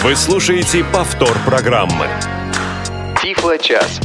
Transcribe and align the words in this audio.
Вы 0.00 0.14
слушаете 0.14 0.84
повтор 0.84 1.36
программы. 1.44 2.06
Тифло-час. 3.20 4.00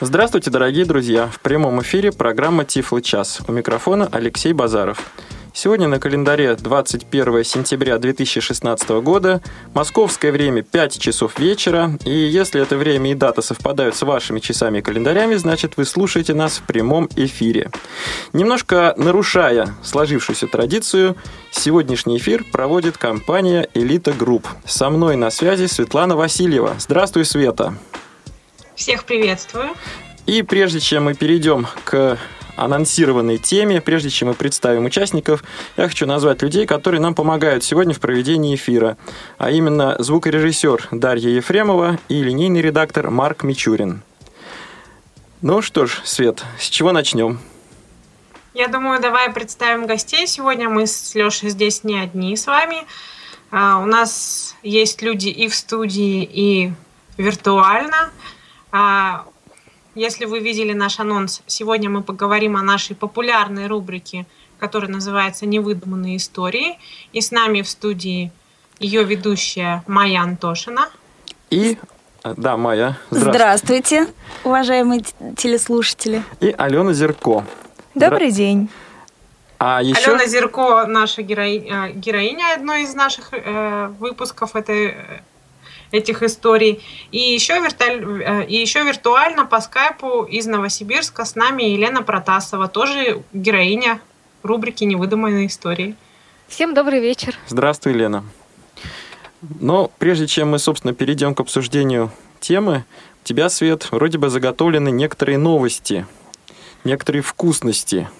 Здравствуйте, 0.00 0.50
дорогие 0.50 0.84
друзья! 0.84 1.26
В 1.26 1.40
прямом 1.40 1.82
эфире 1.82 2.12
программа 2.12 2.64
Тифло 2.64 3.02
час. 3.02 3.40
У 3.48 3.52
микрофона 3.52 4.08
Алексей 4.12 4.52
Базаров. 4.52 5.10
Сегодня 5.60 5.88
на 5.88 5.98
календаре 5.98 6.54
21 6.54 7.42
сентября 7.42 7.98
2016 7.98 8.90
года, 9.02 9.42
московское 9.74 10.30
время 10.30 10.62
5 10.62 11.00
часов 11.00 11.36
вечера, 11.40 11.98
и 12.04 12.12
если 12.12 12.62
это 12.62 12.76
время 12.76 13.10
и 13.10 13.14
дата 13.14 13.42
совпадают 13.42 13.96
с 13.96 14.02
вашими 14.02 14.38
часами 14.38 14.78
и 14.78 14.82
календарями, 14.82 15.34
значит 15.34 15.76
вы 15.76 15.84
слушаете 15.84 16.32
нас 16.32 16.58
в 16.58 16.62
прямом 16.62 17.08
эфире. 17.16 17.72
Немножко 18.32 18.94
нарушая 18.96 19.74
сложившуюся 19.82 20.46
традицию, 20.46 21.16
сегодняшний 21.50 22.18
эфир 22.18 22.44
проводит 22.44 22.96
компания 22.96 23.68
«Элита 23.74 24.12
Групп». 24.12 24.46
Со 24.64 24.90
мной 24.90 25.16
на 25.16 25.28
связи 25.30 25.66
Светлана 25.66 26.14
Васильева. 26.14 26.76
Здравствуй, 26.78 27.24
Света! 27.24 27.74
Всех 28.76 29.02
приветствую! 29.02 29.70
И 30.24 30.42
прежде 30.42 30.78
чем 30.78 31.06
мы 31.06 31.14
перейдем 31.14 31.66
к 31.82 32.16
анонсированной 32.62 33.38
теме. 33.38 33.80
Прежде 33.80 34.10
чем 34.10 34.28
мы 34.28 34.34
представим 34.34 34.84
участников, 34.84 35.44
я 35.76 35.86
хочу 35.88 36.06
назвать 36.06 36.42
людей, 36.42 36.66
которые 36.66 37.00
нам 37.00 37.14
помогают 37.14 37.64
сегодня 37.64 37.94
в 37.94 38.00
проведении 38.00 38.54
эфира. 38.54 38.96
А 39.38 39.50
именно 39.50 39.96
звукорежиссер 39.98 40.88
Дарья 40.92 41.30
Ефремова 41.30 41.98
и 42.08 42.22
линейный 42.22 42.60
редактор 42.62 43.10
Марк 43.10 43.42
Мичурин. 43.42 44.02
Ну 45.40 45.62
что 45.62 45.86
ж, 45.86 46.00
Свет, 46.04 46.44
с 46.58 46.68
чего 46.68 46.92
начнем? 46.92 47.38
Я 48.54 48.66
думаю, 48.66 49.00
давай 49.00 49.30
представим 49.30 49.86
гостей. 49.86 50.26
Сегодня 50.26 50.68
мы 50.68 50.88
с 50.88 51.14
Лешей 51.14 51.50
здесь 51.50 51.84
не 51.84 52.00
одни 52.00 52.36
с 52.36 52.46
вами. 52.46 52.78
А, 53.52 53.78
у 53.78 53.86
нас 53.86 54.56
есть 54.64 55.00
люди 55.00 55.28
и 55.28 55.46
в 55.48 55.54
студии, 55.54 56.24
и 56.24 56.72
виртуально. 57.16 58.10
Если 59.98 60.26
вы 60.26 60.38
видели 60.38 60.74
наш 60.74 61.00
анонс, 61.00 61.42
сегодня 61.48 61.90
мы 61.90 62.04
поговорим 62.04 62.56
о 62.56 62.62
нашей 62.62 62.94
популярной 62.94 63.66
рубрике, 63.66 64.26
которая 64.60 64.88
называется 64.88 65.44
«Невыдуманные 65.44 66.18
истории». 66.18 66.78
И 67.12 67.20
с 67.20 67.32
нами 67.32 67.62
в 67.62 67.68
студии 67.68 68.30
ее 68.78 69.02
ведущая 69.02 69.82
Майя 69.88 70.20
Антошина. 70.20 70.88
И 71.50 71.78
да, 72.22 72.56
Майя. 72.56 72.96
Здравствуйте. 73.10 74.04
Здравствуйте, 74.04 74.06
уважаемые 74.44 75.02
телеслушатели. 75.36 76.22
И 76.38 76.54
Алена 76.56 76.92
Зерко. 76.92 77.44
Добрый 77.96 78.30
Здра... 78.30 78.44
день. 78.44 78.68
А 79.58 79.82
еще... 79.82 80.12
Алена 80.12 80.26
Зерко, 80.26 80.86
наша 80.86 81.22
героиня, 81.22 81.90
героиня 81.90 82.54
одной 82.54 82.84
из 82.84 82.94
наших 82.94 83.30
э, 83.32 83.88
выпусков 83.98 84.54
этой 84.54 84.94
этих 85.92 86.22
историй. 86.22 86.82
И 87.12 87.18
еще, 87.18 87.60
виртуаль... 87.60 88.22
Э, 88.22 88.44
и 88.46 88.56
еще 88.56 88.84
виртуально 88.84 89.46
по 89.46 89.60
скайпу 89.60 90.22
из 90.24 90.46
Новосибирска 90.46 91.24
с 91.24 91.34
нами 91.34 91.64
Елена 91.64 92.02
Протасова, 92.02 92.68
тоже 92.68 93.22
героиня 93.32 94.00
рубрики 94.42 94.84
«Невыдуманные 94.84 95.46
истории». 95.46 95.96
Всем 96.46 96.74
добрый 96.74 97.00
вечер. 97.00 97.34
Здравствуй, 97.46 97.92
Лена. 97.92 98.24
Но 99.60 99.90
прежде 99.98 100.26
чем 100.26 100.50
мы, 100.50 100.58
собственно, 100.58 100.94
перейдем 100.94 101.34
к 101.34 101.40
обсуждению 101.40 102.10
темы, 102.40 102.84
у 103.22 103.26
тебя, 103.28 103.48
Свет, 103.48 103.88
вроде 103.90 104.18
бы 104.18 104.30
заготовлены 104.30 104.90
некоторые 104.90 105.38
новости, 105.38 106.06
некоторые 106.84 107.22
вкусности– 107.22 108.08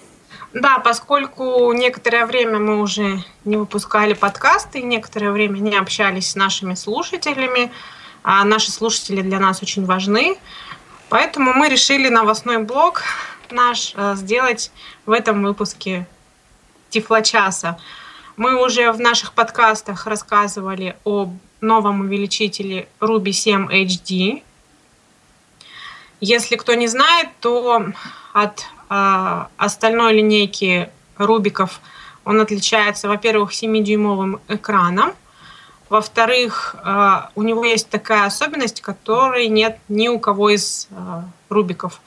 да, 0.52 0.78
поскольку 0.78 1.72
некоторое 1.72 2.24
время 2.24 2.58
мы 2.58 2.80
уже 2.80 3.22
не 3.44 3.56
выпускали 3.56 4.14
подкасты, 4.14 4.82
некоторое 4.82 5.30
время 5.30 5.58
не 5.58 5.76
общались 5.76 6.30
с 6.30 6.36
нашими 6.36 6.74
слушателями, 6.74 7.70
а 8.22 8.44
наши 8.44 8.70
слушатели 8.70 9.20
для 9.20 9.40
нас 9.40 9.62
очень 9.62 9.84
важны, 9.84 10.38
поэтому 11.10 11.52
мы 11.52 11.68
решили 11.68 12.08
новостной 12.08 12.58
блог 12.58 13.02
наш 13.50 13.92
э, 13.94 14.14
сделать 14.16 14.70
в 15.06 15.12
этом 15.12 15.42
выпуске 15.42 16.06
Тифлочаса. 16.90 17.78
Мы 18.36 18.62
уже 18.62 18.92
в 18.92 19.00
наших 19.00 19.32
подкастах 19.32 20.06
рассказывали 20.06 20.96
о 21.04 21.30
новом 21.60 22.00
увеличителе 22.00 22.88
Ruby 23.00 23.32
7 23.32 23.68
HD. 23.68 24.42
Если 26.20 26.56
кто 26.56 26.74
не 26.74 26.86
знает, 26.86 27.28
то 27.40 27.86
от 28.32 28.64
остальной 28.88 30.14
линейки 30.14 30.90
рубиков 31.16 31.80
он 32.24 32.40
отличается, 32.40 33.08
во-первых, 33.08 33.52
7-дюймовым 33.52 34.40
экраном, 34.48 35.12
во-вторых, 35.88 36.76
а, 36.82 37.30
у 37.34 37.42
него 37.42 37.64
есть 37.64 37.88
такая 37.88 38.26
особенность, 38.26 38.82
которой 38.82 39.48
нет 39.48 39.78
ни 39.88 40.08
у 40.08 40.18
кого 40.18 40.50
из 40.50 40.88
а, 40.90 41.24
рубиков. 41.48 42.00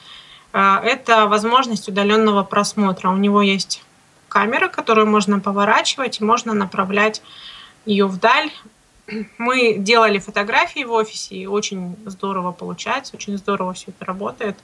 Это 0.53 1.28
возможность 1.28 1.88
удаленного 1.88 2.44
просмотра. 2.44 3.09
У 3.09 3.16
него 3.16 3.42
есть 3.42 3.84
камера, 4.28 4.68
которую 4.68 5.08
можно 5.08 5.40
поворачивать, 5.40 6.19
можно 6.19 6.53
направлять 6.53 7.22
ее 7.86 8.06
вдаль. 8.06 8.52
Мы 9.38 9.75
делали 9.78 10.19
фотографии 10.19 10.84
в 10.84 10.92
офисе, 10.92 11.36
и 11.36 11.46
очень 11.46 11.96
здорово 12.06 12.52
получается, 12.52 13.16
очень 13.16 13.38
здорово 13.38 13.74
все 13.74 13.92
это 13.92 14.03
работает. 14.03 14.58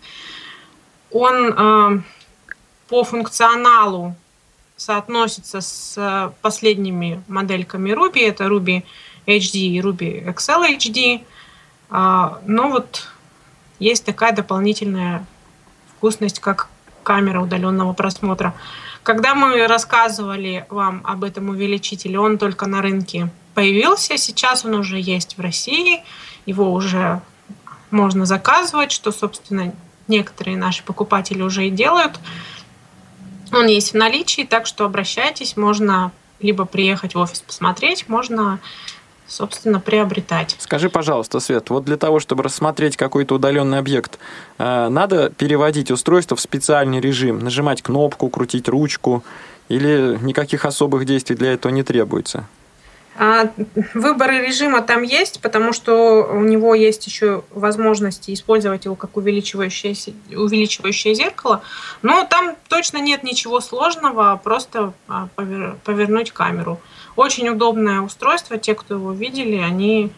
Он 1.12 1.53
э, 1.53 2.01
по 2.88 3.03
функционалу 3.03 4.16
соотносится 4.75 5.62
с 5.62 5.95
э, 5.97 6.31
последними 6.41 7.23
модельками 7.28 7.91
Ruby. 7.91 8.28
Это 8.28 8.45
Ruby 8.45 8.84
HD 9.25 9.57
и 9.59 9.81
Ruby 9.81 10.25
Excel 10.25 10.78
HD. 10.78 11.22
А, 11.90 12.40
но 12.46 12.69
вот 12.69 13.07
есть 13.79 14.06
такая 14.06 14.34
дополнительная 14.34 15.25
вкусность, 15.97 16.40
как 16.40 16.69
камера 17.03 17.41
удаленного 17.41 17.94
просмотра. 17.94 18.53
Когда 19.03 19.35
мы 19.35 19.66
рассказывали 19.67 20.66
вам 20.69 21.01
об 21.06 21.23
этом 21.23 21.50
увеличителе, 21.50 22.19
он 22.19 22.38
только 22.38 22.67
на 22.67 22.81
рынке 22.81 23.29
появился. 23.53 24.17
Сейчас 24.17 24.66
он 24.66 24.75
уже 24.75 25.00
есть 25.00 25.38
в 25.38 25.41
России. 25.41 26.03
Его 26.46 26.73
уже 26.73 27.22
можно 27.90 28.25
заказывать, 28.25 28.91
что, 28.91 29.12
собственно, 29.12 29.73
некоторые 30.07 30.57
наши 30.57 30.84
покупатели 30.84 31.41
уже 31.41 31.68
и 31.68 31.69
делают. 31.69 32.19
Он 33.51 33.68
есть 33.68 33.94
в 33.94 33.95
наличии, 33.95 34.44
так 34.44 34.66
что 34.66 34.85
обращайтесь, 34.85 35.57
можно 35.57 36.12
либо 36.40 36.66
приехать 36.66 37.16
в 37.16 37.19
офис 37.19 37.41
посмотреть, 37.41 38.07
можно 38.07 38.59
собственно, 39.28 39.81
приобретать. 39.81 40.56
Скажи, 40.57 40.90
пожалуйста, 40.90 41.41
Свет, 41.41 41.69
вот 41.69 41.84
для 41.84 41.97
того, 41.97 42.19
чтобы 42.19 42.44
рассмотреть 42.44 42.96
какой-то 42.96 43.35
удаленный 43.35 43.78
объект, 43.78 44.19
э, 44.57 44.88
надо 44.88 45.29
переводить 45.29 45.91
устройство 45.91 46.38
в 46.38 46.41
специальный 46.41 47.01
режим, 47.01 47.40
нажимать 47.40 47.81
кнопку, 47.81 48.29
крутить 48.29 48.69
ручку, 48.69 49.23
или 49.69 50.17
никаких 50.22 50.66
особых 50.66 51.06
действий 51.06 51.35
для 51.35 51.53
этого 51.53 51.72
не 51.72 51.84
требуется? 51.84 52.46
А, 53.19 53.50
выборы 53.95 54.45
режима 54.45 54.83
там 54.83 55.01
есть, 55.01 55.41
потому 55.41 55.73
что 55.73 56.23
у 56.23 56.41
него 56.41 56.75
есть 56.75 57.07
еще 57.07 57.44
возможность 57.50 58.29
использовать 58.29 58.85
его 58.85 58.95
как 58.95 59.17
увеличивающее, 59.17 59.95
увеличивающее 60.29 61.16
зеркало. 61.16 61.63
Но 62.03 62.25
там 62.25 62.55
точно 62.67 63.00
нет 63.00 63.23
ничего 63.23 63.59
сложного, 63.59 64.39
просто 64.44 64.94
а, 65.07 65.29
повернуть 65.35 66.31
камеру. 66.31 66.79
Очень 67.16 67.50
удобное 67.50 68.01
устройство. 68.01 68.59
Те, 68.59 68.75
кто 68.75 68.94
его 68.94 69.11
видели, 69.13 69.57
они 69.57 70.11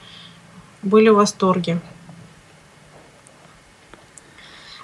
были 0.82 1.08
в 1.08 1.16
восторге. 1.16 1.80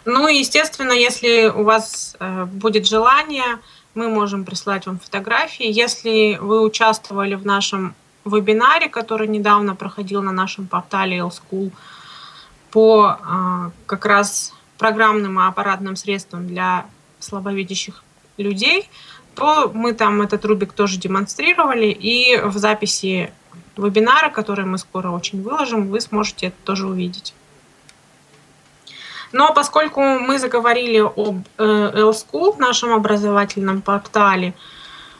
Ну 0.06 0.28
и, 0.28 0.38
естественно, 0.38 0.94
если 0.94 1.48
у 1.48 1.64
вас 1.64 2.16
э, 2.20 2.46
будет 2.46 2.86
желание, 2.86 3.60
мы 3.96 4.08
можем 4.08 4.46
прислать 4.46 4.86
вам 4.86 5.00
фотографии. 5.00 5.66
Если 5.68 6.38
вы 6.40 6.62
участвовали 6.62 7.34
в 7.34 7.46
нашем 7.46 7.96
вебинаре, 8.26 8.90
который 8.90 9.28
недавно 9.28 9.76
проходил 9.76 10.22
на 10.22 10.32
нашем 10.32 10.68
портале 10.68 11.18
L-School 11.18 11.72
по 12.72 13.18
а, 13.22 13.72
как 13.86 14.06
раз 14.06 14.54
программным 14.78 15.40
и 15.40 15.44
аппаратным 15.44 15.96
средствам 15.96 16.48
для 16.48 16.86
слабовидящих 17.20 18.04
людей, 18.38 18.90
то 19.36 19.72
мы 19.74 19.94
там 19.94 20.22
этот 20.22 20.46
рубик 20.46 20.74
тоже 20.74 20.98
демонстрировали, 20.98 21.88
и 21.88 22.40
в 22.42 22.58
записи 22.58 23.32
вебинара, 23.78 24.30
который 24.30 24.66
мы 24.66 24.78
скоро 24.78 25.10
очень 25.10 25.42
выложим, 25.42 25.90
вы 25.90 26.02
сможете 26.02 26.48
это 26.48 26.56
тоже 26.64 26.88
увидеть. 26.88 27.34
Но 29.32 29.54
поскольку 29.54 30.02
мы 30.02 30.40
заговорили 30.40 31.00
об 31.00 31.40
э, 31.58 31.64
L-School, 31.64 32.58
нашем 32.58 32.94
образовательном 32.94 33.82
портале, 33.82 34.54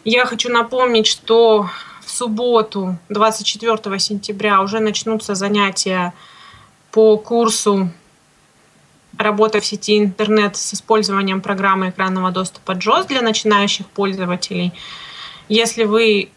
я 0.06 0.26
хочу 0.26 0.50
напомнить, 0.50 1.08
что 1.08 1.70
в 1.95 1.95
субботу, 2.16 2.98
24 3.10 4.00
сентября, 4.00 4.62
уже 4.62 4.80
начнутся 4.80 5.36
занятия 5.36 6.14
по 6.92 7.18
курсу 7.18 7.90
работа 9.18 9.60
в 9.60 9.66
сети 9.66 9.98
интернет 9.98 10.56
с 10.56 10.74
использованием 10.74 11.42
программы 11.42 11.90
экранного 11.90 12.32
доступа 12.32 12.72
JOS 12.72 13.08
для 13.08 13.22
начинающих 13.22 13.88
пользователей. 13.88 14.74
Если 15.50 15.84
вы 15.84 16.30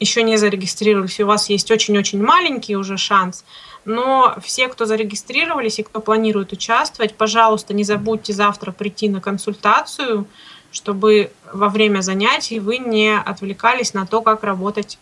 еще 0.00 0.22
не 0.22 0.36
зарегистрировались, 0.36 1.20
у 1.20 1.26
вас 1.26 1.48
есть 1.48 1.70
очень-очень 1.70 2.22
маленький 2.22 2.76
уже 2.76 2.96
шанс, 2.96 3.44
но 3.84 4.36
все, 4.42 4.68
кто 4.68 4.84
зарегистрировались 4.84 5.78
и 5.78 5.82
кто 5.82 6.00
планирует 6.00 6.52
участвовать, 6.52 7.14
пожалуйста, 7.14 7.74
не 7.74 7.84
забудьте 7.84 8.32
завтра 8.32 8.72
прийти 8.72 9.08
на 9.08 9.20
консультацию, 9.20 10.26
чтобы 10.70 11.30
во 11.52 11.68
время 11.68 12.00
занятий 12.02 12.60
вы 12.60 12.78
не 12.78 13.18
отвлекались 13.18 13.94
на 13.94 14.06
то, 14.06 14.20
как 14.20 14.44
работать 14.44 14.98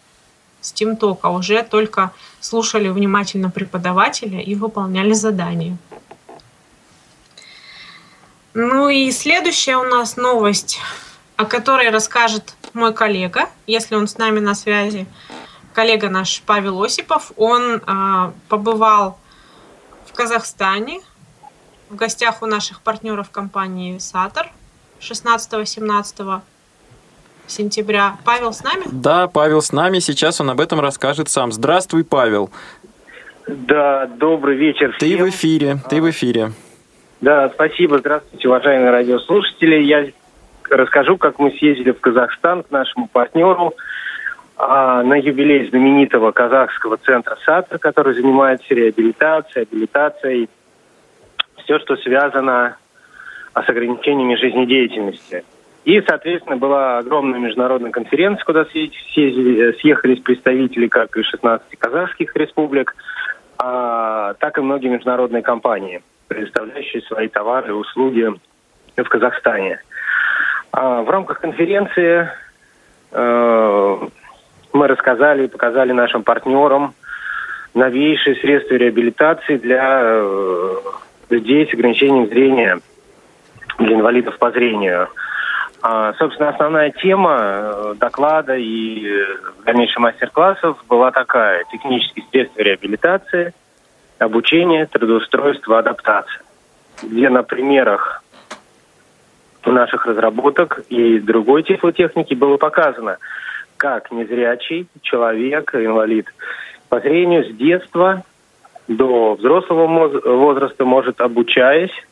с 0.66 0.72
TeamTalk, 0.72 1.18
а 1.22 1.30
уже 1.30 1.62
только 1.62 2.12
слушали 2.40 2.88
внимательно 2.88 3.50
преподавателя 3.50 4.40
и 4.40 4.54
выполняли 4.54 5.12
задания. 5.12 5.76
Ну 8.54 8.88
и 8.88 9.10
следующая 9.10 9.76
у 9.76 9.84
нас 9.84 10.16
новость, 10.16 10.80
о 11.36 11.44
которой 11.44 11.90
расскажет 11.90 12.54
мой 12.72 12.94
коллега, 12.94 13.48
если 13.66 13.94
он 13.96 14.08
с 14.08 14.18
нами 14.18 14.40
на 14.40 14.54
связи. 14.54 15.06
Коллега 15.74 16.08
наш 16.08 16.42
Павел 16.46 16.82
Осипов, 16.82 17.32
он 17.36 17.82
э, 17.86 18.32
побывал 18.48 19.18
в 20.06 20.12
Казахстане, 20.14 21.00
в 21.90 21.96
гостях 21.96 22.42
у 22.42 22.46
наших 22.46 22.80
партнеров 22.80 23.30
компании 23.30 23.98
«Сатор» 23.98 24.50
16-17 25.00 26.40
сентября. 27.46 28.16
Павел 28.24 28.52
с 28.52 28.62
нами? 28.62 28.84
Да, 28.90 29.28
Павел 29.28 29.62
с 29.62 29.72
нами. 29.72 29.98
Сейчас 29.98 30.40
он 30.40 30.50
об 30.50 30.60
этом 30.60 30.80
расскажет 30.80 31.28
сам. 31.28 31.52
Здравствуй, 31.52 32.04
Павел. 32.04 32.50
Да, 33.46 34.06
добрый 34.06 34.56
вечер 34.56 34.92
всем. 34.92 35.08
Ты 35.08 35.24
в 35.24 35.28
эфире, 35.28 35.78
ты 35.88 36.02
в 36.02 36.10
эфире. 36.10 36.52
Да, 37.20 37.48
спасибо. 37.54 37.98
Здравствуйте, 37.98 38.48
уважаемые 38.48 38.90
радиослушатели. 38.90 39.82
Я 39.82 40.06
расскажу, 40.68 41.16
как 41.16 41.38
мы 41.38 41.50
съездили 41.52 41.92
в 41.92 42.00
Казахстан 42.00 42.62
к 42.62 42.70
нашему 42.70 43.08
партнеру 43.08 43.74
а, 44.56 45.02
на 45.02 45.14
юбилей 45.14 45.68
знаменитого 45.68 46.32
казахского 46.32 46.96
центра 46.96 47.36
САТР, 47.44 47.78
который 47.78 48.14
занимается 48.14 48.74
реабилитацией, 48.74 49.66
абилитацией, 49.70 50.48
все, 51.62 51.78
что 51.78 51.96
связано 51.96 52.76
с 53.54 53.68
ограничениями 53.68 54.34
жизнедеятельности. 54.36 55.44
И, 55.86 56.02
соответственно, 56.02 56.56
была 56.56 56.98
огромная 56.98 57.38
международная 57.38 57.92
конференция, 57.92 58.44
куда 58.44 58.64
съехались 58.64 60.18
представители 60.18 60.88
как 60.88 61.16
из 61.16 61.26
16 61.26 61.78
казахских 61.78 62.34
республик, 62.34 62.96
а, 63.56 64.34
так 64.34 64.58
и 64.58 64.62
многие 64.62 64.88
международные 64.88 65.44
компании, 65.44 66.02
предоставляющие 66.26 67.02
свои 67.02 67.28
товары 67.28 67.68
и 67.68 67.70
услуги 67.70 68.34
в 68.96 69.04
Казахстане. 69.04 69.78
А, 70.72 71.02
в 71.02 71.08
рамках 71.08 71.40
конференции 71.40 72.30
э, 73.12 73.98
мы 74.72 74.88
рассказали 74.88 75.44
и 75.44 75.48
показали 75.48 75.92
нашим 75.92 76.24
партнерам 76.24 76.94
новейшие 77.74 78.34
средства 78.36 78.74
реабилитации 78.74 79.56
для 79.56 80.00
э, 80.02 80.74
людей 81.30 81.68
с 81.70 81.74
ограничением 81.74 82.26
зрения, 82.26 82.80
для 83.78 83.94
инвалидов 83.94 84.36
по 84.38 84.50
зрению– 84.50 85.10
собственно, 86.18 86.50
основная 86.50 86.90
тема 86.90 87.36
э, 87.40 87.94
доклада 87.98 88.56
и 88.56 89.06
э, 89.06 89.24
дальнейших 89.64 89.98
мастер-классов 89.98 90.82
была 90.88 91.10
такая. 91.10 91.64
Технические 91.70 92.24
средства 92.30 92.62
реабилитации, 92.62 93.54
обучение, 94.18 94.86
трудоустройство, 94.86 95.78
адаптация. 95.78 96.42
Где 97.02 97.28
на 97.28 97.42
примерах 97.42 98.22
наших 99.64 100.06
разработок 100.06 100.80
и 100.88 101.18
другой 101.18 101.62
тифлотехники 101.62 102.34
было 102.34 102.56
показано, 102.56 103.18
как 103.76 104.10
незрячий 104.10 104.88
человек, 105.02 105.74
инвалид 105.74 106.26
по 106.88 107.00
зрению 107.00 107.44
с 107.44 107.54
детства 107.56 108.22
до 108.88 109.34
взрослого 109.34 109.86
возраста 110.36 110.84
может, 110.84 111.20
обучаясь, 111.20 111.90
а, 111.90 112.06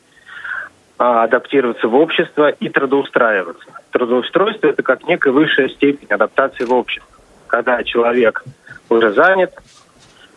адаптироваться 0.97 1.87
в 1.87 1.95
общество 1.95 2.49
и 2.49 2.69
трудоустраиваться. 2.69 3.65
Трудоустройство– 3.91 4.67
это 4.69 4.81
как 4.83 5.03
некая 5.07 5.31
высшая 5.31 5.69
степень 5.69 6.07
адаптации 6.09 6.63
в 6.63 6.73
общество. 6.73 7.09
Когда 7.47 7.83
человек 7.83 8.43
уже 8.89 9.11
занят, 9.11 9.53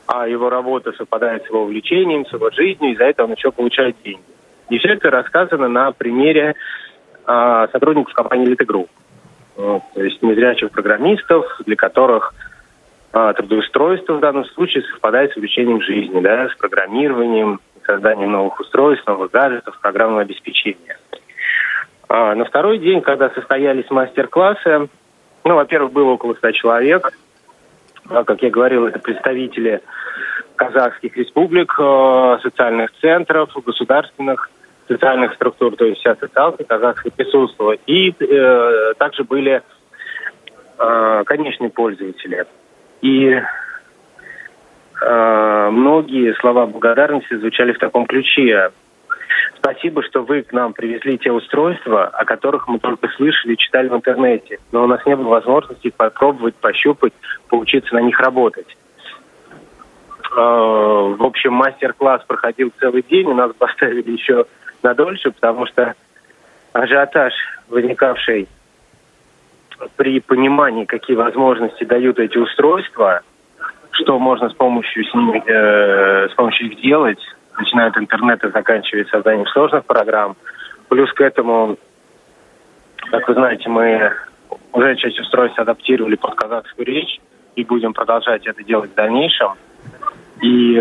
а 0.06 0.26
его 0.26 0.50
работа 0.50 0.92
совпадает 0.92 1.44
с 1.44 1.48
его 1.48 1.62
увлечением, 1.62 2.26
с 2.26 2.32
его 2.32 2.50
жизнью, 2.50 2.92
и 2.92 2.96
за 2.96 3.04
это 3.04 3.24
он 3.24 3.32
еще 3.32 3.52
получает 3.52 3.96
деньги. 4.02 4.22
И 4.70 4.78
все 4.78 4.94
это 4.94 5.10
рассказано 5.10 5.68
на 5.68 5.92
примере 5.92 6.54
а, 7.26 7.68
сотрудников 7.68 8.14
компании 8.14 8.48
Group. 8.48 8.88
Вот, 9.56 9.82
то 9.94 10.02
есть 10.02 10.22
незрячих 10.22 10.70
программистов, 10.70 11.44
для 11.66 11.76
которых 11.76 12.34
а, 13.12 13.32
трудоустройство 13.32 14.14
в 14.14 14.20
данном 14.20 14.44
случае 14.46 14.82
совпадает 14.84 15.32
с 15.32 15.36
увлечением 15.36 15.82
жизни, 15.82 16.20
да, 16.20 16.48
с 16.48 16.56
программированием, 16.56 17.60
созданием 17.88 18.30
новых 18.30 18.60
устройств, 18.60 19.06
новых 19.06 19.30
гаджетов, 19.30 19.78
программного 19.80 20.22
обеспечения. 20.22 20.98
А 22.08 22.34
на 22.34 22.44
второй 22.44 22.78
день, 22.78 23.00
когда 23.00 23.30
состоялись 23.30 23.90
мастер-классы, 23.90 24.88
ну, 25.44 25.54
во-первых, 25.54 25.92
было 25.92 26.10
около 26.10 26.34
100 26.34 26.52
человек. 26.52 27.12
А, 28.10 28.24
как 28.24 28.42
я 28.42 28.50
говорил, 28.50 28.86
это 28.86 28.98
представители 28.98 29.80
казахских 30.56 31.16
республик, 31.16 31.74
э, 31.78 32.38
социальных 32.42 32.90
центров, 33.00 33.50
государственных 33.64 34.50
социальных 34.88 35.34
структур, 35.34 35.76
то 35.76 35.84
есть 35.84 36.00
вся 36.00 36.16
социалка 36.16 36.64
казахская 36.64 37.12
присутствовала. 37.14 37.76
И 37.86 38.12
э, 38.18 38.92
также 38.98 39.24
были 39.24 39.62
э, 40.78 41.22
конечные 41.24 41.70
пользователи. 41.70 42.46
И 43.02 43.40
многие 45.00 46.34
слова 46.40 46.66
благодарности 46.66 47.34
звучали 47.36 47.72
в 47.72 47.78
таком 47.78 48.06
ключе. 48.06 48.70
Спасибо, 49.58 50.02
что 50.02 50.22
вы 50.22 50.42
к 50.42 50.52
нам 50.52 50.72
привезли 50.72 51.18
те 51.18 51.32
устройства, 51.32 52.06
о 52.06 52.24
которых 52.24 52.68
мы 52.68 52.78
только 52.78 53.08
слышали 53.08 53.54
и 53.54 53.56
читали 53.56 53.88
в 53.88 53.94
интернете, 53.94 54.58
но 54.72 54.84
у 54.84 54.86
нас 54.86 55.04
не 55.04 55.16
было 55.16 55.28
возможности 55.28 55.92
попробовать, 55.94 56.54
пощупать, 56.54 57.12
поучиться 57.48 57.94
на 57.94 58.00
них 58.00 58.18
работать. 58.20 58.76
Э, 60.30 60.40
в 60.40 61.22
общем, 61.22 61.54
мастер-класс 61.54 62.22
проходил 62.26 62.72
целый 62.78 63.02
день, 63.02 63.26
у 63.26 63.34
нас 63.34 63.52
поставили 63.58 64.10
еще 64.10 64.46
на 64.82 64.94
дольше, 64.94 65.32
потому 65.32 65.66
что 65.66 65.94
ажиотаж, 66.72 67.32
возникавший 67.68 68.48
при 69.96 70.20
понимании, 70.20 70.84
какие 70.84 71.16
возможности 71.16 71.84
дают 71.84 72.18
эти 72.18 72.36
устройства, 72.36 73.22
что 73.92 74.18
можно 74.18 74.48
с 74.48 74.54
помощью 74.54 75.04
с 75.04 75.14
ними, 75.14 75.42
э, 75.46 76.28
с 76.28 76.34
помощью 76.34 76.70
их 76.70 76.80
делать, 76.80 77.20
начиная 77.58 77.88
от 77.88 77.98
интернета, 77.98 78.50
заканчивая 78.50 79.04
созданием 79.06 79.46
сложных 79.48 79.84
программ. 79.84 80.36
Плюс 80.88 81.12
к 81.12 81.20
этому, 81.20 81.76
как 83.10 83.28
вы 83.28 83.34
знаете, 83.34 83.68
мы 83.68 84.12
уже 84.72 84.96
часть 84.96 85.18
устройств 85.18 85.58
адаптировали 85.58 86.14
под 86.14 86.34
казахскую 86.34 86.86
речь 86.86 87.20
и 87.56 87.64
будем 87.64 87.92
продолжать 87.92 88.46
это 88.46 88.62
делать 88.62 88.90
в 88.90 88.94
дальнейшем. 88.94 89.54
И 90.40 90.80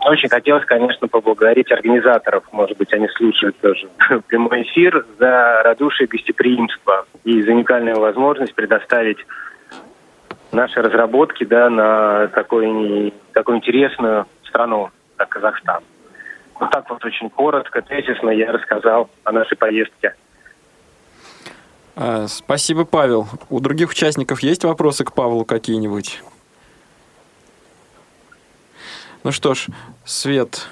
очень 0.00 0.28
хотелось, 0.28 0.66
конечно, 0.66 1.08
поблагодарить 1.08 1.72
организаторов, 1.72 2.44
может 2.52 2.76
быть, 2.76 2.92
они 2.92 3.08
слушают 3.08 3.56
тоже 3.60 3.88
прямой 4.26 4.62
эфир, 4.62 5.06
за 5.18 5.62
радушие 5.64 6.06
гостеприимство 6.06 7.06
и 7.24 7.40
за 7.42 7.52
уникальную 7.52 7.98
возможность 7.98 8.54
предоставить 8.54 9.18
наши 10.52 10.80
разработки 10.80 11.44
да, 11.44 11.68
на 11.70 12.28
такой, 12.28 13.12
такую 13.32 13.58
интересную 13.58 14.26
страну, 14.46 14.90
как 15.16 15.30
Казахстан. 15.30 15.82
Вот 16.60 16.70
так 16.70 16.88
вот 16.90 17.04
очень 17.04 17.30
коротко, 17.30 17.82
тезисно 17.82 18.30
я 18.30 18.52
рассказал 18.52 19.10
о 19.24 19.32
нашей 19.32 19.56
поездке. 19.56 20.14
А, 21.96 22.26
спасибо, 22.28 22.84
Павел. 22.84 23.26
У 23.50 23.60
других 23.60 23.90
участников 23.90 24.40
есть 24.40 24.64
вопросы 24.64 25.04
к 25.04 25.12
Павлу 25.12 25.44
какие-нибудь? 25.44 26.22
Ну 29.24 29.32
что 29.32 29.54
ж, 29.54 29.66
Свет, 30.04 30.66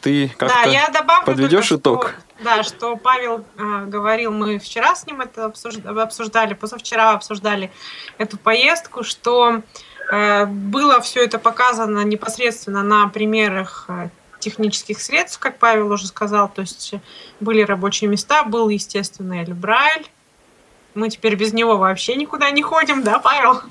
ты 0.00 0.28
как-то 0.36 0.70
да, 0.92 1.22
подведешь 1.24 1.68
только, 1.68 1.80
итог? 1.80 2.08
Что 2.10 2.23
да, 2.44 2.62
что 2.62 2.96
Павел 2.96 3.44
э, 3.56 3.86
говорил, 3.86 4.30
мы 4.30 4.58
вчера 4.58 4.94
с 4.94 5.06
ним 5.06 5.22
это 5.22 5.46
обсуждали, 5.46 6.54
позавчера 6.54 7.12
обсуждали 7.12 7.72
эту 8.18 8.36
поездку, 8.38 9.02
что 9.02 9.62
э, 10.12 10.46
было 10.46 11.00
все 11.00 11.24
это 11.24 11.38
показано 11.38 12.04
непосредственно 12.04 12.82
на 12.82 13.08
примерах 13.08 13.86
э, 13.88 14.08
технических 14.38 15.00
средств, 15.00 15.38
как 15.40 15.58
Павел 15.58 15.90
уже 15.90 16.06
сказал, 16.06 16.48
то 16.48 16.60
есть 16.60 16.94
были 17.40 17.62
рабочие 17.62 18.08
места, 18.10 18.44
был, 18.44 18.68
естественно, 18.68 19.42
Эльбрайль. 19.42 20.06
Мы 20.94 21.08
теперь 21.08 21.34
без 21.34 21.52
него 21.52 21.78
вообще 21.78 22.14
никуда 22.14 22.50
не 22.50 22.62
ходим, 22.62 23.02
да, 23.02 23.18
Павел? 23.18 23.62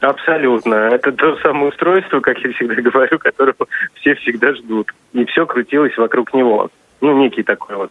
Абсолютно. 0.00 0.74
Это 0.74 1.12
то 1.12 1.36
самое 1.36 1.68
устройство, 1.68 2.20
как 2.20 2.38
я 2.38 2.52
всегда 2.52 2.74
говорю, 2.90 3.18
которого 3.18 3.66
все 4.00 4.14
всегда 4.16 4.54
ждут. 4.54 4.92
И 5.12 5.24
все 5.26 5.46
крутилось 5.46 5.96
вокруг 5.96 6.34
него 6.34 6.70
ну, 7.00 7.16
некий 7.16 7.42
такой 7.42 7.76
вот 7.76 7.90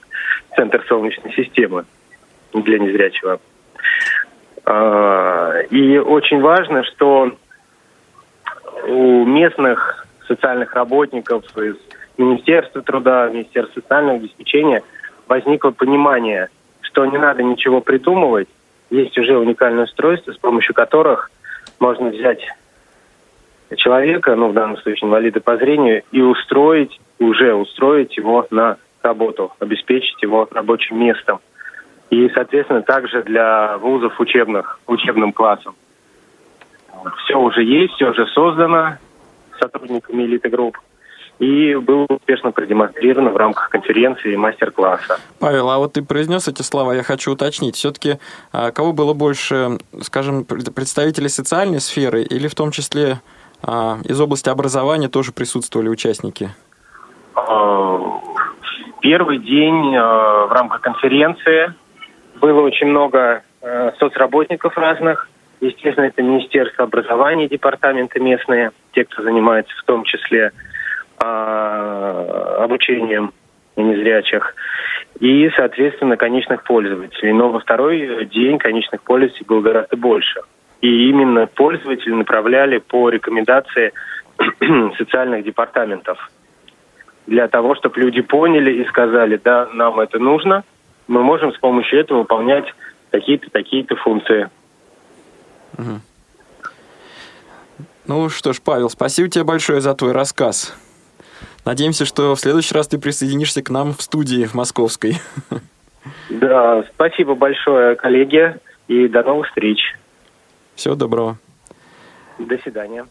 центр 0.55 0.83
Солнечной 0.87 1.33
системы 1.33 1.85
для 2.53 2.79
незрячего. 2.79 3.39
А, 4.65 5.59
и 5.69 5.97
очень 5.97 6.41
важно, 6.41 6.83
что 6.83 7.31
у 8.87 9.25
местных 9.25 10.07
социальных 10.27 10.73
работников 10.73 11.45
из 11.57 11.75
Министерства 12.17 12.81
труда, 12.81 13.29
Министерства 13.29 13.81
социального 13.81 14.17
обеспечения 14.17 14.83
возникло 15.27 15.71
понимание, 15.71 16.49
что 16.81 17.05
не 17.05 17.17
надо 17.17 17.43
ничего 17.43 17.81
придумывать, 17.81 18.47
есть 18.89 19.17
уже 19.17 19.37
уникальное 19.37 19.85
устройство, 19.85 20.31
с 20.31 20.37
помощью 20.37 20.75
которых 20.75 21.31
можно 21.79 22.09
взять 22.09 22.45
человека, 23.75 24.35
ну 24.35 24.49
в 24.49 24.53
данном 24.53 24.77
случае 24.77 25.07
инвалида 25.07 25.41
по 25.41 25.57
зрению, 25.57 26.03
и 26.11 26.21
устроить, 26.21 26.99
уже 27.19 27.53
устроить 27.53 28.15
его 28.17 28.45
на 28.51 28.77
работу, 29.03 29.53
обеспечить 29.59 30.21
его 30.21 30.47
рабочим 30.51 30.99
местом. 30.99 31.39
И, 32.09 32.29
соответственно, 32.29 32.81
также 32.81 33.23
для 33.23 33.77
вузов 33.77 34.19
учебных, 34.19 34.79
учебным 34.87 35.33
классом. 35.33 35.75
Все 37.23 37.37
уже 37.37 37.63
есть, 37.63 37.93
все 37.93 38.11
уже 38.11 38.27
создано 38.27 38.97
сотрудниками 39.59 40.23
элиты 40.23 40.49
групп 40.49 40.77
и 41.39 41.75
было 41.75 42.05
успешно 42.09 42.51
продемонстрировано 42.51 43.31
в 43.31 43.37
рамках 43.37 43.69
конференции 43.69 44.33
и 44.33 44.37
мастер-класса. 44.37 45.19
Павел, 45.39 45.69
а 45.69 45.77
вот 45.77 45.93
ты 45.93 46.03
произнес 46.03 46.47
эти 46.47 46.61
слова, 46.61 46.93
я 46.93 47.03
хочу 47.03 47.31
уточнить. 47.31 47.75
Все-таки 47.75 48.19
а, 48.51 48.71
кого 48.71 48.93
было 48.93 49.13
больше, 49.13 49.79
скажем, 50.01 50.45
представителей 50.45 51.29
социальной 51.29 51.79
сферы 51.79 52.23
или 52.23 52.47
в 52.47 52.55
том 52.55 52.71
числе 52.71 53.19
а, 53.61 53.97
из 54.03 54.19
области 54.21 54.49
образования 54.49 55.09
тоже 55.09 55.31
присутствовали 55.31 55.89
участники? 55.89 56.51
Первый 59.01 59.37
день 59.39 59.91
в 59.91 60.51
рамках 60.51 60.81
конференции 60.81 61.73
было 62.39 62.61
очень 62.61 62.87
много 62.87 63.43
соцработников 63.99 64.77
разных. 64.77 65.29
Естественно, 65.61 66.05
это 66.05 66.21
Министерство 66.21 66.83
образования, 66.83 67.47
департаменты 67.47 68.19
местные, 68.19 68.71
те, 68.93 69.05
кто 69.05 69.23
занимается 69.23 69.73
в 69.77 69.83
том 69.83 70.03
числе 70.03 70.51
а, 71.19 72.63
обучением 72.63 73.33
незрячих 73.77 74.55
и, 75.19 75.49
соответственно, 75.55 76.17
конечных 76.17 76.63
пользователей. 76.63 77.33
Но 77.33 77.49
во 77.49 77.59
второй 77.59 78.25
день 78.25 78.57
конечных 78.57 79.01
пользователей 79.03 79.45
было 79.47 79.61
гораздо 79.61 79.95
больше. 79.95 80.41
И 80.81 81.09
именно 81.09 81.47
пользователи 81.47 82.11
направляли 82.11 82.79
по 82.79 83.09
рекомендации 83.09 83.93
социальных 84.97 85.45
департаментов 85.45 86.29
для 87.27 87.47
того, 87.47 87.75
чтобы 87.75 87.99
люди 87.99 88.21
поняли 88.21 88.81
и 88.81 88.87
сказали, 88.87 89.39
да, 89.43 89.67
нам 89.73 89.99
это 89.99 90.19
нужно, 90.19 90.63
мы 91.07 91.23
можем 91.23 91.53
с 91.53 91.57
помощью 91.57 91.99
этого 91.99 92.19
выполнять 92.19 92.65
такие-то, 93.11 93.49
такие-то 93.49 93.95
функции. 93.95 94.49
Угу. 95.77 96.01
Ну 98.07 98.29
что 98.29 98.53
ж, 98.53 98.61
Павел, 98.61 98.89
спасибо 98.89 99.29
тебе 99.29 99.43
большое 99.43 99.79
за 99.79 99.93
твой 99.93 100.11
рассказ. 100.11 100.75
Надеемся, 101.65 102.05
что 102.05 102.35
в 102.35 102.39
следующий 102.39 102.75
раз 102.75 102.87
ты 102.87 102.97
присоединишься 102.97 103.63
к 103.63 103.69
нам 103.69 103.93
в 103.93 104.01
студии 104.01 104.45
в 104.45 104.53
Московской. 104.53 105.17
Да, 106.29 106.83
спасибо 106.93 107.33
большое, 107.33 107.95
коллеги, 107.95 108.57
и 108.89 109.07
до 109.07 109.23
новых 109.23 109.47
встреч. 109.47 109.79
Всего 110.75 110.95
доброго. 110.95 111.37
До 112.39 112.57
свидания. 112.57 113.05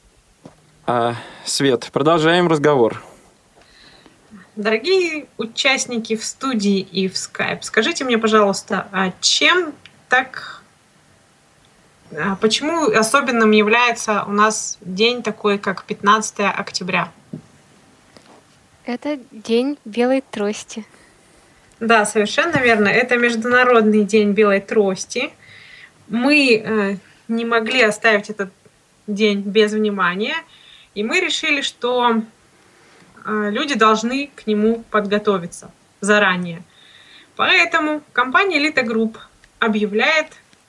А, 0.86 1.14
Свет, 1.44 1.88
продолжаем 1.90 2.48
разговор. 2.48 3.00
Дорогие 4.54 5.26
участники 5.38 6.14
в 6.14 6.24
студии 6.24 6.80
и 6.80 7.08
в 7.08 7.14
Skype, 7.14 7.62
скажите 7.62 8.04
мне, 8.04 8.18
пожалуйста, 8.18 8.86
а 8.92 9.12
чем 9.20 9.72
так... 10.08 10.62
А 12.14 12.36
почему 12.36 12.90
особенным 12.90 13.52
является 13.52 14.24
у 14.24 14.32
нас 14.32 14.76
день 14.82 15.22
такой, 15.22 15.58
как 15.58 15.84
15 15.84 16.40
октября? 16.40 17.10
Это 18.84 19.18
день 19.30 19.78
белой 19.86 20.20
трости. 20.20 20.84
Да, 21.80 22.04
совершенно 22.04 22.58
верно. 22.58 22.88
Это 22.88 23.16
Международный 23.16 24.04
день 24.04 24.32
белой 24.32 24.60
трости. 24.60 25.30
Мы 26.08 26.62
э, 26.62 26.96
не 27.28 27.46
могли 27.46 27.80
оставить 27.80 28.28
этот 28.28 28.50
день 29.06 29.40
без 29.40 29.72
внимания, 29.72 30.36
и 30.94 31.02
мы 31.02 31.20
решили, 31.20 31.62
что 31.62 32.22
люди 33.26 33.74
должны 33.74 34.30
к 34.34 34.46
нему 34.46 34.84
подготовиться 34.90 35.70
заранее. 36.00 36.62
Поэтому 37.36 38.02
компания 38.12 38.58
Elite 38.58 38.84
Group 38.84 39.16
объявляет 39.58 40.28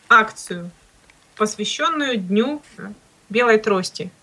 акцию, 0.09 0.71
посвященную 1.35 2.17
Дню 2.17 2.61
белой 3.29 3.57
трости– 3.57 4.11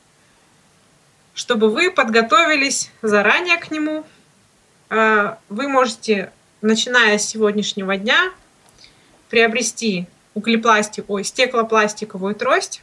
чтобы 1.40 1.70
вы 1.70 1.90
подготовились 1.90 2.90
заранее 3.00 3.56
к 3.56 3.70
нему. 3.70 4.04
А, 4.90 5.38
вы 5.48 5.68
можете, 5.68 6.32
начиная 6.60 7.16
с 7.16 7.26
сегодняшнего 7.26 7.96
дня, 7.96 8.30
приобрести 9.30 10.06
углепластик, 10.34 11.08
ой, 11.08 11.24
стеклопластиковую 11.24 12.34
трость 12.34 12.82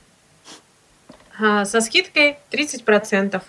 со 1.38 1.82
скидкой 1.82 2.40
30%. 2.50 3.44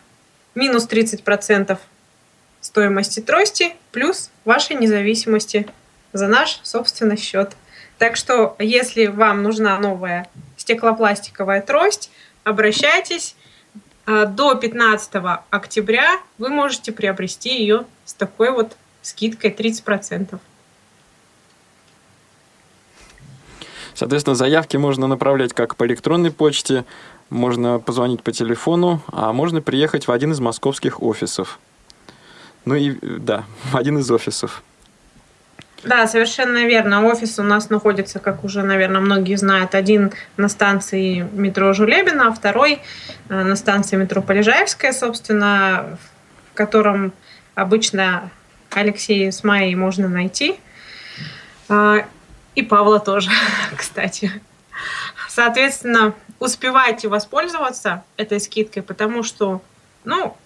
Минус 0.58 0.88
30% 0.88 1.78
стоимости 2.60 3.20
трости 3.20 3.76
плюс 3.92 4.28
вашей 4.44 4.74
независимости 4.74 5.68
за 6.12 6.26
наш 6.26 6.58
собственный 6.64 7.16
счет. 7.16 7.52
Так 7.96 8.16
что, 8.16 8.56
если 8.58 9.06
вам 9.06 9.44
нужна 9.44 9.78
новая 9.78 10.28
стеклопластиковая 10.56 11.62
трость, 11.62 12.10
обращайтесь. 12.42 13.36
А, 14.04 14.26
до 14.26 14.56
15 14.56 15.12
октября 15.50 16.18
вы 16.38 16.48
можете 16.48 16.90
приобрести 16.90 17.60
ее 17.60 17.84
с 18.04 18.12
такой 18.12 18.50
вот 18.50 18.76
скидкой 19.02 19.52
30%. 19.52 20.40
Соответственно, 23.94 24.34
заявки 24.34 24.76
можно 24.76 25.06
направлять 25.06 25.52
как 25.52 25.76
по 25.76 25.86
электронной 25.86 26.32
почте, 26.32 26.84
можно 27.30 27.78
позвонить 27.78 28.22
по 28.22 28.32
телефону, 28.32 29.02
а 29.12 29.32
можно 29.32 29.60
приехать 29.60 30.08
в 30.08 30.12
один 30.12 30.32
из 30.32 30.40
московских 30.40 31.02
офисов. 31.02 31.58
Ну 32.64 32.74
и 32.74 32.96
да, 33.02 33.44
в 33.64 33.76
один 33.76 33.98
из 33.98 34.10
офисов. 34.10 34.62
Да, 35.84 36.08
совершенно 36.08 36.66
верно. 36.66 37.06
Офис 37.06 37.38
у 37.38 37.44
нас 37.44 37.70
находится, 37.70 38.18
как 38.18 38.42
уже, 38.42 38.62
наверное, 38.62 39.00
многие 39.00 39.36
знают, 39.36 39.74
один 39.76 40.12
на 40.36 40.48
станции 40.48 41.28
метро 41.32 41.72
Жулебина, 41.72 42.28
а 42.28 42.32
второй 42.32 42.80
э, 43.28 43.42
на 43.42 43.54
станции 43.54 43.96
метро 43.96 44.20
Полежаевская, 44.20 44.92
собственно, 44.92 45.98
в 46.50 46.54
котором 46.56 47.12
обычно 47.54 48.30
Алексея 48.70 49.30
с 49.30 49.44
Майей 49.44 49.76
можно 49.76 50.08
найти. 50.08 50.58
А, 51.68 52.04
и 52.56 52.62
Павла 52.62 52.98
тоже, 52.98 53.30
кстати. 53.76 54.32
Соответственно, 55.28 56.14
успевайте 56.38 57.08
воспользоваться 57.08 58.04
этой 58.16 58.40
скидкой, 58.40 58.82
потому 58.82 59.22
что, 59.22 59.62
ну, 60.04 60.36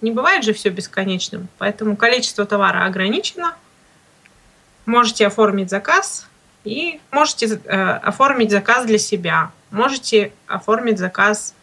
не 0.00 0.10
бывает 0.10 0.44
же 0.44 0.52
все 0.52 0.70
бесконечным, 0.70 1.48
поэтому 1.58 1.96
количество 1.96 2.44
товара 2.44 2.84
ограничено– 2.84 3.54
можете 4.86 5.26
оформить 5.26 5.70
заказ 5.70 6.26
и 6.64 7.00
можете 7.10 7.46
э, 7.46 7.90
оформить 7.96 8.50
заказ 8.50 8.86
для 8.86 8.98
себя, 8.98 9.50
можете 9.70 10.32
оформить 10.46 10.98
заказ 10.98 11.54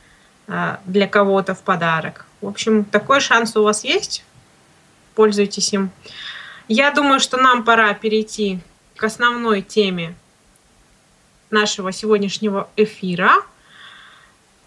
э, 0.47 0.77
для 0.85 1.07
кого-то 1.07 1.55
в 1.55 1.61
подарок. 1.61 2.25
В 2.41 2.47
общем, 2.47 2.85
такой 2.85 3.19
шанс 3.19 3.55
у 3.55 3.63
вас 3.63 3.83
есть. 3.83 4.23
Пользуйтесь 5.15 5.73
им. 5.73 5.91
Я 6.67 6.91
думаю, 6.91 7.19
что 7.19 7.37
нам 7.37 7.63
пора 7.63 7.93
перейти 7.93 8.59
к 8.95 9.03
основной 9.03 9.61
теме 9.61 10.15
нашего 11.49 11.91
сегодняшнего 11.91 12.69
эфира. 12.75 13.43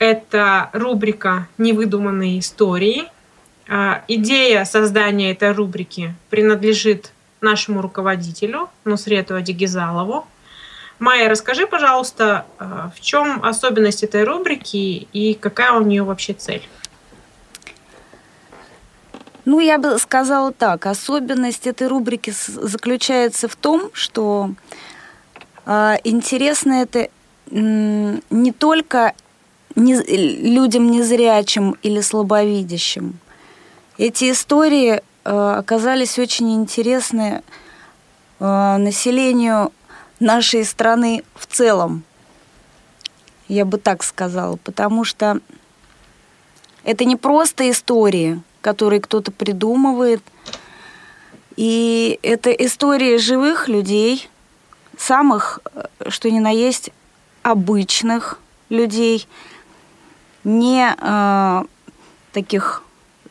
Это 0.02 0.68
рубрика 0.72 1.46
«Невыдуманные 1.58 2.40
истории». 2.40 3.04
Э, 3.68 4.00
идея 4.08 4.64
создания 4.64 5.30
этой 5.30 5.52
рубрики 5.52 6.12
принадлежит 6.28 7.12
нашему 7.40 7.80
руководителю 7.80 8.68
Нусрету 8.84 9.36
Адигизалову. 9.36 10.26
Майя, 10.98 11.28
расскажи, 11.28 11.68
пожалуйста, 11.68 12.46
э, 12.58 12.90
в 12.96 13.00
чем 13.00 13.44
особенность 13.44 14.02
этой 14.02 14.24
рубрики 14.24 15.06
и 15.12 15.34
какая 15.34 15.70
у 15.70 15.84
нее 15.84 16.02
вообще 16.02 16.32
цель? 16.32 16.68
Ну, 19.44 19.60
я 19.60 19.78
бы 19.78 20.00
сказала 20.00 20.50
так. 20.50 20.86
Особенность 20.86 21.68
этой 21.68 21.86
рубрики 21.86 22.34
заключается 22.36 23.46
в 23.46 23.54
том, 23.54 23.88
что 23.92 24.50
э, 25.64 25.94
интересно 26.02 26.82
это 26.82 27.08
не 27.52 28.50
только 28.50 29.12
не, 29.74 29.96
людям 29.96 30.90
незрячим 30.90 31.76
или 31.82 32.00
слабовидящим. 32.00 33.18
Эти 33.98 34.30
истории 34.30 35.02
Э, 35.24 35.54
оказались 35.58 36.18
очень 36.18 36.54
интересны 36.54 37.42
э, 38.40 38.76
населению 38.76 39.72
нашей 40.18 40.64
страны 40.64 41.22
в 41.34 41.46
целом. 41.46 42.02
Я 43.48 43.64
бы 43.64 43.78
так 43.78 44.02
сказала, 44.02 44.56
потому 44.56 45.04
что 45.04 45.38
это 46.82 47.04
не 47.04 47.16
просто 47.16 47.70
истории, 47.70 48.40
которые 48.62 49.00
кто-то 49.00 49.30
придумывает, 49.30 50.22
и 51.56 52.18
это 52.22 52.50
истории 52.50 53.18
живых 53.18 53.68
людей, 53.68 54.28
самых, 54.98 55.60
э, 55.74 55.84
что 56.08 56.30
ни 56.32 56.40
на 56.40 56.50
есть, 56.50 56.90
обычных 57.42 58.40
людей, 58.70 59.28
не 60.44 60.94
э, 60.98 61.62
таких 62.32 62.82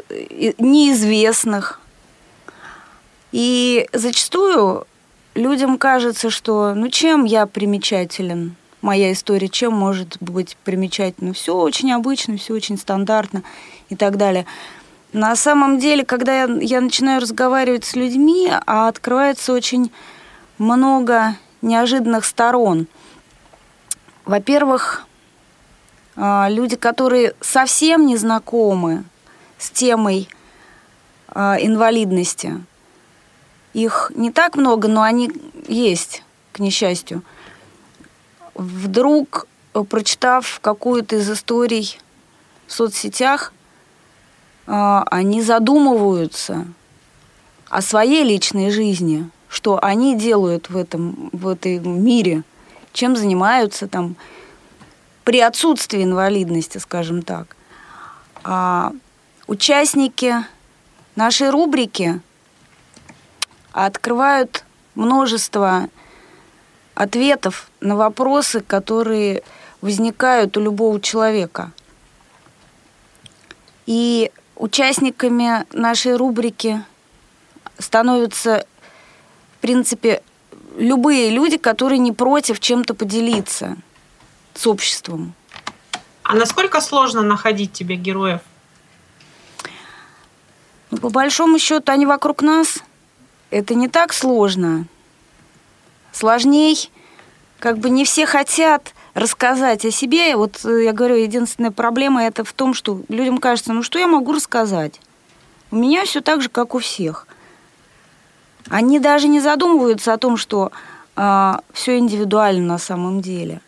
э, 0.09 0.53
неизвестных. 0.57 1.79
И 3.31 3.87
зачастую 3.93 4.85
людям 5.35 5.77
кажется, 5.77 6.29
что 6.29 6.73
ну 6.73 6.89
чем 6.89 7.25
я 7.25 7.45
примечателен, 7.45 8.55
моя 8.81 9.11
история, 9.11 9.47
чем 9.47 9.73
может 9.73 10.17
быть 10.19 10.57
примечательна. 10.63 11.33
Все 11.33 11.55
очень 11.55 11.91
обычно, 11.91 12.37
все 12.37 12.53
очень 12.53 12.77
стандартно 12.77 13.43
и 13.89 13.95
так 13.95 14.17
далее. 14.17 14.45
На 15.13 15.35
самом 15.35 15.77
деле, 15.77 16.05
когда 16.05 16.43
я, 16.43 16.57
я 16.61 16.81
начинаю 16.81 17.21
разговаривать 17.21 17.83
с 17.83 17.95
людьми, 17.95 18.49
а 18.65 18.87
открывается 18.87 19.53
очень 19.53 19.91
много 20.57 21.35
неожиданных 21.61 22.23
сторон. 22.25 22.87
Во-первых, 24.25 25.05
люди, 26.15 26.75
которые 26.75 27.33
совсем 27.39 28.05
не 28.05 28.17
знакомы 28.17 29.03
с 29.57 29.69
темой 29.69 30.27
а, 31.33 31.57
инвалидности, 31.59 32.63
их 33.73 34.11
не 34.15 34.31
так 34.31 34.55
много, 34.55 34.87
но 34.87 35.01
они 35.01 35.31
есть, 35.67 36.23
к 36.51 36.59
несчастью. 36.59 37.23
Вдруг, 38.53 39.47
прочитав 39.89 40.59
какую-то 40.61 41.15
из 41.15 41.31
историй 41.31 41.97
в 42.67 42.73
соцсетях, 42.73 43.53
а, 44.67 45.05
они 45.09 45.41
задумываются 45.41 46.65
о 47.69 47.81
своей 47.81 48.23
личной 48.23 48.69
жизни, 48.69 49.29
что 49.47 49.81
они 49.81 50.17
делают 50.17 50.69
в 50.69 50.75
этом, 50.75 51.29
в 51.31 51.47
этом 51.47 52.03
мире, 52.03 52.43
чем 52.91 53.15
занимаются 53.15 53.87
там 53.87 54.17
при 55.23 55.39
отсутствии 55.39 56.03
инвалидности, 56.03 56.77
скажем 56.77 57.21
так. 57.21 57.55
А 58.43 58.91
участники 59.47 60.35
нашей 61.15 61.49
рубрики 61.49 62.21
открывают 63.71 64.65
множество 64.95 65.87
ответов 66.95 67.69
на 67.79 67.95
вопросы, 67.95 68.61
которые 68.61 69.43
возникают 69.81 70.57
у 70.57 70.61
любого 70.61 70.99
человека. 70.99 71.71
И 73.85 74.31
участниками 74.55 75.65
нашей 75.71 76.15
рубрики 76.15 76.83
становятся, 77.77 78.65
в 79.57 79.61
принципе, 79.61 80.21
любые 80.77 81.29
люди, 81.29 81.57
которые 81.57 81.99
не 81.99 82.11
против 82.11 82.59
чем-то 82.59 82.93
поделиться 82.93 83.77
с 84.53 84.67
обществом. 84.67 85.33
А 86.23 86.35
насколько 86.35 86.81
сложно 86.81 87.21
находить 87.21 87.73
тебе 87.73 87.95
героев? 87.95 88.41
Ну, 90.91 90.97
по 90.97 91.09
большому 91.09 91.59
счету, 91.59 91.91
они 91.91 92.05
вокруг 92.05 92.41
нас. 92.41 92.79
Это 93.49 93.75
не 93.75 93.87
так 93.87 94.13
сложно. 94.13 94.85
Сложней, 96.11 96.89
как 97.59 97.79
бы 97.79 97.89
не 97.89 98.05
все 98.05 98.25
хотят 98.25 98.93
рассказать 99.13 99.85
о 99.85 99.91
себе. 99.91 100.35
Вот 100.35 100.63
э, 100.63 100.83
я 100.83 100.93
говорю, 100.93 101.15
единственная 101.15 101.71
проблема 101.71 102.23
это 102.23 102.43
в 102.43 102.53
том, 102.53 102.73
что 102.73 103.01
людям 103.09 103.37
кажется, 103.37 103.73
ну 103.73 103.83
что 103.83 103.99
я 103.99 104.07
могу 104.07 104.33
рассказать? 104.33 104.99
У 105.69 105.75
меня 105.75 106.05
все 106.05 106.21
так 106.21 106.41
же, 106.41 106.49
как 106.49 106.75
у 106.75 106.79
всех. 106.79 107.27
Они 108.69 108.99
даже 108.99 109.27
не 109.27 109.39
задумываются 109.39 110.13
о 110.13 110.17
том, 110.17 110.37
что 110.37 110.67
э, 110.67 110.69
а, 111.15 111.61
все 111.73 111.97
индивидуально 111.97 112.65
на 112.65 112.77
самом 112.77 113.21
деле 113.21 113.61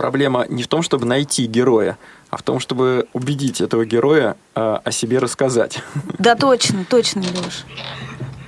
проблема 0.00 0.46
не 0.48 0.62
в 0.62 0.66
том, 0.66 0.80
чтобы 0.80 1.04
найти 1.04 1.44
героя, 1.44 1.98
а 2.30 2.38
в 2.38 2.42
том, 2.42 2.58
чтобы 2.58 3.06
убедить 3.12 3.60
этого 3.60 3.84
героя 3.84 4.34
э, 4.54 4.78
о 4.82 4.90
себе 4.92 5.18
рассказать. 5.18 5.82
Да, 6.18 6.36
точно, 6.36 6.86
точно, 6.88 7.20
Леш. 7.20 7.66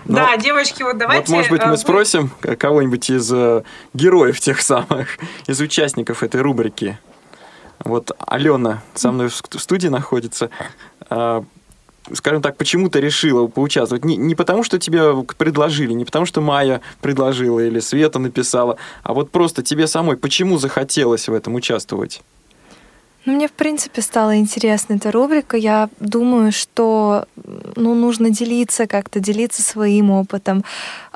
Но, 0.07 0.17
да, 0.17 0.37
девочки, 0.39 0.83
вот 0.83 0.97
давайте... 0.97 1.31
Вот, 1.31 1.37
может 1.37 1.51
быть, 1.51 1.63
мы 1.67 1.75
э, 1.75 1.77
спросим 1.77 2.31
кого-нибудь 2.59 3.11
из 3.11 3.31
э, 3.31 3.65
героев 3.93 4.41
тех 4.41 4.63
самых, 4.63 5.19
из 5.47 5.61
участников 5.61 6.23
этой 6.23 6.41
рубрики. 6.41 6.99
Вот 7.85 8.13
Алена 8.19 8.83
со 8.95 9.13
мной 9.13 9.29
в 9.29 9.61
студии 9.61 9.89
находится. 9.89 10.49
А, 11.11 11.45
скажем 12.13 12.43
так, 12.43 12.57
почему 12.57 12.89
ты 12.89 13.01
решила 13.01 13.47
поучаствовать? 13.47 14.05
Не, 14.05 14.17
не 14.17 14.35
потому, 14.35 14.65
что 14.65 14.79
тебе 14.79 15.23
предложили, 15.37 15.93
не 15.93 16.05
потому, 16.05 16.27
что 16.27 16.41
Майя 16.41 16.81
предложила 17.01 17.61
или 17.61 17.81
Света 17.81 18.19
написала, 18.19 18.77
а 19.03 19.15
вот 19.15 19.31
просто 19.31 19.63
тебе 19.63 19.87
самой, 19.87 20.17
почему 20.17 20.59
захотелось 20.59 21.29
в 21.29 21.35
этом 21.35 21.55
участвовать? 21.55 22.23
Ну, 23.25 23.35
мне, 23.35 23.47
в 23.47 23.53
принципе, 23.53 24.03
стала 24.03 24.37
интересна 24.37 24.95
эта 24.95 25.13
рубрика. 25.13 25.57
Я 25.57 25.89
думаю, 26.01 26.51
что 26.51 27.27
ну, 27.77 27.95
нужно 27.95 28.31
делиться 28.31 28.87
как-то, 28.89 29.21
делиться 29.21 29.63
своим 29.63 30.11
опытом, 30.11 30.65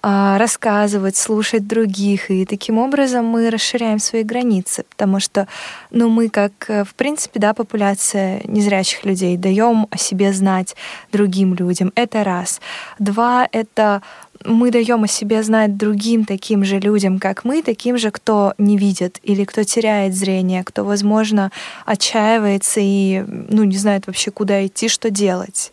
а, 0.02 0.38
рассказывать, 0.38 1.16
слушать 1.16 1.66
других. 1.66 2.30
И 2.30 2.46
таким 2.46 2.78
образом 2.78 3.24
мы 3.24 3.50
расширяем 3.50 3.98
свои 3.98 4.22
границы, 4.22 4.84
потому 4.88 5.18
что 5.18 5.48
ну, 5.90 6.08
мы, 6.08 6.28
как, 6.28 6.52
э, 6.68 6.84
в 6.84 6.94
принципе, 6.94 7.40
да, 7.40 7.54
популяция 7.54 8.40
незрячих 8.44 9.04
людей, 9.04 9.36
даем 9.36 9.88
о 9.90 9.98
себе 9.98 10.32
знать 10.32 10.76
другим 11.10 11.54
людям. 11.54 11.90
Это 11.96 12.22
раз. 12.22 12.60
Два— 13.00 13.48
это 13.52 14.00
мы 14.46 14.70
даем 14.70 15.04
о 15.04 15.08
себе 15.08 15.42
знать 15.42 15.76
другим 15.76 16.24
таким 16.24 16.64
же 16.64 16.78
людям, 16.78 17.18
как 17.18 17.44
мы, 17.44 17.62
таким 17.62 17.98
же, 17.98 18.10
кто 18.10 18.54
не 18.58 18.76
видит 18.76 19.18
или 19.22 19.44
кто 19.44 19.64
теряет 19.64 20.14
зрение, 20.14 20.64
кто, 20.64 20.84
возможно, 20.84 21.50
отчаивается 21.84 22.80
и 22.80 23.24
ну, 23.26 23.64
не 23.64 23.76
знает 23.76 24.06
вообще, 24.06 24.30
куда 24.30 24.66
идти, 24.66 24.88
что 24.88 25.10
делать. 25.10 25.72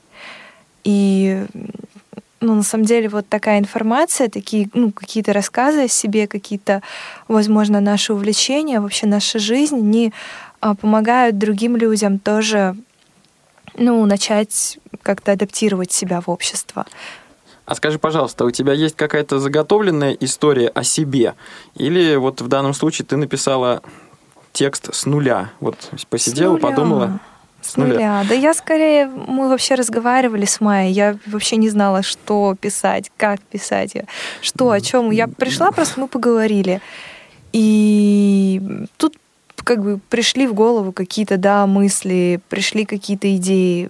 И 0.83 1.45
ну, 2.41 2.55
на 2.55 2.63
самом 2.63 2.85
деле, 2.85 3.07
вот 3.07 3.27
такая 3.29 3.59
информация, 3.59 4.27
такие, 4.27 4.69
ну, 4.73 4.91
какие-то 4.91 5.31
рассказы 5.31 5.83
о 5.83 5.87
себе, 5.87 6.27
какие-то, 6.27 6.81
возможно, 7.29 7.79
наши 7.79 8.13
увлечения, 8.13 8.81
вообще 8.81 9.07
наша 9.07 9.39
жизнь, 9.39 9.77
они 9.77 10.13
а, 10.59 10.75
помогают 10.75 11.37
другим 11.37 11.77
людям 11.77 12.19
тоже, 12.19 12.75
ну, 13.75 14.05
начать 14.05 14.77
как-то 15.03 15.31
адаптировать 15.31 15.93
себя 15.93 16.19
в 16.19 16.29
общество. 16.29 16.85
А 17.65 17.75
скажи, 17.75 17.97
пожалуйста, 17.97 18.43
у 18.45 18.51
тебя 18.51 18.73
есть 18.73 18.95
какая-то 18.95 19.39
заготовленная 19.39 20.11
история 20.19 20.67
о 20.67 20.83
себе? 20.83 21.35
Или 21.75 22.15
вот 22.15 22.41
в 22.41 22.47
данном 22.47 22.73
случае 22.73 23.05
ты 23.05 23.15
написала 23.15 23.81
текст 24.51 24.93
с 24.93 25.05
нуля? 25.05 25.51
Вот 25.61 25.77
посидела, 26.09 26.57
подумала? 26.57 27.19
С 27.61 27.77
нуля. 27.77 27.93
нуля. 27.93 28.25
Да 28.27 28.35
я 28.35 28.53
скорее, 28.53 29.07
мы 29.07 29.47
вообще 29.47 29.75
разговаривали 29.75 30.43
с 30.43 30.59
Майей, 30.59 30.91
я 30.91 31.17
вообще 31.25 31.55
не 31.55 31.69
знала, 31.69 32.03
что 32.03 32.55
писать, 32.59 33.09
как 33.15 33.39
писать, 33.41 33.95
что, 34.41 34.71
о 34.71 34.81
чем. 34.81 35.11
Я 35.11 35.27
пришла, 35.27 35.71
просто 35.71 36.01
мы 36.01 36.07
поговорили. 36.09 36.81
И 37.53 38.61
тут 38.97 39.15
как 39.63 39.81
бы 39.81 39.99
пришли 40.09 40.47
в 40.47 40.53
голову 40.53 40.91
какие-то, 40.91 41.37
да, 41.37 41.65
мысли, 41.65 42.41
пришли 42.49 42.83
какие-то 42.83 43.33
идеи, 43.37 43.89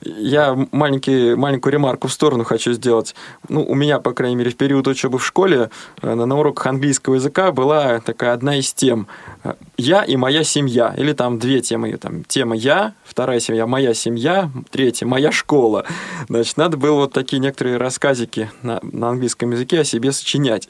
я 0.00 0.56
маленький, 0.72 1.34
маленькую 1.34 1.72
ремарку 1.72 2.08
в 2.08 2.12
сторону 2.12 2.44
хочу 2.44 2.72
сделать. 2.72 3.14
Ну, 3.48 3.64
у 3.64 3.74
меня, 3.74 3.98
по 4.00 4.12
крайней 4.12 4.36
мере, 4.36 4.50
в 4.50 4.56
период 4.56 4.86
учебы 4.88 5.18
в 5.18 5.26
школе 5.26 5.70
э, 6.02 6.14
на 6.14 6.38
уроках 6.38 6.66
английского 6.66 7.14
языка 7.14 7.52
была 7.52 8.00
такая 8.00 8.32
одна 8.32 8.56
из 8.56 8.72
тем 8.72 9.06
«Я 9.76 10.02
и 10.02 10.16
моя 10.16 10.44
семья». 10.44 10.94
Или 10.96 11.12
там 11.12 11.38
две 11.38 11.60
темы. 11.60 11.96
Там, 11.96 12.24
тема 12.24 12.56
«Я», 12.56 12.94
вторая 13.04 13.40
семья 13.40 13.66
«Моя 13.66 13.94
семья», 13.94 14.50
третья 14.70 15.06
«Моя 15.06 15.32
школа». 15.32 15.84
Значит, 16.28 16.56
надо 16.56 16.76
было 16.76 16.94
вот 16.96 17.12
такие 17.12 17.38
некоторые 17.38 17.76
рассказики 17.76 18.50
на, 18.62 18.80
на 18.82 19.10
английском 19.10 19.50
языке 19.50 19.80
о 19.80 19.84
себе 19.84 20.12
сочинять. 20.12 20.68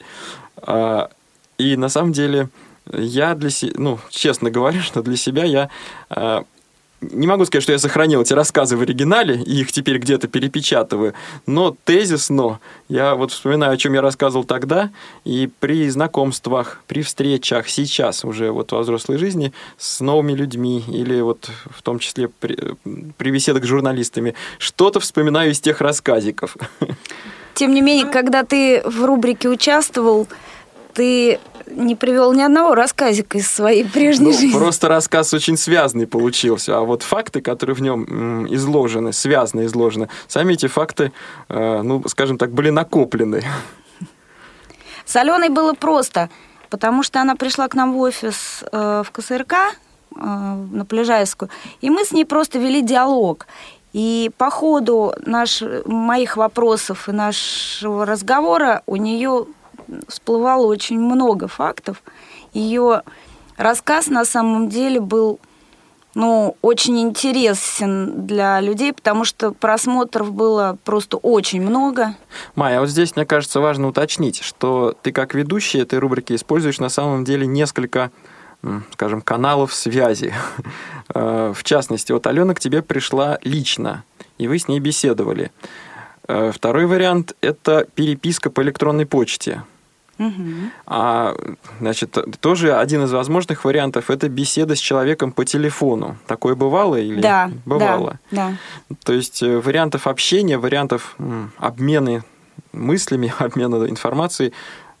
А, 0.57 1.09
и 1.57 1.75
на 1.75 1.89
самом 1.89 2.11
деле 2.11 2.49
я 2.91 3.35
для 3.35 3.49
себя, 3.49 3.73
ну, 3.75 3.99
честно 4.09 4.49
говоря, 4.49 4.81
что 4.81 5.01
для 5.01 5.17
себя 5.17 5.43
я 5.43 5.69
а, 6.09 6.43
не 7.01 7.27
могу 7.27 7.45
сказать, 7.45 7.63
что 7.63 7.71
я 7.71 7.79
сохранил 7.79 8.21
эти 8.21 8.33
рассказы 8.33 8.75
в 8.75 8.81
оригинале 8.81 9.35
и 9.35 9.61
их 9.61 9.71
теперь 9.71 9.99
где-то 9.99 10.27
перепечатываю, 10.27 11.13
но 11.45 11.75
тезисно 11.85 12.59
я 12.89 13.15
вот 13.15 13.31
вспоминаю, 13.31 13.73
о 13.73 13.77
чем 13.77 13.93
я 13.93 14.01
рассказывал 14.01 14.43
тогда, 14.43 14.89
и 15.23 15.49
при 15.59 15.89
знакомствах, 15.89 16.81
при 16.87 17.03
встречах 17.03 17.69
сейчас 17.69 18.25
уже 18.25 18.51
вот 18.51 18.71
во 18.71 18.79
взрослой 18.79 19.17
жизни 19.17 19.53
с 19.77 19.99
новыми 19.99 20.33
людьми 20.33 20.83
или 20.87 21.21
вот 21.21 21.49
в 21.69 21.81
том 21.81 21.99
числе 21.99 22.29
при, 22.29 22.57
при 23.17 23.31
беседах 23.31 23.63
с 23.63 23.67
журналистами, 23.67 24.33
что-то 24.57 24.99
вспоминаю 24.99 25.51
из 25.51 25.59
тех 25.59 25.81
рассказиков. 25.81 26.57
Тем 27.53 27.73
не 27.73 27.81
менее, 27.81 28.05
когда 28.05 28.43
ты 28.43 28.81
в 28.85 29.03
рубрике 29.05 29.49
участвовал, 29.49 30.27
ты 30.93 31.39
не 31.71 31.95
привел 31.95 32.33
ни 32.33 32.41
одного 32.41 32.75
рассказика 32.75 33.37
из 33.37 33.49
своей 33.51 33.83
прежней 33.85 34.27
Ну, 34.27 34.33
жизни. 34.33 34.57
просто 34.57 34.87
рассказ 34.87 35.33
очень 35.33 35.57
связанный 35.57 36.07
получился, 36.07 36.77
а 36.77 36.81
вот 36.81 37.03
факты, 37.03 37.41
которые 37.41 37.75
в 37.75 37.81
нем 37.81 38.47
изложены, 38.53 39.13
связно 39.13 39.65
изложены, 39.65 40.09
сами 40.27 40.53
эти 40.53 40.67
факты, 40.67 41.11
э, 41.49 41.81
ну, 41.81 42.03
скажем 42.07 42.37
так, 42.37 42.51
были 42.51 42.69
накоплены. 42.69 43.43
С 45.05 45.15
Аленой 45.15 45.49
было 45.49 45.73
просто, 45.73 46.29
потому 46.69 47.03
что 47.03 47.21
она 47.21 47.35
пришла 47.35 47.67
к 47.67 47.75
нам 47.75 47.93
в 47.93 47.99
офис 47.99 48.63
э, 48.71 49.03
в 49.05 49.11
КСРК 49.11 49.53
э, 49.53 50.19
на 50.19 50.85
Полежаевскую, 50.85 51.49
и 51.81 51.89
мы 51.89 52.03
с 52.03 52.11
ней 52.11 52.25
просто 52.25 52.59
вели 52.59 52.81
диалог. 52.81 53.47
И 53.93 54.29
по 54.37 54.49
ходу 54.51 55.13
наш, 55.25 55.63
моих 55.85 56.37
вопросов 56.37 57.07
и 57.09 57.13
нашего 57.13 58.05
разговора 58.05 58.83
у 58.85 58.97
нее 58.97 59.45
всплывало 60.07 60.65
очень 60.65 60.99
много 60.99 61.47
фактов. 61.47 62.01
Ее 62.53 63.03
рассказ 63.57 64.07
на 64.07 64.25
самом 64.25 64.69
деле 64.69 64.99
был 64.99 65.39
ну, 66.17 66.57
очень 66.63 66.99
интересен 66.99 68.25
для 68.25 68.59
людей, 68.59 68.91
потому 68.91 69.23
что 69.23 69.51
просмотров 69.51 70.31
было 70.33 70.75
просто 70.83 71.17
очень 71.17 71.61
много. 71.61 72.15
Майя, 72.55 72.77
а 72.77 72.79
вот 72.79 72.89
здесь, 72.89 73.15
мне 73.15 73.23
кажется, 73.23 73.59
важно 73.59 73.87
уточнить, 73.87 74.41
что 74.41 74.95
ты 75.03 75.11
как 75.11 75.35
ведущий 75.35 75.77
этой 75.77 75.99
рубрики 75.99 76.33
используешь 76.33 76.79
на 76.79 76.89
самом 76.89 77.23
деле 77.23 77.45
несколько, 77.45 78.09
скажем, 78.93 79.21
каналов 79.21 79.73
связи. 79.73 80.33
Э, 81.13 81.53
В 81.55 81.63
частности, 81.63 82.11
вот 82.11 82.27
Алена 82.27 82.53
к 82.53 82.59
тебе 82.59 82.81
пришла 82.81 83.39
лично, 83.43 84.03
и 84.37 84.49
вы 84.49 84.59
с 84.59 84.67
ней 84.67 84.81
беседовали. 84.81 85.51
Э, 86.27 86.51
Второй 86.53 86.85
вариант– 86.85 87.33
это 87.41 87.87
переписка 87.95 88.49
по 88.49 88.61
электронной 88.61 89.05
почте. 89.05 89.63
А, 90.85 91.35
значит, 91.79 92.17
тоже 92.39 92.75
один 92.75 93.03
из 93.03 93.11
возможных 93.11 93.65
вариантов– 93.65 94.09
это 94.09 94.29
беседа 94.29 94.75
с 94.75 94.79
человеком 94.79 95.31
по 95.31 95.45
телефону. 95.45 96.17
Такое 96.25 96.55
бывало 96.55 96.95
или 96.95 97.21
Да, 97.21 97.51
бывало? 97.65 98.19
да, 98.31 98.53
да. 98.89 98.95
То 99.03 99.13
есть 99.13 99.43
э, 99.43 99.59
вариантов 99.59 100.07
общения, 100.07 100.57
вариантов 100.57 101.15
обмена 101.57 102.23
мыслями, 102.73 103.33
обмена 103.39 103.87
информацией 103.87 104.53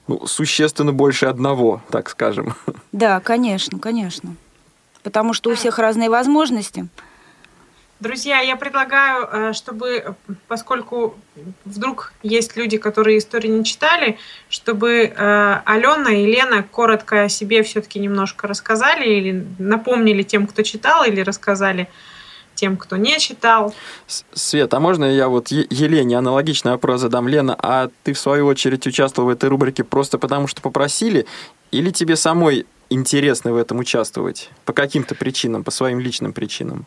ну, 0.07 0.25
существенно 0.25 0.93
больше 0.93 1.25
одного, 1.25 1.81
так 1.89 2.09
скажем. 2.09 2.55
Да, 2.91 3.19
конечно, 3.19 3.79
конечно. 3.79 4.35
Потому 5.03 5.33
что 5.33 5.51
у 5.51 5.55
всех 5.55 5.79
разные 5.79 6.09
возможности. 6.09 6.87
Друзья, 7.99 8.41
я 8.41 8.55
предлагаю, 8.55 9.27
э, 9.31 9.53
чтобы, 9.53 10.15
поскольку 10.47 11.15
вдруг 11.65 12.13
есть 12.21 12.55
люди, 12.55 12.77
которые 12.77 13.17
истории 13.17 13.47
не 13.47 13.63
читали, 13.63 14.19
чтобы 14.49 15.11
э, 15.15 15.61
Алена 15.65 16.11
и 16.11 16.25
Лена 16.27 16.61
коротко 16.61 17.23
о 17.23 17.29
себе 17.29 17.63
все-таки 17.63 17.97
немножко 17.97 18.47
рассказали 18.47 19.09
или 19.09 19.47
напомнили 19.57 20.21
тем, 20.21 20.45
кто 20.45 20.61
читал, 20.61 21.05
или 21.05 21.21
рассказали 21.21 21.89
тем, 22.53 22.77
кто 22.77 22.97
не 22.97 23.17
читал. 23.17 23.73
Свет, 24.33 24.73
а 24.75 24.79
можно 24.79 25.05
я 25.05 25.27
вот 25.27 25.47
Елене 25.47 26.19
аналогичный 26.19 26.73
вопрос 26.73 27.01
задам? 27.01 27.27
Лена, 27.27 27.55
а 27.57 27.89
ты 28.03 28.13
в 28.13 28.19
свою 28.19 28.45
очередь 28.45 28.85
участвовал 28.85 29.29
в 29.29 29.31
этой 29.31 29.49
рубрике 29.49 29.83
просто 29.83 30.19
потому, 30.19 30.47
что 30.47 30.61
попросили? 30.61 31.25
Или 31.71 31.89
тебе 31.89 32.15
самой 32.15 32.67
интересно 32.91 33.53
в 33.53 33.57
этом 33.57 33.79
участвовать? 33.79 34.49
По 34.65 34.73
каким-то 34.73 35.15
причинам, 35.15 35.63
по 35.63 35.71
своим 35.71 35.99
личным 35.99 36.31
причинам? 36.31 36.85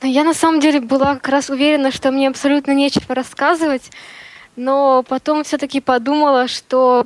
Ну, 0.00 0.08
Я 0.08 0.22
на 0.22 0.32
самом 0.34 0.60
деле 0.60 0.80
была 0.80 1.14
как 1.14 1.28
раз 1.28 1.50
уверена, 1.50 1.90
что 1.90 2.12
мне 2.12 2.28
абсолютно 2.28 2.70
нечего 2.70 3.14
рассказывать, 3.16 3.90
но 4.54 5.02
потом 5.02 5.42
все-таки 5.42 5.80
подумала, 5.80 6.46
что 6.46 7.04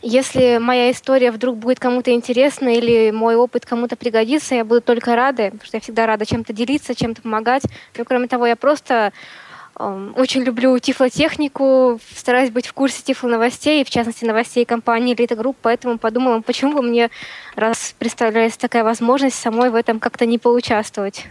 если 0.00 0.56
моя 0.58 0.90
история 0.92 1.30
вдруг 1.30 1.58
будет 1.58 1.78
кому-то 1.78 2.12
интересна 2.12 2.70
или 2.74 3.10
мой 3.10 3.36
опыт 3.36 3.66
кому-то 3.66 3.96
пригодится, 3.96 4.54
я 4.54 4.64
буду 4.64 4.80
только 4.80 5.14
рада, 5.14 5.50
потому 5.50 5.64
что 5.66 5.76
я 5.76 5.80
всегда 5.80 6.06
рада 6.06 6.24
чем-то 6.24 6.54
делиться, 6.54 6.94
чем-то 6.94 7.20
помогать. 7.20 7.64
Ну, 7.98 8.04
кроме 8.06 8.28
того, 8.28 8.46
я 8.46 8.56
просто 8.56 9.12
эм, 9.78 10.14
очень 10.16 10.42
люблю 10.42 10.78
тифлотехнику, 10.78 12.00
стараюсь 12.14 12.50
быть 12.50 12.66
в 12.66 12.72
курсе 12.72 13.02
тифло-новостей, 13.02 13.84
в 13.84 13.90
частности, 13.90 14.24
новостей 14.24 14.64
компании 14.64 15.14
Elite 15.14 15.36
Group, 15.36 15.56
поэтому 15.60 15.98
подумала, 15.98 16.40
почему 16.40 16.72
бы 16.72 16.82
мне, 16.82 17.10
раз 17.56 17.94
представляется 17.98 18.58
такая 18.58 18.84
возможность, 18.84 19.36
самой 19.36 19.68
в 19.68 19.74
этом 19.74 20.00
как-то 20.00 20.24
не 20.24 20.38
поучаствовать. 20.38 21.26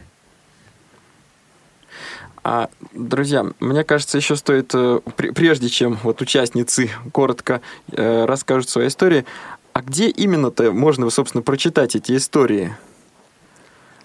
А, 2.48 2.70
друзья, 2.94 3.44
мне 3.60 3.84
кажется, 3.84 4.18
еще 4.20 4.36
стоит, 4.36 4.70
э, 4.76 5.00
пр- 5.18 5.34
прежде 5.34 5.68
чем 5.68 5.98
вот 6.04 6.22
участницы 6.22 6.92
коротко 7.12 7.60
э, 7.92 8.26
расскажут 8.26 8.70
свои 8.70 8.88
истории, 8.90 9.26
а 9.74 9.82
где 9.82 10.10
именно-то 10.10 10.72
можно, 10.72 11.10
собственно, 11.10 11.42
прочитать 11.42 11.96
эти 11.96 12.16
истории? 12.16 12.76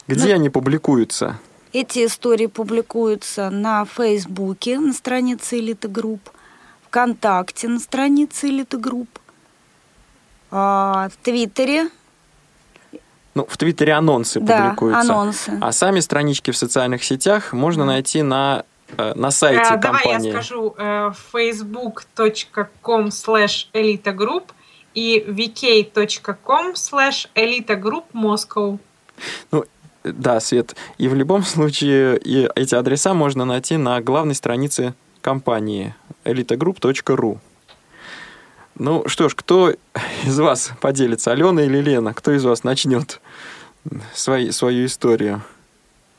Где 0.08 0.28
Ну- 0.30 0.34
они 0.36 0.48
публикуются? 0.48 1.38
Эти 1.74 2.06
истории 2.06 2.46
публикуются 2.46 3.50
на 3.50 3.84
Фейсбуке, 3.84 4.78
на 4.80 4.94
странице 4.94 5.58
Элиты 5.58 5.88
Групп, 5.88 6.30
ВКонтакте 6.86 7.68
на 7.68 7.78
странице 7.78 8.48
Элиты 8.48 8.78
Групп, 8.78 9.18
а, 10.50 11.10
в 11.10 11.16
Твиттере, 11.22 11.90
Ну, 13.34 13.46
в 13.48 13.56
Твиттере 13.56 13.92
анонсы 13.92 14.40
да, 14.40 14.62
публикуются. 14.62 15.00
анонсы. 15.00 15.58
А 15.60 15.72
сами 15.72 16.00
странички 16.00 16.50
в 16.50 16.56
социальных 16.56 17.04
сетях 17.04 17.52
можно 17.52 17.84
найти 17.84 18.22
на, 18.22 18.64
э, 18.96 19.12
на 19.14 19.30
сайте 19.30 19.74
Э, 19.74 19.76
Давай 19.76 20.02
я 20.04 20.10
компании. 20.10 20.30
скажу 20.32 20.74
э, 20.76 21.12
facebook.com 21.32 23.08
slash 23.08 23.68
elitagroup 23.72 24.44
и 24.94 25.24
vk.com 25.28 26.74
slash 26.74 27.28
elitagroup 27.34 28.04
Moscow. 28.12 28.78
Да, 30.02 30.40
Свет. 30.40 30.74
И 30.98 31.08
в 31.08 31.14
любом 31.14 31.42
случае 31.42 32.18
и 32.18 32.48
эти 32.56 32.74
адреса 32.74 33.12
можно 33.14 33.44
найти 33.44 33.76
на 33.76 34.00
главной 34.00 34.34
странице 34.34 34.94
компании 35.20 35.94
elitagroup.ru. 36.24 37.38
Ну 38.80 39.06
что 39.06 39.28
ж, 39.28 39.34
кто 39.34 39.74
из 40.24 40.38
вас 40.38 40.72
поделится, 40.80 41.32
Алена 41.32 41.62
или 41.64 41.82
Лена? 41.82 42.14
Кто 42.14 42.32
из 42.32 42.46
вас 42.46 42.64
начнет 42.64 43.20
свои, 44.14 44.52
свою 44.52 44.86
историю? 44.86 45.42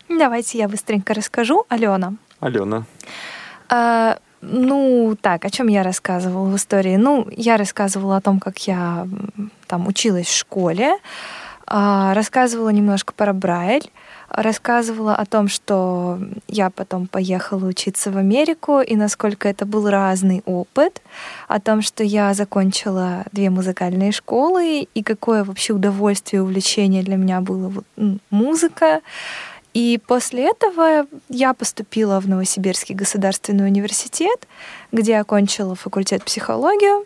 Давайте 0.08 0.60
я 0.60 0.68
быстренько 0.68 1.16
расскажу. 1.16 1.66
Алена. 1.70 2.14
Алена. 2.40 2.84
А, 3.68 4.20
ну, 4.42 5.18
так, 5.20 5.44
о 5.44 5.50
чем 5.50 5.70
я 5.70 5.82
рассказывала 5.82 6.48
в 6.48 6.56
истории? 6.56 6.98
Ну, 6.98 7.28
я 7.32 7.58
рассказывала 7.58 8.18
о 8.18 8.22
том, 8.22 8.40
как 8.40 8.60
я 8.68 9.08
там 9.66 9.88
училась 9.88 10.28
в 10.28 10.38
школе, 10.38 10.98
а, 11.66 12.14
рассказывала 12.14 12.70
немножко 12.70 13.12
про 13.14 13.34
Брайль, 13.34 13.90
рассказывала 14.34 15.16
о 15.16 15.26
том, 15.26 15.48
что 15.48 16.20
я 16.48 16.70
потом 16.70 17.08
поехала 17.08 17.66
учиться 17.66 18.12
в 18.12 18.18
Америку 18.18 18.80
и 18.80 18.96
насколько 18.96 19.50
это 19.50 19.66
был 19.66 19.90
разный 19.90 20.42
опыт, 20.46 21.02
о 21.48 21.60
том, 21.60 21.82
что 21.82 22.04
я 22.04 22.34
закончила 22.34 23.26
две 23.32 23.50
музыкальные 23.50 24.12
школы 24.12 24.88
и 24.94 25.04
какое 25.04 25.44
вообще 25.44 25.74
удовольствие 25.74 26.40
и 26.40 26.44
увлечение 26.44 27.04
для 27.04 27.18
меня 27.18 27.42
было 27.42 27.72
музыка. 28.30 29.02
И 29.74 30.00
после 30.06 30.50
этого 30.50 31.06
я 31.30 31.54
поступила 31.54 32.20
в 32.20 32.28
Новосибирский 32.28 32.94
государственный 32.94 33.66
университет, 33.66 34.48
где 34.92 35.18
окончила 35.18 35.76
факультет 35.76 36.24
психологию, 36.24 37.06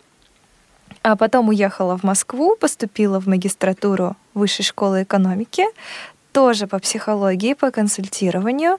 а 1.02 1.14
потом 1.14 1.48
уехала 1.48 1.96
в 1.96 2.02
Москву, 2.02 2.56
поступила 2.56 3.20
в 3.20 3.26
магистратуру 3.28 4.16
Высшей 4.34 4.64
школы 4.64 5.04
экономики, 5.04 5.64
тоже 6.36 6.66
по 6.66 6.78
психологии, 6.78 7.54
по 7.54 7.70
консультированию, 7.70 8.76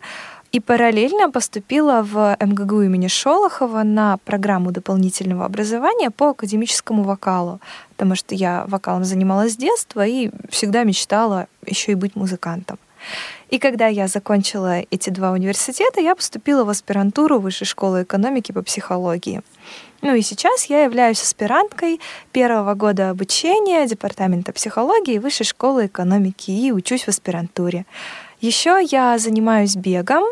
и 0.51 0.59
параллельно 0.59 1.31
поступила 1.31 2.03
в 2.03 2.37
МГГУ 2.39 2.83
имени 2.83 3.07
Шолохова 3.07 3.81
на 3.83 4.17
программу 4.17 4.71
дополнительного 4.71 5.45
образования 5.45 6.11
по 6.11 6.29
академическому 6.29 7.01
вокалу, 7.01 7.59
потому 7.89 8.13
что 8.15 8.35
я 8.35 8.63
вокалом 8.67 9.05
занималась 9.05 9.53
с 9.53 9.57
детства 9.57 10.05
и 10.05 10.29
всегда 10.49 10.83
мечтала 10.83 11.47
еще 11.65 11.93
и 11.93 11.95
быть 11.95 12.15
музыкантом. 12.15 12.77
И 13.49 13.59
когда 13.59 13.87
я 13.87 14.07
закончила 14.07 14.81
эти 14.91 15.09
два 15.09 15.31
университета, 15.31 16.01
я 16.01 16.15
поступила 16.15 16.63
в 16.63 16.69
аспирантуру 16.69 17.39
Высшей 17.39 17.65
школы 17.65 18.03
экономики 18.03 18.51
по 18.51 18.61
психологии. 18.61 19.41
Ну 20.01 20.13
и 20.13 20.21
сейчас 20.21 20.65
я 20.65 20.83
являюсь 20.83 21.21
аспиранткой 21.21 21.99
первого 22.31 22.73
года 22.75 23.09
обучения 23.09 23.85
Департамента 23.87 24.53
психологии 24.53 25.17
Высшей 25.17 25.45
школы 25.45 25.87
экономики 25.87 26.51
и 26.51 26.71
учусь 26.71 27.03
в 27.03 27.07
аспирантуре. 27.07 27.85
Еще 28.41 28.85
я 28.91 29.17
занимаюсь 29.17 29.75
бегом 29.75 30.23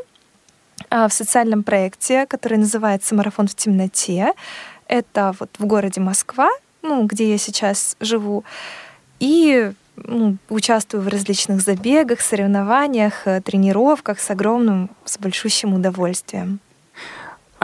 а, 0.90 1.08
в 1.08 1.14
социальном 1.14 1.64
проекте, 1.64 2.26
который 2.28 2.58
называется 2.58 3.16
«Марафон 3.16 3.48
в 3.48 3.56
темноте». 3.56 4.34
Это 4.88 5.34
вот 5.40 5.50
в 5.58 5.66
городе 5.66 6.00
Москва, 6.02 6.50
ну, 6.84 7.06
где 7.06 7.32
я 7.32 7.38
сейчас 7.40 7.96
живу. 8.00 8.44
И 9.20 9.72
ну, 9.98 10.38
участвую 10.50 11.04
в 11.04 11.08
различных 11.08 11.62
забегах, 11.62 12.22
соревнованиях, 12.22 13.28
э, 13.28 13.42
тренировках 13.42 14.20
с 14.20 14.30
огромным, 14.30 14.90
с 15.06 15.18
большущим 15.18 15.74
удовольствием. 15.74 16.60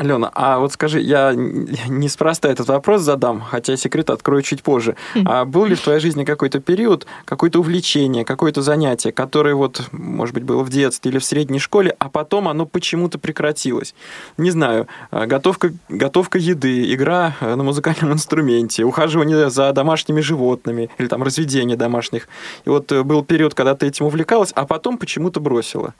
Алена, 0.02 0.32
а 0.34 0.58
вот 0.58 0.74
скажи, 0.74 1.00
я 1.00 1.32
неспроста 1.36 2.50
этот 2.50 2.68
вопрос 2.70 3.02
задам, 3.02 3.40
хотя 3.40 3.78
секрет 3.78 4.10
открою 4.10 4.42
чуть 4.42 4.64
позже. 4.64 4.96
Хм. 5.14 5.26
А 5.28 5.46
был 5.46 5.66
ли 5.66 5.76
в 5.76 5.82
твоей 5.82 6.00
жизни 6.00 6.24
какой-то 6.24 6.60
период, 6.60 7.06
какое-то 7.24 7.60
увлечение, 7.60 8.26
какое-то 8.26 8.64
занятие, 8.64 9.12
которое 9.12 9.54
вот, 9.54 9.90
может 9.92 10.34
быть, 10.34 10.44
было 10.44 10.64
в 10.64 10.70
детстве 10.70 11.12
или 11.12 11.20
в 11.20 11.24
средней 11.24 11.60
школе, 11.60 11.96
а 12.00 12.10
потом 12.10 12.48
оно 12.48 12.66
почему-то 12.66 13.20
прекратилось? 13.20 13.94
Не 14.38 14.50
знаю, 14.50 14.88
а, 15.12 15.28
готовка, 15.28 15.72
готовка 15.88 16.40
еды, 16.40 16.92
игра 16.96 17.36
э, 17.40 17.54
на 17.54 17.62
музыкальном 17.62 18.12
инструменте, 18.14 18.84
ухаживание 18.84 19.52
за 19.52 19.72
домашними 19.72 20.22
животными 20.22 20.90
или 20.98 21.08
там 21.10 21.22
разведение 21.22 21.78
домашних. 21.78 22.28
И 22.66 22.70
вот 22.70 22.92
э, 22.92 23.04
был 23.04 23.24
период, 23.24 23.54
когда 23.54 23.76
ты 23.76 23.86
этим 23.86 24.08
увлекалась, 24.08 24.52
а 24.56 24.66
потом 24.66 24.98
почему-то 24.98 25.40
бросила. 25.40 25.94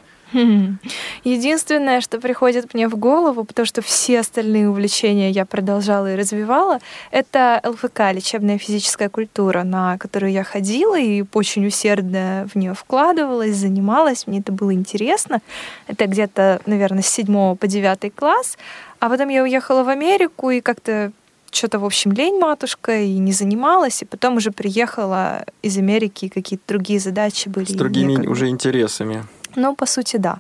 Единственное, 1.24 2.02
что 2.02 2.20
приходит 2.20 2.74
мне 2.74 2.88
в 2.88 2.96
голову, 2.98 3.44
потому 3.44 3.66
что 3.66 3.82
все 3.82 4.20
остальные 4.20 4.70
увлечения 4.70 5.30
я 5.30 5.46
продолжала 5.46 6.14
и 6.14 6.18
развивала, 6.18 6.80
это 7.12 7.62
ЛФК, 7.64 8.12
лечебная 8.14 8.58
физическая 8.58 9.10
культура, 9.10 9.64
на 9.64 9.98
которую 9.98 10.32
я 10.32 10.44
ходила 10.44 11.00
и 11.00 11.24
очень 11.34 11.66
усердно 11.68 12.48
в 12.54 12.58
нее 12.58 12.74
вкладывалась, 12.74 13.56
занималась, 13.56 14.28
мне 14.28 14.40
это 14.40 14.52
было 14.52 14.74
интересно. 14.74 15.42
Это 15.88 16.08
где-то, 16.08 16.62
наверное, 16.66 17.04
с 17.04 17.08
7 17.08 17.56
по 17.56 17.68
9 17.68 18.14
класс. 18.16 18.58
А 19.00 19.10
потом 19.10 19.30
я 19.30 19.44
уехала 19.44 19.84
в 19.84 19.90
Америку 19.90 20.52
и 20.52 20.62
как-то 20.62 21.12
что-то, 21.52 21.80
в 21.80 21.86
общем, 21.86 22.12
лень 22.14 22.40
матушка, 22.40 22.98
и 22.98 23.18
не 23.18 23.34
занималась, 23.34 24.02
и 24.02 24.06
потом 24.06 24.38
уже 24.38 24.52
приехала 24.52 25.46
из 25.62 25.78
Америки, 25.78 26.26
и 26.26 26.30
какие-то 26.30 26.64
другие 26.68 27.00
задачи 27.00 27.50
были. 27.50 27.66
С 27.66 27.74
другими 27.74 28.12
некогда. 28.12 28.32
уже 28.32 28.48
интересами. 28.48 29.26
Ну, 29.56 29.76
по 29.76 29.86
сути, 29.86 30.18
да. 30.18 30.40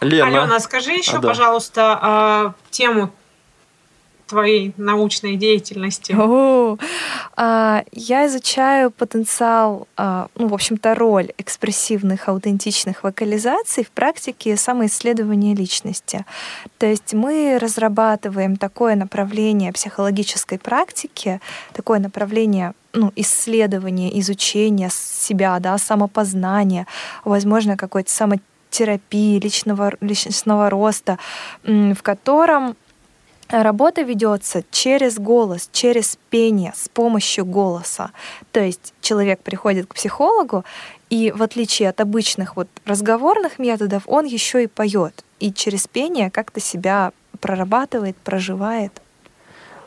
Лена, 0.00 0.42
Алена, 0.42 0.60
скажи 0.60 0.92
еще, 0.92 1.16
а, 1.16 1.18
да. 1.18 1.28
пожалуйста, 1.28 1.98
а, 2.00 2.54
тему 2.70 3.12
твоей 4.28 4.72
научной 4.76 5.36
деятельности? 5.36 6.12
О, 6.12 6.76
а, 7.36 7.84
я 7.92 8.26
изучаю 8.26 8.90
потенциал, 8.90 9.88
а, 9.96 10.28
ну, 10.36 10.48
в 10.48 10.54
общем-то, 10.54 10.94
роль 10.94 11.32
экспрессивных, 11.38 12.28
аутентичных 12.28 13.02
вокализаций 13.02 13.84
в 13.84 13.90
практике 13.90 14.56
самоисследования 14.56 15.54
личности. 15.54 16.24
То 16.78 16.86
есть 16.86 17.14
мы 17.14 17.58
разрабатываем 17.60 18.56
такое 18.56 18.94
направление 18.94 19.72
психологической 19.72 20.58
практики, 20.58 21.40
такое 21.72 21.98
направление 21.98 22.74
ну, 22.92 23.12
исследования, 23.16 24.18
изучения 24.20 24.90
себя, 24.92 25.58
да, 25.60 25.78
самопознания, 25.78 26.86
возможно, 27.24 27.76
какой-то 27.76 28.10
самотерапии, 28.10 29.38
личного, 29.38 29.92
личностного 30.00 30.70
роста, 30.70 31.18
в 31.64 32.02
котором 32.02 32.76
Работа 33.48 34.02
ведется 34.02 34.62
через 34.70 35.18
голос, 35.18 35.70
через 35.72 36.18
пение, 36.28 36.74
с 36.76 36.88
помощью 36.88 37.46
голоса. 37.46 38.10
То 38.52 38.60
есть 38.60 38.92
человек 39.00 39.40
приходит 39.40 39.86
к 39.86 39.94
психологу, 39.94 40.64
и 41.08 41.32
в 41.34 41.42
отличие 41.42 41.88
от 41.88 42.00
обычных 42.00 42.56
вот 42.56 42.68
разговорных 42.84 43.58
методов, 43.58 44.02
он 44.06 44.26
еще 44.26 44.64
и 44.64 44.66
поет. 44.66 45.24
И 45.40 45.50
через 45.52 45.86
пение 45.86 46.30
как-то 46.30 46.60
себя 46.60 47.12
прорабатывает, 47.40 48.16
проживает. 48.16 48.92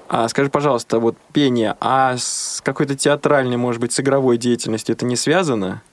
А 0.10 0.28
скажи, 0.28 0.50
пожалуйста, 0.50 1.00
вот 1.00 1.16
пение, 1.32 1.78
а 1.80 2.18
с 2.18 2.62
какой-то 2.64 2.96
театральной, 2.96 3.58
может 3.58 3.80
быть, 3.80 3.94
с 3.94 4.00
игровой 4.00 4.38
деятельностью 4.38 4.94
это 4.96 5.06
не 5.06 5.16
связано? 5.16 5.84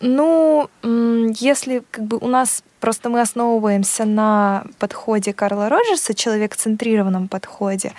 Ну, 0.00 0.70
если 0.82 1.82
как 1.90 2.04
бы 2.04 2.16
у 2.18 2.28
нас 2.28 2.62
просто 2.80 3.10
мы 3.10 3.20
основываемся 3.20 4.06
на 4.06 4.64
подходе 4.78 5.34
Карла 5.34 5.68
Роджерса, 5.68 6.14
человек-центрированном 6.14 7.28
подходе, 7.28 7.92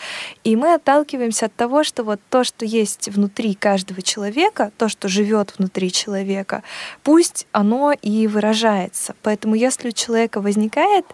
и 0.44 0.56
мы 0.56 0.74
отталкиваемся 0.74 1.46
от 1.46 1.56
того, 1.56 1.84
что 1.84 2.04
вот 2.04 2.20
то, 2.30 2.44
что 2.44 2.66
есть 2.66 3.08
внутри 3.10 3.54
каждого 3.54 4.02
человека, 4.02 4.72
то, 4.80 4.90
что 4.90 5.08
живет 5.08 5.54
внутри 5.60 5.92
человека, 5.92 6.64
пусть 7.04 7.46
оно 7.52 7.92
и 7.92 8.26
выражается. 8.26 9.14
Поэтому 9.22 9.54
если 9.54 9.90
у 9.90 9.92
человека 9.92 10.42
возникает 10.42 11.06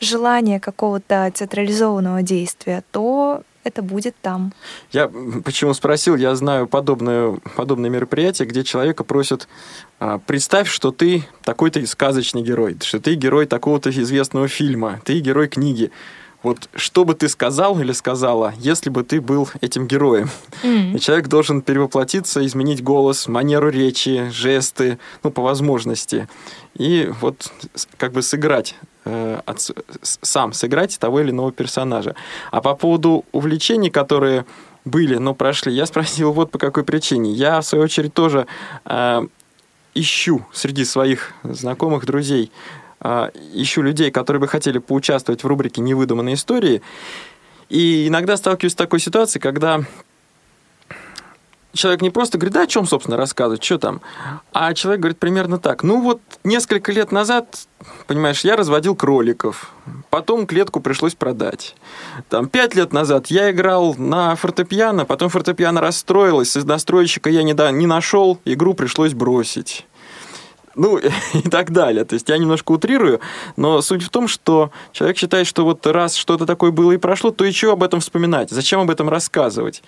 желание 0.00 0.60
какого-то 0.60 1.32
театрализованного 1.34 2.22
действия, 2.22 2.84
то 2.92 3.42
это 3.66 3.82
будет 3.82 4.14
там. 4.22 4.52
Я 4.92 5.10
почему 5.44 5.74
спросил, 5.74 6.16
я 6.16 6.34
знаю 6.36 6.66
подобное, 6.68 7.38
подобное 7.56 7.90
мероприятие, 7.90 8.46
где 8.46 8.62
человека 8.62 9.02
просят 9.02 9.48
а, 9.98 10.18
представь, 10.18 10.68
что 10.68 10.92
ты 10.92 11.24
такой-то 11.42 11.84
сказочный 11.86 12.42
герой, 12.42 12.76
что 12.80 13.00
ты 13.00 13.14
герой 13.14 13.46
такого-то 13.46 13.90
известного 13.90 14.46
фильма, 14.46 15.00
ты 15.04 15.18
герой 15.18 15.48
книги. 15.48 15.90
Вот 16.42 16.68
что 16.76 17.04
бы 17.04 17.14
ты 17.14 17.28
сказал 17.28 17.80
или 17.80 17.90
сказала, 17.90 18.54
если 18.58 18.88
бы 18.88 19.02
ты 19.02 19.20
был 19.20 19.48
этим 19.60 19.88
героем? 19.88 20.30
Mm. 20.62 20.96
И 20.96 21.00
человек 21.00 21.26
должен 21.26 21.60
перевоплотиться, 21.60 22.46
изменить 22.46 22.84
голос, 22.84 23.26
манеру 23.26 23.68
речи, 23.70 24.30
жесты, 24.30 24.98
ну, 25.24 25.32
по 25.32 25.42
возможности. 25.42 26.28
И 26.74 27.10
вот 27.20 27.50
как 27.96 28.12
бы 28.12 28.22
сыграть 28.22 28.76
Э, 29.08 29.40
от, 29.46 29.70
сам 30.02 30.52
сыграть 30.52 30.98
того 30.98 31.20
или 31.20 31.30
иного 31.30 31.52
персонажа. 31.52 32.16
А 32.50 32.60
по 32.60 32.74
поводу 32.74 33.24
увлечений, 33.30 33.88
которые 33.88 34.46
были, 34.84 35.14
но 35.14 35.32
прошли, 35.32 35.72
я 35.72 35.86
спросил 35.86 36.32
вот 36.32 36.50
по 36.50 36.58
какой 36.58 36.82
причине. 36.82 37.30
Я, 37.30 37.60
в 37.60 37.64
свою 37.64 37.84
очередь, 37.84 38.12
тоже 38.14 38.48
э, 38.84 39.26
ищу 39.94 40.44
среди 40.52 40.84
своих 40.84 41.34
знакомых, 41.44 42.04
друзей, 42.04 42.50
э, 43.00 43.30
ищу 43.54 43.80
людей, 43.82 44.10
которые 44.10 44.40
бы 44.40 44.48
хотели 44.48 44.78
поучаствовать 44.78 45.44
в 45.44 45.46
рубрике 45.46 45.82
«Невыдуманные 45.82 46.34
истории». 46.34 46.82
И 47.68 48.08
иногда 48.08 48.36
сталкиваюсь 48.36 48.72
с 48.72 48.76
такой 48.76 48.98
ситуацией, 48.98 49.40
когда 49.40 49.84
человек 51.76 52.02
не 52.02 52.10
просто 52.10 52.38
говорит, 52.38 52.54
да, 52.54 52.62
о 52.62 52.66
чем, 52.66 52.86
собственно, 52.86 53.16
рассказывать, 53.16 53.62
что 53.62 53.78
там, 53.78 54.00
а 54.52 54.74
человек 54.74 55.00
говорит 55.00 55.18
примерно 55.18 55.58
так. 55.58 55.82
Ну 55.82 56.00
вот 56.00 56.20
несколько 56.42 56.90
лет 56.90 57.12
назад, 57.12 57.68
понимаешь, 58.06 58.40
я 58.40 58.56
разводил 58.56 58.96
кроликов, 58.96 59.70
потом 60.10 60.46
клетку 60.46 60.80
пришлось 60.80 61.14
продать. 61.14 61.76
Там 62.28 62.48
пять 62.48 62.74
лет 62.74 62.92
назад 62.92 63.28
я 63.28 63.50
играл 63.50 63.94
на 63.94 64.34
фортепиано, 64.34 65.04
потом 65.04 65.28
фортепиано 65.28 65.80
расстроилось, 65.80 66.56
из 66.56 66.64
настройщика 66.64 67.30
я 67.30 67.42
не, 67.42 67.54
да, 67.54 67.70
не 67.70 67.86
нашел, 67.86 68.40
игру 68.44 68.74
пришлось 68.74 69.14
бросить 69.14 69.86
ну 70.76 70.98
и 71.32 71.48
так 71.48 71.72
далее. 71.72 72.04
То 72.04 72.14
есть 72.14 72.28
я 72.28 72.38
немножко 72.38 72.72
утрирую, 72.72 73.20
но 73.56 73.80
суть 73.80 74.02
в 74.02 74.10
том, 74.10 74.28
что 74.28 74.70
человек 74.92 75.16
считает, 75.16 75.46
что 75.46 75.64
вот 75.64 75.86
раз 75.86 76.14
что-то 76.14 76.46
такое 76.46 76.70
было 76.70 76.92
и 76.92 76.98
прошло, 76.98 77.30
то 77.30 77.44
и 77.44 77.52
чего 77.52 77.72
об 77.72 77.82
этом 77.82 78.00
вспоминать? 78.00 78.50
Зачем 78.50 78.80
об 78.80 78.90
этом 78.90 79.08
рассказывать? 79.08 79.82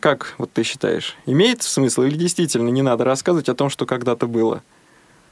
Как 0.00 0.34
вот 0.38 0.52
ты 0.52 0.62
считаешь, 0.62 1.16
имеет 1.26 1.62
смысл 1.62 2.02
или 2.02 2.16
действительно 2.16 2.68
не 2.68 2.82
надо 2.82 3.04
рассказывать 3.04 3.48
о 3.48 3.54
том, 3.54 3.70
что 3.70 3.86
когда-то 3.86 4.26
было? 4.26 4.62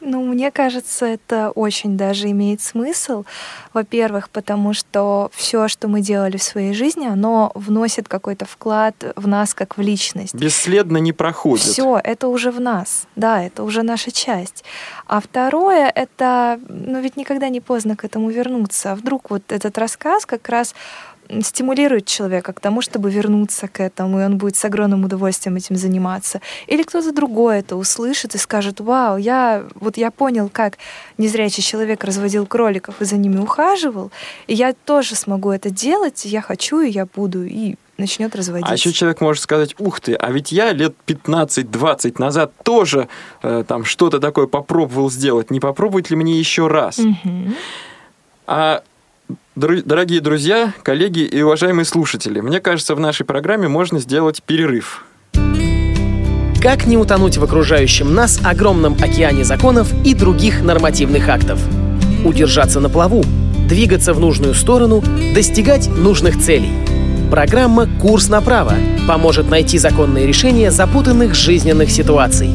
Ну, 0.00 0.24
мне 0.24 0.50
кажется, 0.50 1.07
это 1.07 1.50
очень 1.50 1.96
даже 1.96 2.31
имеет 2.31 2.61
смысл. 2.61 3.24
Во-первых, 3.72 4.29
потому 4.29 4.74
что 4.74 5.31
все, 5.35 5.68
что 5.68 5.88
мы 5.88 6.00
делали 6.00 6.37
в 6.37 6.42
своей 6.42 6.74
жизни, 6.74 7.07
оно 7.07 7.50
вносит 7.55 8.07
какой-то 8.07 8.44
вклад 8.44 8.94
в 9.16 9.26
нас 9.26 9.55
как 9.55 9.79
в 9.79 9.81
личность. 9.81 10.35
Бесследно 10.35 10.98
не 10.98 11.12
проходит. 11.12 11.64
Все, 11.64 11.98
это 12.02 12.29
уже 12.29 12.50
в 12.50 12.61
нас. 12.61 13.07
Да, 13.16 13.42
это 13.42 13.62
уже 13.62 13.83
наша 13.83 14.11
часть. 14.11 14.64
А 15.07 15.20
второе, 15.20 15.90
это, 15.94 16.61
ну 16.68 17.00
ведь 17.00 17.16
никогда 17.16 17.48
не 17.48 17.61
поздно 17.61 17.96
к 17.96 18.05
этому 18.05 18.29
вернуться. 18.31 18.92
А 18.92 18.96
вдруг 18.96 19.31
вот 19.31 19.42
этот 19.48 19.79
рассказ 19.79 20.26
как 20.26 20.48
раз 20.48 20.74
стимулирует 21.42 22.06
человека 22.06 22.52
к 22.52 22.60
тому, 22.60 22.82
чтобы 22.82 23.10
вернуться 23.10 23.68
к 23.68 23.80
этому, 23.80 24.20
и 24.20 24.24
он 24.24 24.38
будет 24.38 24.56
с 24.56 24.64
огромным 24.64 25.04
удовольствием 25.04 25.56
этим 25.56 25.76
заниматься. 25.76 26.40
Или 26.66 26.82
кто-то 26.82 27.12
другой 27.12 27.58
это 27.58 27.76
услышит 27.76 28.34
и 28.34 28.38
скажет, 28.38 28.80
вау, 28.80 29.16
я, 29.16 29.64
вот 29.74 29.96
я 29.96 30.10
понял, 30.10 30.48
как 30.52 30.78
незрячий 31.18 31.62
человек 31.62 32.04
разводил 32.04 32.46
кроликов 32.46 33.00
и 33.00 33.04
за 33.04 33.16
ними 33.16 33.38
ухаживал, 33.38 34.10
и 34.46 34.54
я 34.54 34.74
тоже 34.84 35.14
смогу 35.14 35.50
это 35.50 35.70
делать, 35.70 36.24
я 36.24 36.40
хочу, 36.40 36.80
и 36.80 36.90
я 36.90 37.06
буду, 37.06 37.44
и 37.44 37.76
начнет 37.98 38.34
разводить. 38.36 38.68
А 38.68 38.74
еще 38.74 38.92
человек 38.92 39.20
может 39.20 39.42
сказать, 39.42 39.74
ух 39.78 40.00
ты, 40.00 40.14
а 40.14 40.30
ведь 40.30 40.52
я 40.52 40.72
лет 40.72 40.94
15-20 41.06 42.16
назад 42.18 42.52
тоже 42.62 43.08
э, 43.42 43.64
там 43.66 43.84
что-то 43.84 44.20
такое 44.20 44.46
попробовал 44.46 45.10
сделать. 45.10 45.50
Не 45.50 45.60
попробовать 45.60 46.10
ли 46.10 46.16
мне 46.16 46.38
еще 46.38 46.68
раз? 46.68 46.98
Угу. 46.98 47.54
А 48.46 48.82
Дорогие 49.57 50.21
друзья, 50.21 50.75
коллеги 50.83 51.21
и 51.21 51.40
уважаемые 51.40 51.87
слушатели, 51.87 52.40
мне 52.40 52.61
кажется, 52.61 52.95
в 52.95 53.01
нашей 53.01 53.25
программе 53.25 53.69
можно 53.69 53.99
сделать 54.01 54.42
перерыв. 54.42 55.07
Как 56.61 56.87
не 56.87 56.99
утонуть 56.99 57.38
в 57.38 57.45
окружающем 57.45 58.14
нас 58.14 58.38
огромном 58.45 58.99
океане 59.01 59.45
законов 59.45 59.90
и 60.05 60.14
других 60.14 60.62
нормативных 60.62 61.27
актов? 61.31 61.59
Удержаться 62.23 62.81
на 62.81 62.90
плаву, 62.90 63.25
двигаться 63.66 64.12
в 64.12 64.21
нужную 64.21 64.53
сторону, 64.53 65.03
достигать 65.35 65.88
нужных 65.88 66.38
целей. 66.38 66.73
Программа 67.31 67.88
«Курс 67.99 68.29
направо» 68.29 68.75
поможет 69.09 69.49
найти 69.49 69.79
законные 69.79 70.27
решения 70.27 70.71
запутанных 70.71 71.35
жизненных 71.35 71.90
ситуаций. 71.90 72.51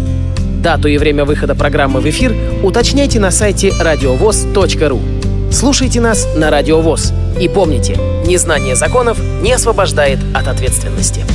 Дату 0.61 0.87
и 0.87 0.99
время 0.99 1.25
выхода 1.25 1.55
программы 1.55 1.99
в 1.99 2.07
эфир 2.07 2.31
уточняйте 2.61 3.19
на 3.19 3.31
сайте 3.31 3.71
радиовоз.ру. 3.79 5.20
Слушайте 5.51 5.99
нас 5.99 6.25
на 6.33 6.49
Радио 6.49 6.79
ВОЗ. 6.79 7.11
И 7.39 7.49
помните, 7.49 7.97
незнание 8.25 8.73
законов 8.73 9.19
не 9.19 9.51
освобождает 9.51 10.19
от 10.33 10.47
ответственности. 10.47 11.25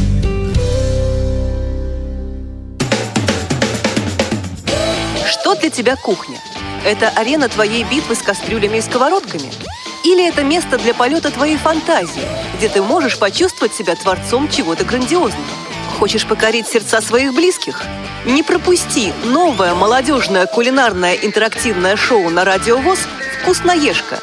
Что 5.28 5.54
для 5.56 5.68
тебя 5.68 5.96
кухня? 5.96 6.38
Это 6.86 7.10
арена 7.10 7.50
твоей 7.50 7.84
битвы 7.84 8.14
с 8.14 8.22
кастрюлями 8.22 8.78
и 8.78 8.80
сковородками? 8.80 9.50
Или 10.02 10.26
это 10.26 10.42
место 10.42 10.78
для 10.78 10.94
полета 10.94 11.30
твоей 11.30 11.58
фантазии, 11.58 12.26
где 12.56 12.70
ты 12.70 12.80
можешь 12.80 13.18
почувствовать 13.18 13.74
себя 13.74 13.96
творцом 13.96 14.48
чего-то 14.48 14.84
грандиозного? 14.84 15.44
Хочешь 15.98 16.26
покорить 16.26 16.66
сердца 16.66 17.02
своих 17.02 17.34
близких? 17.34 17.82
Не 18.24 18.42
пропусти 18.42 19.12
новое 19.24 19.74
молодежное 19.74 20.46
кулинарное 20.46 21.14
интерактивное 21.14 21.96
шоу 21.96 22.30
на 22.30 22.44
Радио 22.44 22.78
ВОЗ 22.78 23.00
«Вкусноежка». 23.42 24.18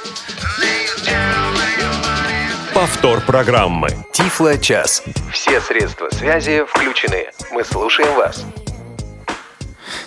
Повтор 2.74 3.22
программы. 3.22 3.90
Тифло-час. 4.12 5.04
Все 5.32 5.62
средства 5.62 6.10
связи 6.12 6.66
включены. 6.68 7.28
Мы 7.52 7.64
слушаем 7.64 8.16
вас. 8.16 8.44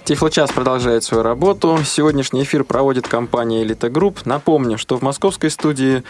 Тифлочас 0.05 0.53
продолжает 0.53 1.05
свою 1.05 1.23
работу. 1.23 1.79
Сегодняшний 1.85 2.43
эфир 2.43 2.65
проводит 2.65 3.09
компания 3.09 3.63
Элита 3.63 3.89
Групп. 3.89 4.25
Напомню, 4.25 4.79
что 4.79 4.97
в 4.97 5.03
московской 5.03 5.51
студии 5.51 6.05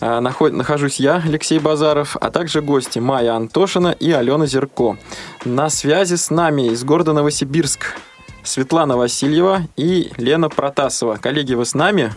э, 0.00 0.20
наход... 0.20 0.52
нахожусь 0.52 1.00
я, 1.00 1.16
Алексей 1.16 1.58
Базаров, 1.58 2.16
а 2.20 2.30
также 2.30 2.60
гости 2.60 2.98
Майя 2.98 3.34
Антошина 3.34 3.88
и 3.88 4.12
Алена 4.12 4.46
Зерко. 4.46 4.98
На 5.44 5.68
связи 5.68 6.14
с 6.14 6.30
нами 6.30 6.68
из 6.68 6.84
города 6.84 7.12
Новосибирск 7.12 7.96
Светлана 8.42 8.96
Васильева 8.96 9.62
и 9.76 10.12
Лена 10.16 10.48
Протасова. 10.48 11.16
Коллеги, 11.16 11.54
вы 11.54 11.64
с 11.64 11.74
нами? 11.74 12.14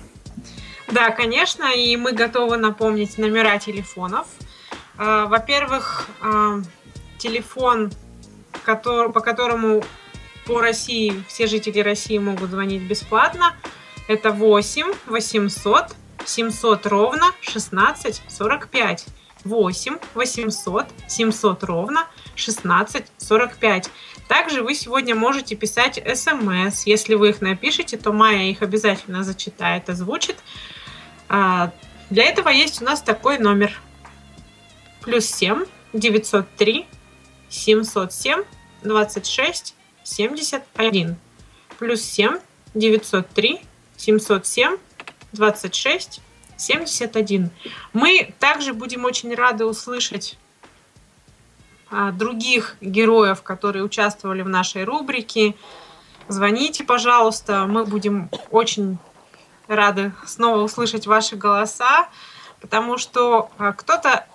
Да, 0.93 1.09
конечно, 1.09 1.73
и 1.73 1.97
мы 1.97 2.11
готовы 2.11 2.57
напомнить 2.57 3.17
номера 3.17 3.57
телефонов. 3.57 4.27
Э, 4.99 5.25
во-первых, 5.27 6.07
э, 6.21 6.61
телефон, 7.17 7.91
по 8.63 9.19
которому 9.21 9.83
по 10.45 10.61
России 10.61 11.23
все 11.27 11.47
жители 11.47 11.79
России 11.79 12.19
могут 12.19 12.51
звонить 12.51 12.83
бесплатно. 12.83 13.55
Это 14.07 14.29
8 14.29 14.93
800 15.07 15.95
700 16.25 16.85
ровно 16.85 17.31
16 17.41 18.21
45. 18.27 19.05
8 19.45 19.97
800 20.13 20.85
700 21.07 21.63
ровно 21.63 22.07
16 22.35 23.05
45. 23.17 23.89
Также 24.27 24.61
вы 24.61 24.75
сегодня 24.75 25.15
можете 25.15 25.55
писать 25.55 25.99
смс. 26.15 26.85
Если 26.85 27.15
вы 27.15 27.29
их 27.29 27.41
напишете, 27.41 27.97
то 27.97 28.11
Майя 28.11 28.51
их 28.51 28.61
обязательно 28.61 29.23
зачитает, 29.23 29.89
озвучит. 29.89 30.37
А, 31.29 31.71
для 32.09 32.25
этого 32.25 32.49
есть 32.49 32.81
у 32.81 32.85
нас 32.85 33.01
такой 33.01 33.39
номер. 33.39 33.79
Плюс 35.01 35.25
7 35.25 35.65
903 35.93 36.87
707 37.49 38.43
26 38.83 39.75
71 40.03 41.17
плюс 41.83 42.01
7 42.01 42.39
903 42.75 43.61
707 43.97 44.77
26 45.33 46.21
71. 46.55 47.49
Мы 47.91 48.33
также 48.39 48.73
будем 48.73 49.03
очень 49.05 49.33
рады 49.35 49.65
услышать 49.65 50.37
а, 51.89 52.11
других 52.11 52.77
героев, 52.79 53.41
которые 53.41 53.83
участвовали 53.83 54.43
в 54.43 54.49
нашей 54.49 54.85
рубрике. 54.85 55.55
Звоните, 56.29 56.83
пожалуйста, 56.85 57.65
мы 57.65 57.85
будем 57.85 58.29
очень 58.49 58.97
рады 59.75 60.11
снова 60.25 60.61
услышать 60.61 61.07
ваши 61.07 61.35
голоса, 61.35 62.07
потому 62.61 62.97
что 62.97 63.49
а, 63.57 63.73
кто-то 63.73 64.25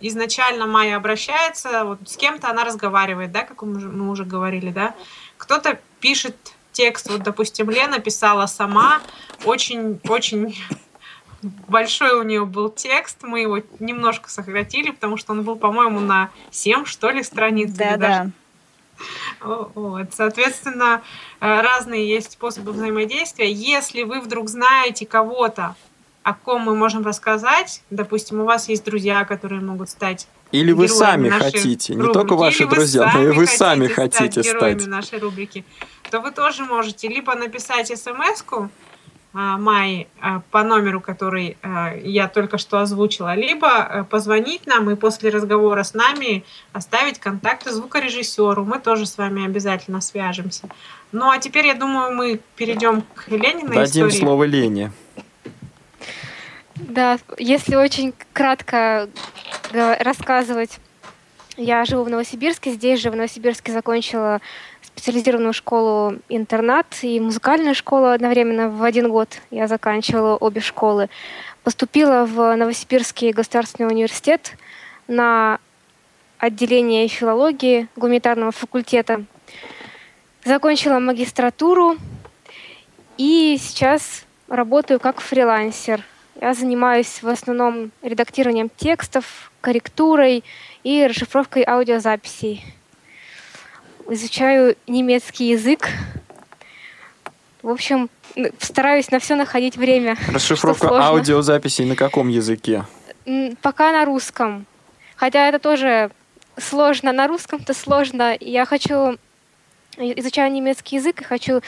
изначально 0.00 0.66
Майя 0.66 0.96
обращается, 0.96 1.84
вот 1.84 2.08
с 2.08 2.16
кем-то 2.16 2.50
она 2.50 2.64
разговаривает, 2.64 3.32
да, 3.32 3.42
как 3.42 3.62
мы 3.62 4.10
уже 4.10 4.24
говорили, 4.24 4.70
да, 4.70 4.94
кто-то 5.36 5.78
пишет 6.00 6.36
текст, 6.72 7.08
вот, 7.10 7.22
допустим, 7.22 7.70
Лена 7.70 7.98
писала 7.98 8.46
сама, 8.46 9.00
очень-очень 9.44 10.56
большой 11.42 12.12
у 12.12 12.22
нее 12.22 12.44
был 12.44 12.70
текст, 12.70 13.22
мы 13.22 13.40
его 13.40 13.60
немножко 13.78 14.30
сократили, 14.30 14.90
потому 14.90 15.16
что 15.16 15.32
он 15.32 15.42
был, 15.42 15.56
по-моему, 15.56 16.00
на 16.00 16.30
7, 16.50 16.84
что 16.84 17.10
ли, 17.10 17.22
страниц. 17.22 17.72
Да, 17.72 17.96
да. 17.96 18.30
Вот. 19.40 20.08
Соответственно, 20.12 21.02
э, 21.40 21.60
разные 21.60 22.08
есть 22.08 22.32
способы 22.32 22.72
взаимодействия. 22.72 23.50
Если 23.50 24.02
вы 24.02 24.20
вдруг 24.20 24.48
знаете 24.48 25.06
кого-то, 25.06 25.76
о 26.22 26.34
ком 26.34 26.62
мы 26.62 26.74
можем 26.76 27.04
рассказать. 27.04 27.82
Допустим, 27.90 28.40
у 28.40 28.44
вас 28.44 28.68
есть 28.68 28.84
друзья, 28.84 29.24
которые 29.24 29.62
могут 29.62 29.88
стать 29.88 30.28
или 30.52 30.72
вы 30.72 30.88
сами 30.88 31.28
хотите, 31.28 31.92
рубрики, 31.92 32.08
не 32.08 32.12
только 32.12 32.34
ваши 32.34 32.66
друзья, 32.66 33.10
но 33.14 33.22
и 33.22 33.30
вы 33.30 33.46
сами 33.46 33.86
хотите 33.86 34.42
стать 34.42 34.54
героями 34.56 34.82
нашей 34.82 35.20
рубрики, 35.20 35.64
то 36.10 36.20
вы 36.20 36.32
тоже 36.32 36.64
можете 36.64 37.06
либо 37.06 37.34
написать 37.36 37.86
смс-ку 37.96 38.68
Май 39.32 40.08
а, 40.20 40.42
по 40.50 40.64
номеру, 40.64 41.00
который 41.00 41.56
а, 41.62 41.94
я 41.94 42.26
только 42.26 42.58
что 42.58 42.80
озвучила, 42.80 43.34
либо 43.36 44.04
позвонить 44.10 44.66
нам 44.66 44.90
и 44.90 44.96
после 44.96 45.30
разговора 45.30 45.84
с 45.84 45.94
нами 45.94 46.44
оставить 46.72 47.20
контакты 47.20 47.70
звукорежиссеру. 47.70 48.64
Мы 48.64 48.80
тоже 48.80 49.06
с 49.06 49.16
вами 49.16 49.46
обязательно 49.46 50.00
свяжемся. 50.00 50.68
Ну 51.12 51.30
а 51.30 51.38
теперь, 51.38 51.68
я 51.68 51.74
думаю, 51.74 52.12
мы 52.12 52.40
перейдем 52.56 53.02
к 53.14 53.28
Лене 53.28 53.64
на 53.64 53.74
Дадим 53.74 54.08
истории. 54.08 54.20
слово 54.20 54.44
Лене. 54.44 54.92
Да, 56.74 57.18
если 57.38 57.76
очень 57.76 58.14
кратко 58.32 59.08
рассказывать, 59.72 60.80
я 61.56 61.84
живу 61.84 62.04
в 62.04 62.10
Новосибирске, 62.10 62.72
здесь 62.72 63.00
же 63.00 63.10
в 63.10 63.16
Новосибирске 63.16 63.72
закончила 63.72 64.40
специализированную 65.00 65.54
школу-интернат 65.54 66.86
и 67.00 67.18
музыкальную 67.20 67.74
школу 67.74 68.08
одновременно 68.08 68.68
в 68.68 68.82
один 68.82 69.08
год. 69.08 69.28
Я 69.50 69.66
заканчивала 69.66 70.36
обе 70.36 70.60
школы. 70.60 71.08
Поступила 71.64 72.26
в 72.26 72.54
Новосибирский 72.54 73.32
государственный 73.32 73.88
университет 73.88 74.56
на 75.08 75.58
отделение 76.38 77.08
филологии 77.08 77.88
гуманитарного 77.96 78.52
факультета. 78.52 79.24
Закончила 80.44 80.98
магистратуру 80.98 81.96
и 83.16 83.56
сейчас 83.58 84.24
работаю 84.48 85.00
как 85.00 85.20
фрилансер– 85.20 86.04
я 86.40 86.54
занимаюсь 86.54 87.22
в 87.22 87.28
основном 87.28 87.90
редактированием 88.00 88.70
текстов, 88.74 89.52
корректурой 89.60 90.42
и 90.82 91.06
расшифровкой 91.06 91.64
аудиозаписей. 91.66 92.64
Изучаю 94.12 94.76
немецкий 94.88 95.50
язык. 95.50 95.88
В 97.62 97.68
общем, 97.68 98.10
стараюсь 98.58 99.08
на 99.12 99.20
все 99.20 99.36
находить 99.36 99.76
время. 99.76 100.16
Расшифровка 100.34 100.88
аудиозаписей 100.88 101.84
на 101.84 101.94
каком 101.94 102.26
языке? 102.26 102.86
Пока 103.62 103.92
на 103.92 104.04
русском. 104.04 104.66
Хотя 105.14 105.46
это 105.46 105.60
тоже 105.60 106.10
сложно. 106.58 107.12
На 107.12 107.28
русском-то 107.28 107.72
сложно. 107.72 108.36
Я 108.40 108.64
хочу 108.64 109.16
изучаю 109.96 110.50
немецкий 110.50 110.96
язык 110.96 111.20
и 111.20 111.24
хочу 111.24 111.60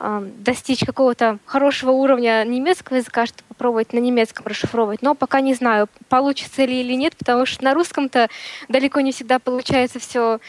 э, 0.00 0.28
достичь 0.38 0.84
какого-то 0.84 1.38
хорошего 1.46 1.92
уровня 1.92 2.44
немецкого 2.44 2.96
языка, 2.98 3.24
чтобы 3.24 3.44
попробовать 3.48 3.94
на 3.94 3.98
немецком 3.98 4.46
расшифровывать. 4.46 5.00
Но 5.00 5.14
пока 5.14 5.40
не 5.40 5.54
знаю, 5.54 5.88
получится 6.10 6.64
ли 6.66 6.80
или 6.80 6.92
нет, 6.92 7.16
потому 7.16 7.46
что 7.46 7.64
на 7.64 7.72
русском-то 7.72 8.28
далеко 8.68 9.00
не 9.00 9.12
всегда 9.12 9.38
получается 9.38 9.98
все 9.98 10.40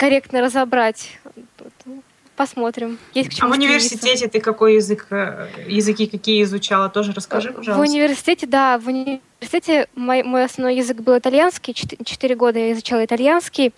корректно 0.00 0.40
разобрать. 0.40 1.18
Посмотрим. 2.34 2.98
Есть 3.12 3.28
к 3.28 3.34
чему 3.34 3.50
а 3.50 3.52
в 3.52 3.58
университете 3.58 4.26
ты 4.26 4.40
какой 4.40 4.76
язык, 4.76 5.06
э, 5.10 5.46
языки 5.66 6.06
какие 6.06 6.42
изучала? 6.42 6.88
Тоже 6.88 7.12
расскажи, 7.12 7.52
пожалуйста. 7.52 7.74
В 7.74 7.80
университете, 7.86 8.46
да, 8.46 8.78
в 8.78 8.86
университете 8.86 9.88
мой, 9.94 10.22
мой 10.22 10.44
основной 10.44 10.76
язык 10.76 11.02
был 11.02 11.18
итальянский. 11.18 11.74
Четыре 11.74 12.34
года 12.34 12.58
я 12.58 12.72
изучала 12.72 13.04
итальянский. 13.04 13.74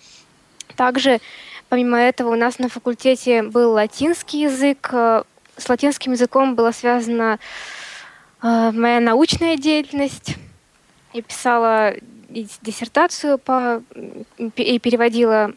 Также 0.77 1.19
Помимо 1.67 1.97
этого 1.97 2.29
у 2.29 2.35
нас 2.35 2.59
на 2.59 2.69
факультете 2.69 3.41
был 3.41 3.71
латинский 3.71 4.43
язык. 4.43 4.89
Э, 4.91 5.23
с 5.57 5.67
латинским 5.67 6.11
языком 6.11 6.53
была 6.53 6.71
связана 6.71 7.39
э, 8.43 8.71
моя 8.71 8.99
научная 8.99 9.57
деятельность. 9.57 10.35
Я 11.13 11.23
писала 11.23 11.95
диссертацию 12.29 13.39
по, 13.39 13.81
и 14.55 14.77
переводила 14.77 15.53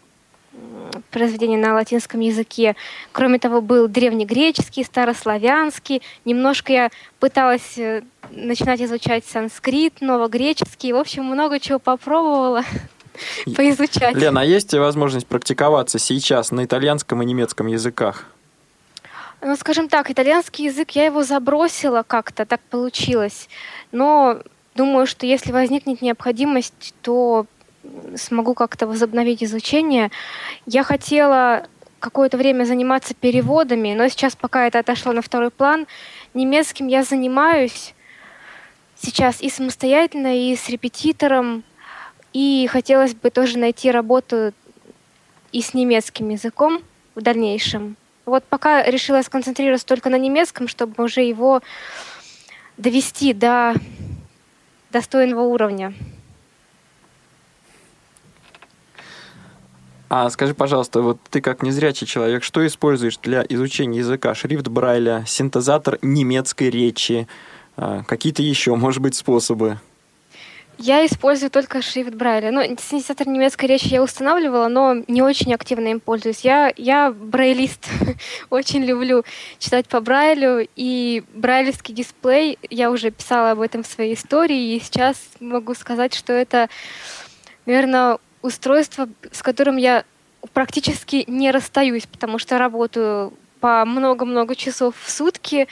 произведения 1.10 1.58
на 1.58 1.74
латинском 1.74 2.20
языке. 2.20 2.76
Кроме 3.12 3.38
того, 3.38 3.60
был 3.60 3.88
древнегреческий, 3.88 4.84
старославянский. 4.84 6.02
Немножко 6.24 6.72
я 6.72 6.90
пыталась 7.20 7.78
э, 7.78 8.02
начинать 8.30 8.80
изучать 8.80 9.24
санскрит, 9.24 10.00
новогреческий. 10.00 10.92
В 10.92 10.96
общем, 10.96 11.24
много 11.24 11.60
чего 11.60 11.78
попробовала. 11.78 12.62
поизучать. 13.56 14.14
Лена, 14.16 14.42
а 14.42 14.44
есть 14.44 14.74
возможность 14.74 15.26
практиковаться 15.26 15.98
сейчас 15.98 16.50
на 16.50 16.64
итальянском 16.64 17.22
и 17.22 17.26
немецком 17.26 17.66
языках? 17.66 18.26
Ну, 19.42 19.54
скажем 19.56 19.88
так, 19.88 20.10
итальянский 20.10 20.66
язык, 20.66 20.92
я 20.92 21.06
его 21.06 21.22
забросила 21.22 22.02
как-то, 22.06 22.46
так 22.46 22.60
получилось. 22.70 23.48
Но 23.92 24.40
думаю, 24.74 25.06
что 25.06 25.26
если 25.26 25.52
возникнет 25.52 26.02
необходимость, 26.02 26.94
то 27.02 27.46
смогу 28.16 28.54
как-то 28.54 28.86
возобновить 28.86 29.42
изучение. 29.42 30.10
Я 30.66 30.82
хотела 30.82 31.66
какое-то 31.98 32.36
время 32.36 32.64
заниматься 32.64 33.14
переводами, 33.14 33.94
но 33.94 34.08
сейчас 34.08 34.36
пока 34.36 34.66
это 34.66 34.78
отошло 34.78 35.12
на 35.12 35.22
второй 35.22 35.50
план. 35.50 35.86
Немецким 36.34 36.86
я 36.86 37.02
занимаюсь 37.02 37.94
сейчас 38.96 39.40
и 39.40 39.50
самостоятельно, 39.50 40.36
и 40.36 40.56
с 40.56 40.68
репетитором. 40.68 41.64
И 42.32 42.68
хотелось 42.70 43.14
бы 43.14 43.30
тоже 43.30 43.58
найти 43.58 43.90
работу 43.90 44.52
и 45.52 45.62
с 45.62 45.74
немецким 45.74 46.28
языком 46.28 46.82
в 47.14 47.22
дальнейшем. 47.22 47.96
Вот 48.26 48.44
пока 48.44 48.82
решила 48.82 49.22
сконцентрироваться 49.22 49.86
только 49.86 50.10
на 50.10 50.18
немецком, 50.18 50.68
чтобы 50.68 51.04
уже 51.04 51.22
его 51.22 51.62
довести 52.76 53.32
до 53.32 53.74
достойного 54.90 55.42
уровня. 55.42 55.94
А 60.08 60.30
скажи, 60.30 60.54
пожалуйста, 60.54 61.02
вот 61.02 61.18
ты 61.30 61.40
как 61.40 61.62
незрячий 61.62 62.06
человек, 62.06 62.44
что 62.44 62.64
используешь 62.66 63.18
для 63.18 63.44
изучения 63.48 63.98
языка? 63.98 64.34
Шрифт 64.34 64.68
Брайля, 64.68 65.24
синтезатор 65.26 65.98
немецкой 66.00 66.70
речи, 66.70 67.26
а, 67.76 68.04
какие-то 68.04 68.42
еще, 68.42 68.76
может 68.76 69.02
быть, 69.02 69.16
способы? 69.16 69.80
Я 70.78 71.06
использую 71.06 71.50
только 71.50 71.80
шрифт 71.80 72.14
Брайля. 72.14 72.50
Ну, 72.50 72.62
синтезатор 72.62 73.26
немецкой 73.26 73.64
речи 73.64 73.88
я 73.88 74.02
устанавливала, 74.02 74.68
но 74.68 74.94
не 75.08 75.22
очень 75.22 75.54
активно 75.54 75.88
им 75.88 76.00
пользуюсь. 76.00 76.40
Я, 76.40 76.70
я 76.76 77.10
брайлист. 77.10 77.88
очень 78.50 78.84
люблю 78.84 79.24
читать 79.58 79.88
по 79.88 80.00
Брайлю. 80.00 80.68
И 80.76 81.24
брайлевский 81.32 81.94
дисплей, 81.94 82.58
я 82.68 82.90
уже 82.90 83.10
писала 83.10 83.52
об 83.52 83.60
этом 83.60 83.82
в 83.82 83.86
своей 83.86 84.14
истории, 84.14 84.76
и 84.76 84.80
сейчас 84.80 85.16
могу 85.40 85.74
сказать, 85.74 86.14
что 86.14 86.34
это, 86.34 86.68
наверное, 87.64 88.18
устройство, 88.42 89.08
с 89.32 89.42
которым 89.42 89.76
я 89.76 90.04
практически 90.52 91.24
не 91.26 91.50
расстаюсь, 91.50 92.06
потому 92.06 92.38
что 92.38 92.58
работаю 92.58 93.32
по 93.60 93.84
много-много 93.84 94.54
часов 94.54 94.94
в 95.02 95.10
сутки, 95.10 95.66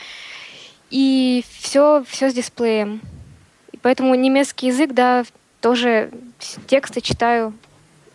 и 0.91 1.45
все, 1.59 2.05
все 2.09 2.31
с 2.31 2.35
дисплеем. 2.35 3.01
И 3.73 3.77
поэтому 3.77 4.15
немецкий 4.15 4.69
язык, 4.69 4.93
да, 4.93 5.25
тоже 5.61 6.11
тексты 6.67 7.01
читаю. 7.01 7.53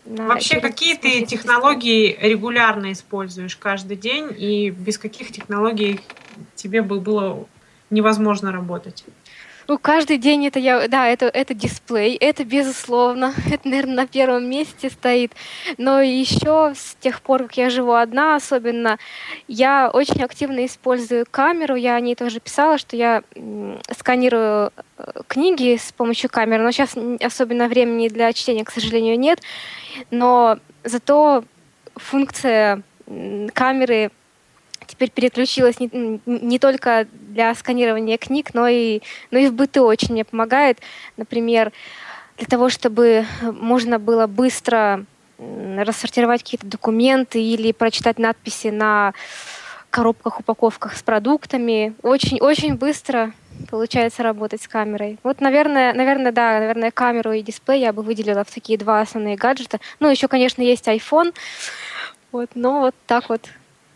Вообще, 0.05 0.59
какие 0.59 0.95
ты 0.95 1.25
технологии 1.25 2.17
регулярно 2.19 2.91
используешь 2.91 3.55
каждый 3.55 3.95
день, 3.95 4.33
и 4.35 4.71
без 4.71 4.97
каких 4.97 5.31
технологий 5.31 5.99
тебе 6.55 6.81
бы 6.81 6.99
было 6.99 7.45
невозможно 7.89 8.51
работать? 8.51 9.03
Ну, 9.69 9.77
каждый 9.77 10.17
день 10.17 10.47
это 10.47 10.57
я, 10.57 10.87
да, 10.87 11.07
это, 11.07 11.27
это 11.27 11.53
дисплей, 11.53 12.15
это 12.15 12.43
безусловно, 12.43 13.35
это, 13.51 13.69
наверное, 13.69 13.97
на 13.97 14.07
первом 14.07 14.49
месте 14.49 14.89
стоит. 14.89 15.33
Но 15.77 16.01
еще 16.01 16.73
с 16.75 16.95
тех 16.99 17.21
пор, 17.21 17.43
как 17.43 17.55
я 17.55 17.69
живу 17.69 17.93
одна, 17.93 18.35
особенно, 18.35 18.97
я 19.47 19.91
очень 19.93 20.23
активно 20.23 20.65
использую 20.65 21.27
камеру. 21.29 21.75
Я 21.75 21.93
о 21.93 21.99
ней 21.99 22.15
тоже 22.15 22.39
писала, 22.39 22.79
что 22.79 22.95
я 22.95 23.21
сканирую 23.95 24.71
э, 24.97 25.03
книги 25.27 25.77
с 25.79 25.91
помощью 25.91 26.31
камеры, 26.31 26.63
но 26.63 26.71
сейчас 26.71 26.95
особенно 27.23 27.67
времени 27.67 28.07
для 28.07 28.33
чтения, 28.33 28.65
к 28.65 28.71
сожалению, 28.71 29.19
нет. 29.19 29.39
Но 30.09 30.57
зато 30.83 31.43
функция 31.95 32.81
камеры 33.53 34.09
теперь 34.89 35.11
переключилась 35.11 35.79
не, 35.79 36.19
не 36.25 36.59
только 36.59 37.07
для 37.11 37.53
сканирования 37.55 38.17
книг, 38.17 38.53
но 38.53 38.67
и, 38.67 39.01
но 39.31 39.39
и 39.39 39.47
в 39.47 39.53
быту 39.53 39.83
очень 39.83 40.13
мне 40.13 40.25
помогает. 40.25 40.79
Например, 41.15 41.71
для 42.37 42.47
того, 42.47 42.69
чтобы 42.69 43.25
можно 43.41 43.99
было 43.99 44.27
быстро 44.27 45.05
рассортировать 45.37 46.43
какие-то 46.43 46.67
документы 46.67 47.41
или 47.41 47.71
прочитать 47.71 48.19
надписи 48.19 48.67
на 48.67 49.13
коробках, 49.89 50.41
упаковках 50.41 50.95
с 50.95 51.03
продуктами. 51.03 51.93
Очень-очень 52.01 52.75
быстро 52.75 53.31
получается 53.69 54.23
работать 54.23 54.61
с 54.61 54.67
камерой. 54.67 55.17
Вот, 55.23 55.41
наверное, 55.41 55.93
наверное, 55.93 56.31
да, 56.31 56.59
наверное, 56.59 56.91
камеру 56.91 57.31
и 57.31 57.41
дисплей 57.41 57.81
я 57.81 57.93
бы 57.93 58.03
выделила 58.03 58.43
в 58.43 58.51
такие 58.51 58.77
два 58.77 59.01
основные 59.01 59.35
гаджета. 59.35 59.79
Ну, 59.99 60.09
еще, 60.09 60.27
конечно, 60.27 60.61
есть 60.61 60.87
iPhone. 60.87 61.33
Вот, 62.31 62.51
но 62.55 62.81
вот 62.81 62.95
так 63.07 63.29
вот 63.29 63.49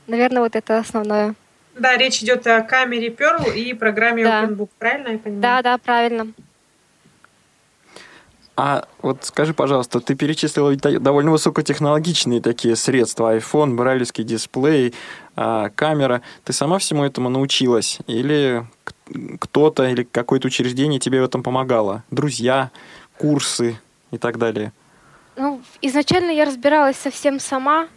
Наверное, 0.07 0.41
вот 0.41 0.55
это 0.55 0.79
основное. 0.79 1.35
Да, 1.75 1.97
речь 1.97 2.21
идет 2.21 2.45
о 2.45 2.61
камере 2.61 3.09
Pearl 3.09 3.53
и 3.53 3.73
программе 3.73 4.23
да. 4.23 4.43
OpenBook, 4.43 4.69
правильно 4.77 5.07
я 5.09 5.17
понимаю? 5.17 5.41
Да, 5.41 5.61
да, 5.61 5.77
правильно. 5.77 6.27
А 8.55 8.85
вот 9.01 9.25
скажи, 9.25 9.55
пожалуйста, 9.55 9.99
ты 9.99 10.13
перечислила 10.13 10.75
довольно 10.75 11.31
высокотехнологичные 11.31 12.39
такие 12.39 12.75
средства, 12.75 13.35
iPhone, 13.35 13.73
брайлевский 13.73 14.23
дисплей, 14.23 14.93
а, 15.35 15.69
камера. 15.69 16.21
Ты 16.43 16.53
сама 16.53 16.77
всему 16.77 17.03
этому 17.03 17.29
научилась? 17.29 17.97
Или 18.05 18.63
кто-то 19.39 19.85
или 19.85 20.03
какое-то 20.03 20.47
учреждение 20.47 20.99
тебе 20.99 21.21
в 21.21 21.25
этом 21.25 21.41
помогало? 21.41 22.03
Друзья, 22.11 22.69
курсы 23.17 23.79
и 24.11 24.19
так 24.19 24.37
далее? 24.37 24.71
Ну, 25.35 25.59
изначально 25.81 26.29
я 26.29 26.45
разбиралась 26.45 26.97
совсем 26.97 27.39
сама, 27.39 27.87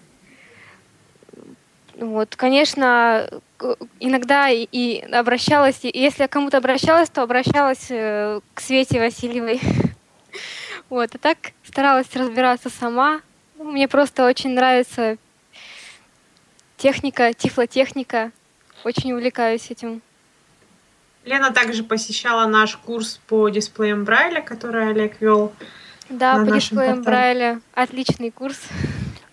вот, 1.98 2.36
конечно, 2.36 3.28
иногда 4.00 4.50
и 4.50 5.00
обращалась, 5.12 5.80
и 5.82 5.90
если 5.98 6.22
я 6.22 6.28
кому-то 6.28 6.58
обращалась, 6.58 7.08
то 7.08 7.22
обращалась 7.22 7.86
э, 7.88 8.40
к 8.54 8.60
Свете 8.60 9.00
Васильевой. 9.00 9.60
Вот, 10.88 11.12
а 11.16 11.18
так 11.18 11.38
старалась 11.64 12.06
разбираться 12.14 12.70
сама. 12.70 13.20
Ну, 13.56 13.72
мне 13.72 13.88
просто 13.88 14.24
очень 14.24 14.50
нравится 14.50 15.16
техника, 16.76 17.32
тифлотехника. 17.32 18.30
Очень 18.84 19.12
увлекаюсь 19.12 19.68
этим. 19.68 20.00
Лена 21.24 21.50
также 21.50 21.82
посещала 21.82 22.46
наш 22.46 22.76
курс 22.76 23.18
по 23.26 23.48
дисплеям 23.48 24.04
Брайля, 24.04 24.42
который 24.42 24.90
Олег 24.90 25.20
вел. 25.20 25.52
Да, 26.08 26.36
по 26.36 26.52
дисплеям 26.52 27.02
Брайля. 27.02 27.60
Отличный 27.74 28.30
курс. 28.30 28.60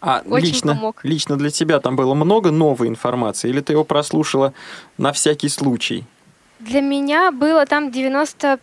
А 0.06 0.22
Очень 0.26 0.48
лично, 0.48 0.76
помог. 0.76 1.00
лично 1.04 1.38
для 1.38 1.50
тебя 1.50 1.80
там 1.80 1.96
было 1.96 2.14
много 2.14 2.52
новой 2.52 2.90
информации, 2.90 3.48
или 3.48 3.62
ты 3.62 3.72
его 3.72 3.86
прослушала 3.86 4.54
на 4.98 5.14
всякий 5.14 5.48
случай? 5.48 6.04
Для 6.60 6.82
меня 6.82 7.32
было 7.32 7.66
там 7.66 7.88
90% 7.88 8.60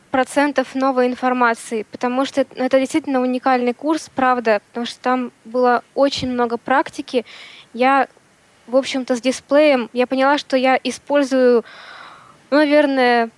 новой 0.74 1.06
информации, 1.06 1.86
потому 1.90 2.26
что 2.26 2.42
это 2.42 2.78
действительно 2.78 3.22
уникальный 3.22 3.72
курс, 3.72 4.10
правда, 4.14 4.60
потому 4.68 4.84
что 4.84 5.00
там 5.00 5.32
было 5.46 5.82
очень 5.94 6.28
много 6.28 6.58
практики. 6.58 7.24
Я, 7.72 8.08
в 8.66 8.76
общем-то, 8.76 9.16
с 9.16 9.22
дисплеем, 9.22 9.88
я 9.94 10.06
поняла, 10.06 10.36
что 10.36 10.58
я 10.58 10.78
использую, 10.84 11.64
ну, 12.50 12.58
наверное, 12.58 13.30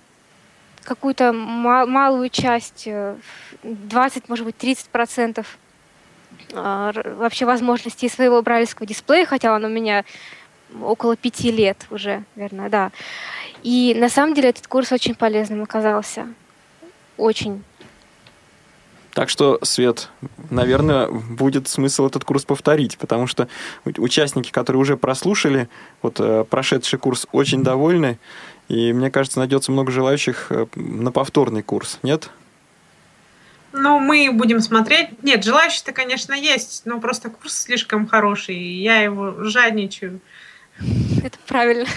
какую-то 0.83 1.31
малую 1.31 2.27
часть, 2.27 2.85
20, 3.63 4.17
э, 4.17 4.25
может 4.27 4.45
быть, 4.45 4.57
30 4.57 4.89
процентов 4.89 5.57
вообще 6.53 7.45
возможностей 7.45 8.09
своего 8.09 8.41
брайлевского 8.41 8.87
дисплея, 8.87 9.25
хотя 9.25 9.53
он 9.55 9.65
у 9.65 9.69
меня 9.69 10.05
около 10.81 11.15
пяти 11.15 11.51
лет 11.51 11.85
уже, 11.89 12.23
наверное, 12.35 12.69
да. 12.69 12.91
И 13.63 13.95
на 13.97 14.09
самом 14.09 14.33
деле 14.33 14.49
этот 14.49 14.67
курс 14.67 14.91
очень 14.91 15.15
полезным 15.15 15.63
оказался. 15.63 16.27
Очень. 17.17 17.63
Так 19.13 19.29
что, 19.29 19.59
Свет, 19.61 20.09
наверное, 20.49 21.07
будет 21.07 21.67
смысл 21.67 22.07
этот 22.07 22.23
курс 22.23 22.45
повторить, 22.45 22.97
потому 22.97 23.27
что 23.27 23.47
участники, 23.85 24.51
которые 24.51 24.81
уже 24.81 24.97
прослушали 24.97 25.69
вот 26.01 26.19
э, 26.19 26.45
прошедший 26.49 26.97
курс, 26.97 27.27
очень 27.31 27.63
довольны, 27.63 28.17
и 28.69 28.91
мне 28.91 29.11
кажется, 29.11 29.37
найдется 29.37 29.71
много 29.71 29.91
желающих 29.91 30.47
э, 30.49 30.65
на 30.75 31.11
повторный 31.11 31.61
курс, 31.61 31.99
нет? 32.01 32.31
Ну, 33.73 33.99
мы 33.99 34.31
будем 34.31 34.61
смотреть. 34.61 35.23
Нет, 35.23 35.43
желающие-то, 35.43 35.91
конечно, 35.91 36.33
есть, 36.33 36.83
но 36.85 36.99
просто 36.99 37.29
курс 37.29 37.63
слишком 37.63 38.07
хороший, 38.07 38.55
и 38.55 38.81
я 38.81 39.01
его 39.01 39.43
жадничаю. 39.43 40.21
Это 41.23 41.37
правильно. 41.47 41.87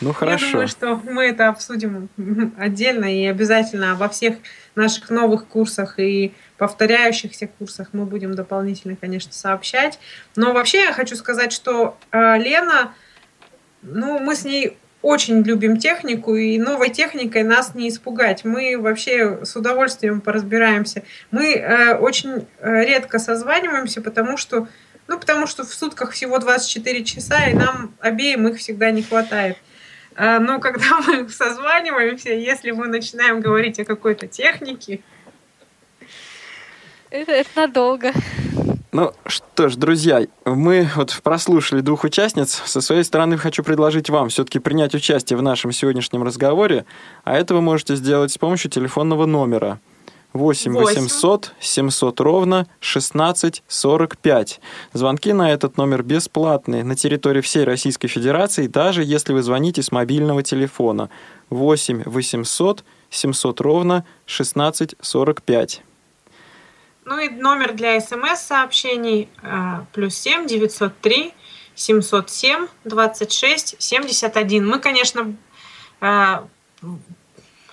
Ну, 0.00 0.12
хорошо. 0.12 0.46
Я 0.46 0.52
думаю, 0.52 0.68
что 0.68 0.96
мы 0.96 1.24
это 1.24 1.48
обсудим 1.48 2.08
отдельно 2.56 3.04
и 3.06 3.26
обязательно 3.26 3.92
обо 3.92 4.08
всех 4.08 4.36
наших 4.76 5.10
новых 5.10 5.46
курсах 5.46 5.98
и 5.98 6.32
повторяющихся 6.56 7.48
курсах 7.48 7.88
мы 7.92 8.04
будем 8.04 8.34
дополнительно, 8.34 8.96
конечно, 8.96 9.32
сообщать. 9.32 9.98
Но 10.36 10.52
вообще 10.52 10.84
я 10.84 10.92
хочу 10.92 11.16
сказать, 11.16 11.52
что 11.52 11.96
э, 12.12 12.38
Лена, 12.38 12.94
ну, 13.82 14.18
мы 14.20 14.36
с 14.36 14.44
ней 14.44 14.76
очень 15.02 15.42
любим 15.42 15.76
технику, 15.76 16.34
и 16.34 16.58
новой 16.58 16.90
техникой 16.90 17.44
нас 17.44 17.74
не 17.74 17.88
испугать. 17.88 18.44
Мы 18.44 18.76
вообще 18.78 19.44
с 19.44 19.54
удовольствием 19.54 20.20
поразбираемся. 20.20 21.04
Мы 21.30 21.54
э, 21.54 21.94
очень 21.94 22.46
э, 22.58 22.84
редко 22.84 23.18
созваниваемся, 23.18 24.00
потому 24.02 24.36
что 24.36 24.68
Ну, 25.06 25.18
потому 25.18 25.46
что 25.46 25.64
в 25.64 25.72
сутках 25.72 26.10
всего 26.12 26.38
24 26.38 27.04
часа, 27.04 27.46
и 27.46 27.54
нам 27.54 27.94
обеим 28.00 28.46
их 28.48 28.58
всегда 28.58 28.90
не 28.90 29.02
хватает. 29.02 29.56
А, 30.18 30.40
но 30.40 30.58
когда 30.58 30.98
мы 31.00 31.28
созваниваемся, 31.42 32.30
если 32.30 32.72
мы 32.72 32.88
начинаем 32.88 33.40
говорить 33.40 33.78
о 33.78 33.84
какой-то 33.84 34.26
технике... 34.26 35.00
Это, 37.10 37.32
это 37.32 37.48
надолго. 37.54 38.12
Ну 38.90 39.12
что 39.26 39.68
ж, 39.68 39.76
друзья, 39.76 40.26
мы 40.46 40.88
вот 40.96 41.20
прослушали 41.22 41.82
двух 41.82 42.04
участниц. 42.04 42.62
Со 42.64 42.80
своей 42.80 43.04
стороны 43.04 43.36
хочу 43.36 43.62
предложить 43.62 44.08
вам 44.08 44.30
все-таки 44.30 44.60
принять 44.60 44.94
участие 44.94 45.36
в 45.36 45.42
нашем 45.42 45.72
сегодняшнем 45.72 46.22
разговоре, 46.22 46.86
а 47.22 47.36
это 47.36 47.54
вы 47.54 47.60
можете 47.60 47.96
сделать 47.96 48.32
с 48.32 48.38
помощью 48.38 48.70
телефонного 48.70 49.26
номера 49.26 49.78
8 50.32 50.72
800 50.72 51.52
700 51.60 52.20
ровно 52.20 52.66
16 52.80 53.62
45. 53.68 54.60
Звонки 54.94 55.32
на 55.34 55.52
этот 55.52 55.76
номер 55.76 56.02
бесплатные 56.02 56.82
на 56.82 56.96
территории 56.96 57.42
всей 57.42 57.64
Российской 57.64 58.08
Федерации, 58.08 58.68
даже 58.68 59.04
если 59.04 59.34
вы 59.34 59.42
звоните 59.42 59.82
с 59.82 59.92
мобильного 59.92 60.42
телефона. 60.42 61.10
8 61.50 62.04
800 62.06 62.84
700 63.10 63.60
ровно 63.60 64.06
16 64.24 64.96
45. 64.98 65.82
Ну 67.08 67.18
и 67.18 67.30
номер 67.30 67.72
для 67.72 67.98
смс-сообщений 68.02 69.30
э, 69.42 69.84
плюс 69.94 70.14
7 70.14 70.46
903 70.46 71.32
707 71.74 72.66
26 72.84 73.76
71. 73.78 74.68
Мы, 74.68 74.78
конечно, 74.78 75.34
э, 76.02 76.36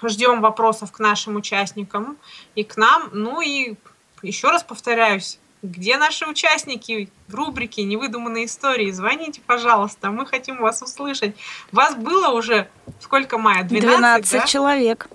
ждем 0.01 0.39
вопросов 0.39 0.93
к 0.93 0.99
нашим 0.99 1.36
участникам 1.36 2.17
и 2.55 2.63
к 2.63 2.77
нам. 2.77 3.09
Ну 3.11 3.41
и 3.41 3.75
еще 4.21 4.51
раз 4.51 4.63
повторяюсь, 4.63 5.38
где 5.61 5.97
наши 5.97 6.25
участники 6.25 7.09
в 7.27 7.36
рубрике 7.36 7.83
«Невыдуманные 7.83 8.45
истории»? 8.45 8.89
Звоните, 8.91 9.41
пожалуйста, 9.45 10.11
мы 10.11 10.25
хотим 10.25 10.61
вас 10.61 10.81
услышать. 10.81 11.36
Вас 11.73 11.95
было 11.95 12.29
уже 12.29 12.69
сколько 13.01 13.38
мая? 13.38 13.65
12, 13.65 13.97
12 13.97 14.31
да? 14.31 14.47
человек. 14.47 15.09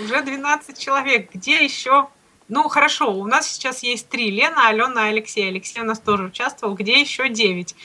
Уже 0.00 0.22
12 0.22 0.78
человек. 0.78 1.34
Где 1.34 1.62
еще? 1.62 2.08
Ну, 2.48 2.68
хорошо, 2.68 3.12
у 3.12 3.26
нас 3.26 3.46
сейчас 3.50 3.82
есть 3.82 4.08
три. 4.08 4.30
Лена, 4.30 4.68
Алена, 4.68 5.04
Алексей. 5.04 5.48
Алексей 5.48 5.82
у 5.82 5.84
нас 5.84 6.00
тоже 6.00 6.24
участвовал. 6.24 6.74
Где 6.74 6.98
еще 6.98 7.28
9? 7.28 7.76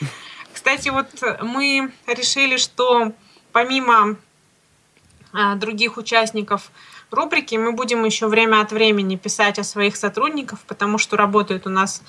Кстати, 0.52 0.88
вот 0.88 1.08
мы 1.42 1.92
решили, 2.06 2.56
что 2.56 3.12
помимо 3.52 4.16
а, 5.32 5.56
других 5.56 5.98
участников 5.98 6.70
рубрики 7.10 7.56
мы 7.56 7.72
будем 7.72 8.04
еще 8.04 8.26
время 8.26 8.60
от 8.60 8.72
времени 8.72 9.16
писать 9.16 9.58
о 9.58 9.64
своих 9.64 9.96
сотрудниках, 9.96 10.60
потому 10.66 10.96
что 10.96 11.16
работают 11.16 11.66
у 11.66 11.70
нас 11.70 12.02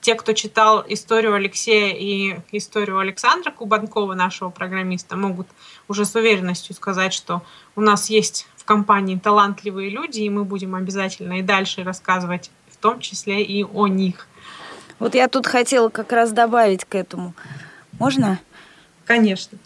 те, 0.00 0.14
кто 0.14 0.32
читал 0.32 0.84
историю 0.88 1.34
Алексея 1.34 1.94
и 1.94 2.36
историю 2.52 2.98
Александра 2.98 3.50
Кубанкова, 3.50 4.14
нашего 4.14 4.50
программиста, 4.50 5.16
могут 5.16 5.48
уже 5.88 6.04
с 6.04 6.14
уверенностью 6.14 6.74
сказать, 6.74 7.12
что 7.12 7.42
у 7.76 7.80
нас 7.80 8.10
есть 8.10 8.46
в 8.64 8.66
компании 8.66 9.18
талантливые 9.18 9.90
люди, 9.90 10.22
и 10.22 10.30
мы 10.30 10.44
будем 10.44 10.74
обязательно 10.74 11.38
и 11.38 11.42
дальше 11.42 11.84
рассказывать, 11.84 12.50
в 12.70 12.78
том 12.78 12.98
числе 12.98 13.42
и 13.42 13.62
о 13.62 13.88
них. 13.88 14.26
Вот 14.98 15.14
я 15.14 15.28
тут 15.28 15.46
хотела 15.46 15.90
как 15.90 16.12
раз 16.12 16.32
добавить 16.32 16.86
к 16.86 16.94
этому. 16.94 17.34
Можно? 17.98 18.40
Конечно. 19.04 19.58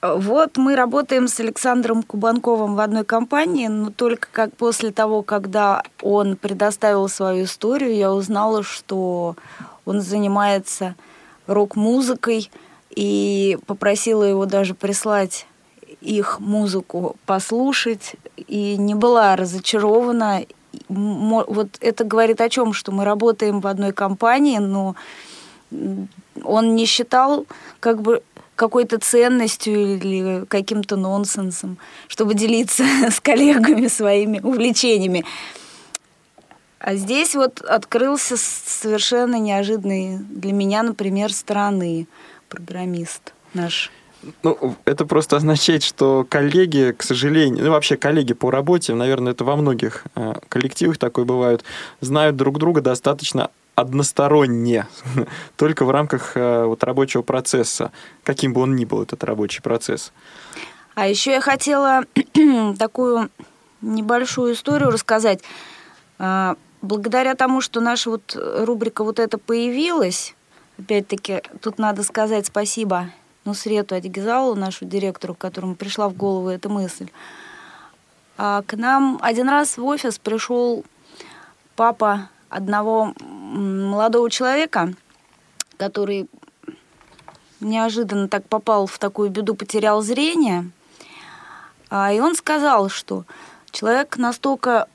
Вот 0.00 0.56
мы 0.58 0.76
работаем 0.76 1.26
с 1.26 1.40
Александром 1.40 2.04
Кубанковым 2.04 2.76
в 2.76 2.80
одной 2.80 3.04
компании, 3.04 3.66
но 3.66 3.90
только 3.90 4.28
как 4.30 4.56
после 4.56 4.92
того, 4.92 5.22
когда 5.22 5.82
он 6.00 6.36
предоставил 6.36 7.08
свою 7.08 7.44
историю, 7.44 7.96
я 7.96 8.12
узнала, 8.12 8.62
что 8.62 9.34
он 9.84 10.00
занимается 10.00 10.94
рок-музыкой 11.48 12.48
и 12.90 13.58
попросила 13.66 14.22
его 14.22 14.46
даже 14.46 14.74
прислать 14.74 15.46
их 16.00 16.40
музыку 16.40 17.16
послушать 17.26 18.14
и 18.36 18.76
не 18.76 18.94
была 18.94 19.36
разочарована. 19.36 20.44
Вот 20.88 21.68
это 21.80 22.04
говорит 22.04 22.40
о 22.40 22.48
чем, 22.48 22.72
что 22.72 22.92
мы 22.92 23.04
работаем 23.04 23.60
в 23.60 23.66
одной 23.66 23.92
компании, 23.92 24.58
но 24.58 24.94
он 26.42 26.74
не 26.74 26.86
считал 26.86 27.46
как 27.80 28.02
бы 28.02 28.22
какой-то 28.56 28.98
ценностью 28.98 29.96
или 29.96 30.44
каким-то 30.46 30.96
нонсенсом, 30.96 31.78
чтобы 32.08 32.34
делиться 32.34 32.84
с 33.10 33.20
коллегами 33.20 33.88
своими 33.88 34.40
увлечениями. 34.40 35.24
А 36.78 36.94
здесь 36.94 37.34
вот 37.34 37.60
открылся 37.60 38.36
совершенно 38.36 39.36
неожиданный 39.36 40.18
для 40.18 40.52
меня, 40.52 40.82
например, 40.82 41.32
стороны 41.32 42.06
программист 42.48 43.34
наш. 43.54 43.90
Ну, 44.42 44.76
это 44.84 45.06
просто 45.06 45.36
означает, 45.36 45.82
что 45.82 46.26
коллеги, 46.28 46.94
к 46.96 47.02
сожалению, 47.02 47.64
ну, 47.64 47.70
вообще 47.70 47.96
коллеги 47.96 48.34
по 48.34 48.50
работе, 48.50 48.94
наверное, 48.94 49.32
это 49.32 49.44
во 49.44 49.56
многих 49.56 50.04
э, 50.14 50.34
коллективах 50.48 50.98
такое 50.98 51.24
бывает, 51.24 51.64
знают 52.00 52.36
друг 52.36 52.58
друга 52.58 52.82
достаточно 52.82 53.50
односторонне, 53.74 54.86
только 55.56 55.86
в 55.86 55.90
рамках 55.90 56.36
э, 56.36 56.64
вот, 56.64 56.84
рабочего 56.84 57.22
процесса, 57.22 57.92
каким 58.22 58.52
бы 58.52 58.60
он 58.60 58.76
ни 58.76 58.84
был, 58.84 59.02
этот 59.02 59.24
рабочий 59.24 59.62
процесс. 59.62 60.12
А 60.94 61.06
еще 61.06 61.32
я 61.32 61.40
хотела 61.40 62.04
такую 62.78 63.30
небольшую 63.80 64.52
историю 64.52 64.90
рассказать. 64.90 65.40
А, 66.18 66.56
благодаря 66.82 67.34
тому, 67.34 67.62
что 67.62 67.80
наша 67.80 68.10
вот 68.10 68.36
рубрика 68.36 69.02
вот 69.02 69.18
эта 69.18 69.38
появилась, 69.38 70.34
опять-таки, 70.78 71.40
тут 71.62 71.78
надо 71.78 72.02
сказать 72.02 72.46
спасибо 72.46 73.10
Нусрету 73.44 73.94
Адигизалу, 73.94 74.54
нашу 74.54 74.84
директору, 74.84 75.34
которому 75.34 75.74
пришла 75.74 76.08
в 76.08 76.14
голову 76.14 76.48
эта 76.48 76.68
мысль. 76.68 77.10
А 78.36 78.62
к 78.66 78.76
нам 78.76 79.18
один 79.22 79.48
раз 79.48 79.78
в 79.78 79.84
офис 79.84 80.18
пришел 80.18 80.84
папа 81.76 82.28
одного 82.48 83.14
молодого 83.20 84.30
человека, 84.30 84.92
который 85.76 86.28
неожиданно 87.60 88.28
так 88.28 88.46
попал 88.46 88.86
в 88.86 88.98
такую 88.98 89.30
беду, 89.30 89.54
потерял 89.54 90.02
зрение. 90.02 90.70
А, 91.88 92.12
и 92.12 92.20
он 92.20 92.34
сказал, 92.34 92.88
что 92.88 93.24
человек 93.70 94.16
настолько, 94.16 94.88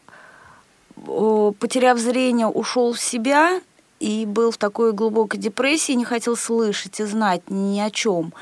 потеряв 0.95 1.97
зрение, 1.97 2.47
ушел 2.47 2.93
в 2.93 2.99
себя 2.99 3.61
и 3.99 4.25
был 4.25 4.51
в 4.51 4.57
такой 4.57 4.93
глубокой 4.93 5.39
депрессии, 5.39 5.93
не 5.93 6.05
хотел 6.05 6.35
слышать 6.35 6.99
и 6.99 7.05
знать 7.05 7.41
ни 7.49 7.79
о 7.79 7.89
чем. 7.89 8.33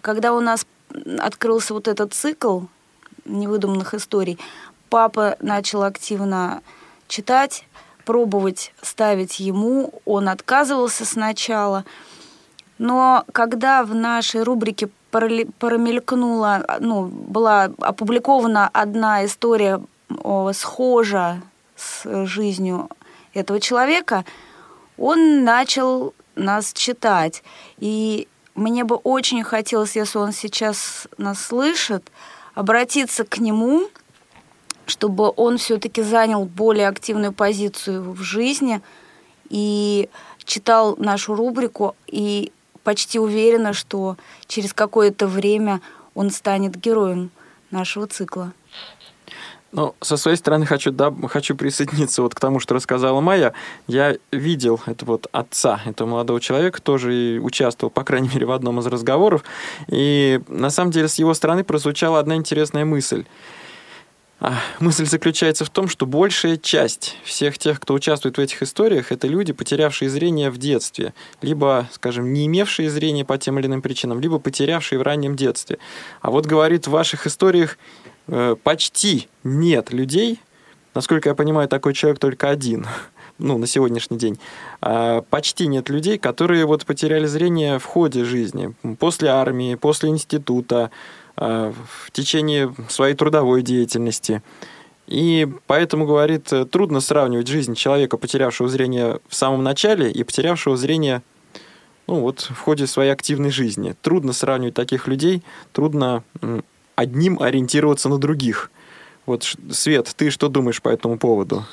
Когда 0.00 0.32
у 0.34 0.40
нас 0.40 0.66
открылся 1.18 1.74
вот 1.74 1.88
этот 1.88 2.14
цикл 2.14 2.60
невыдуманных 3.24 3.94
историй, 3.94 4.38
папа 4.90 5.36
начал 5.40 5.82
активно 5.82 6.62
читать 7.08 7.66
пробовать 8.04 8.72
ставить 8.82 9.40
ему. 9.40 9.92
Он 10.04 10.28
отказывался 10.28 11.04
сначала. 11.04 11.84
Но 12.78 13.24
когда 13.32 13.84
в 13.84 13.94
нашей 13.94 14.42
рубрике 14.42 14.88
промелькнула, 15.10 16.78
ну, 16.80 17.06
была 17.06 17.70
опубликована 17.78 18.68
одна 18.72 19.24
история 19.24 19.80
схожа 20.52 21.40
с 21.76 22.26
жизнью 22.26 22.88
этого 23.32 23.60
человека, 23.60 24.24
он 24.96 25.44
начал 25.44 26.14
нас 26.34 26.72
читать. 26.72 27.42
И 27.78 28.28
мне 28.54 28.84
бы 28.84 28.96
очень 28.96 29.42
хотелось, 29.42 29.96
если 29.96 30.18
он 30.18 30.32
сейчас 30.32 31.08
нас 31.18 31.40
слышит, 31.44 32.10
обратиться 32.54 33.24
к 33.24 33.38
нему– 33.38 33.88
чтобы 34.86 35.32
он 35.36 35.58
все-таки 35.58 36.02
занял 36.02 36.44
более 36.44 36.88
активную 36.88 37.32
позицию 37.32 38.12
в 38.12 38.22
жизни 38.22 38.80
и 39.48 40.08
читал 40.44 40.96
нашу 40.98 41.34
рубрику 41.34 41.96
и 42.06 42.52
почти 42.82 43.18
уверена, 43.18 43.72
что 43.72 44.16
через 44.46 44.72
какое-то 44.72 45.26
время 45.26 45.80
он 46.14 46.30
станет 46.30 46.76
героем 46.76 47.30
нашего 47.70 48.06
цикла. 48.06 48.52
Ну, 49.74 49.92
со 50.00 50.16
своей 50.16 50.36
стороны 50.36 50.66
хочу, 50.66 50.92
да, 50.92 51.12
хочу 51.28 51.56
присоединиться 51.56 52.22
вот 52.22 52.32
к 52.32 52.38
тому, 52.38 52.60
что 52.60 52.76
рассказала 52.76 53.20
Майя. 53.20 53.54
Я 53.88 54.16
видел 54.30 54.80
это 54.86 55.04
вот 55.04 55.26
отца 55.32 55.80
этого 55.84 56.08
молодого 56.08 56.40
человека, 56.40 56.80
тоже 56.80 57.40
участвовал, 57.42 57.90
по 57.90 58.04
крайней 58.04 58.28
мере, 58.32 58.46
в 58.46 58.52
одном 58.52 58.78
из 58.78 58.86
разговоров. 58.86 59.42
И 59.88 60.40
на 60.46 60.70
самом 60.70 60.92
деле 60.92 61.08
с 61.08 61.16
его 61.16 61.34
стороны 61.34 61.64
прозвучала 61.64 62.20
одна 62.20 62.36
интересная 62.36 62.84
мысль. 62.84 63.24
А, 64.38 64.54
мысль 64.78 65.06
заключается 65.06 65.64
в 65.64 65.70
том, 65.70 65.88
что 65.88 66.06
большая 66.06 66.56
часть 66.56 67.16
всех 67.24 67.58
тех, 67.58 67.80
кто 67.80 67.94
участвует 67.94 68.36
в 68.36 68.40
этих 68.40 68.62
историях, 68.62 69.10
это 69.10 69.26
люди, 69.26 69.52
потерявшие 69.52 70.08
зрение 70.08 70.50
в 70.50 70.58
детстве, 70.58 71.14
либо, 71.42 71.88
скажем, 71.92 72.32
не 72.32 72.46
имевшие 72.46 72.88
зрения 72.90 73.24
по 73.24 73.38
тем 73.38 73.58
или 73.58 73.66
иным 73.66 73.82
причинам, 73.82 74.20
либо 74.20 74.38
потерявшие 74.38 75.00
в 75.00 75.02
раннем 75.02 75.34
детстве. 75.34 75.78
А 76.20 76.30
вот 76.30 76.46
говорит 76.46 76.86
в 76.86 76.90
ваших 76.90 77.26
историях 77.26 77.76
почти 78.26 79.28
нет 79.42 79.92
людей, 79.92 80.40
насколько 80.94 81.28
я 81.28 81.34
понимаю, 81.34 81.68
такой 81.68 81.92
человек 81.92 82.18
только 82.18 82.48
один, 82.48 82.86
ну, 83.38 83.58
на 83.58 83.66
сегодняшний 83.66 84.16
день, 84.16 84.38
а, 84.80 85.22
почти 85.22 85.66
нет 85.66 85.88
людей, 85.90 86.18
которые 86.18 86.64
вот 86.64 86.86
потеряли 86.86 87.26
зрение 87.26 87.78
в 87.78 87.84
ходе 87.84 88.24
жизни, 88.24 88.74
после 88.98 89.28
армии, 89.28 89.74
после 89.74 90.08
института, 90.10 90.90
а, 91.36 91.72
в 91.72 92.10
течение 92.12 92.74
своей 92.88 93.14
трудовой 93.14 93.62
деятельности. 93.62 94.42
И 95.06 95.46
поэтому, 95.66 96.06
говорит, 96.06 96.50
трудно 96.70 97.00
сравнивать 97.00 97.48
жизнь 97.48 97.74
человека, 97.74 98.16
потерявшего 98.16 98.70
зрение 98.70 99.20
в 99.28 99.34
самом 99.34 99.62
начале 99.62 100.10
и 100.10 100.24
потерявшего 100.24 100.78
зрение 100.78 101.22
ну, 102.06 102.20
вот, 102.20 102.40
в 102.40 102.58
ходе 102.60 102.86
своей 102.86 103.10
активной 103.10 103.50
жизни. 103.50 103.94
Трудно 104.00 104.32
сравнивать 104.32 104.74
таких 104.74 105.06
людей, 105.06 105.42
трудно 105.72 106.22
одним 106.96 107.40
ориентироваться 107.40 108.08
на 108.08 108.18
других. 108.18 108.70
Вот, 109.26 109.56
Свет, 109.70 110.12
ты 110.16 110.30
что 110.30 110.48
думаешь 110.48 110.82
по 110.82 110.88
этому 110.88 111.18
поводу? 111.18 111.64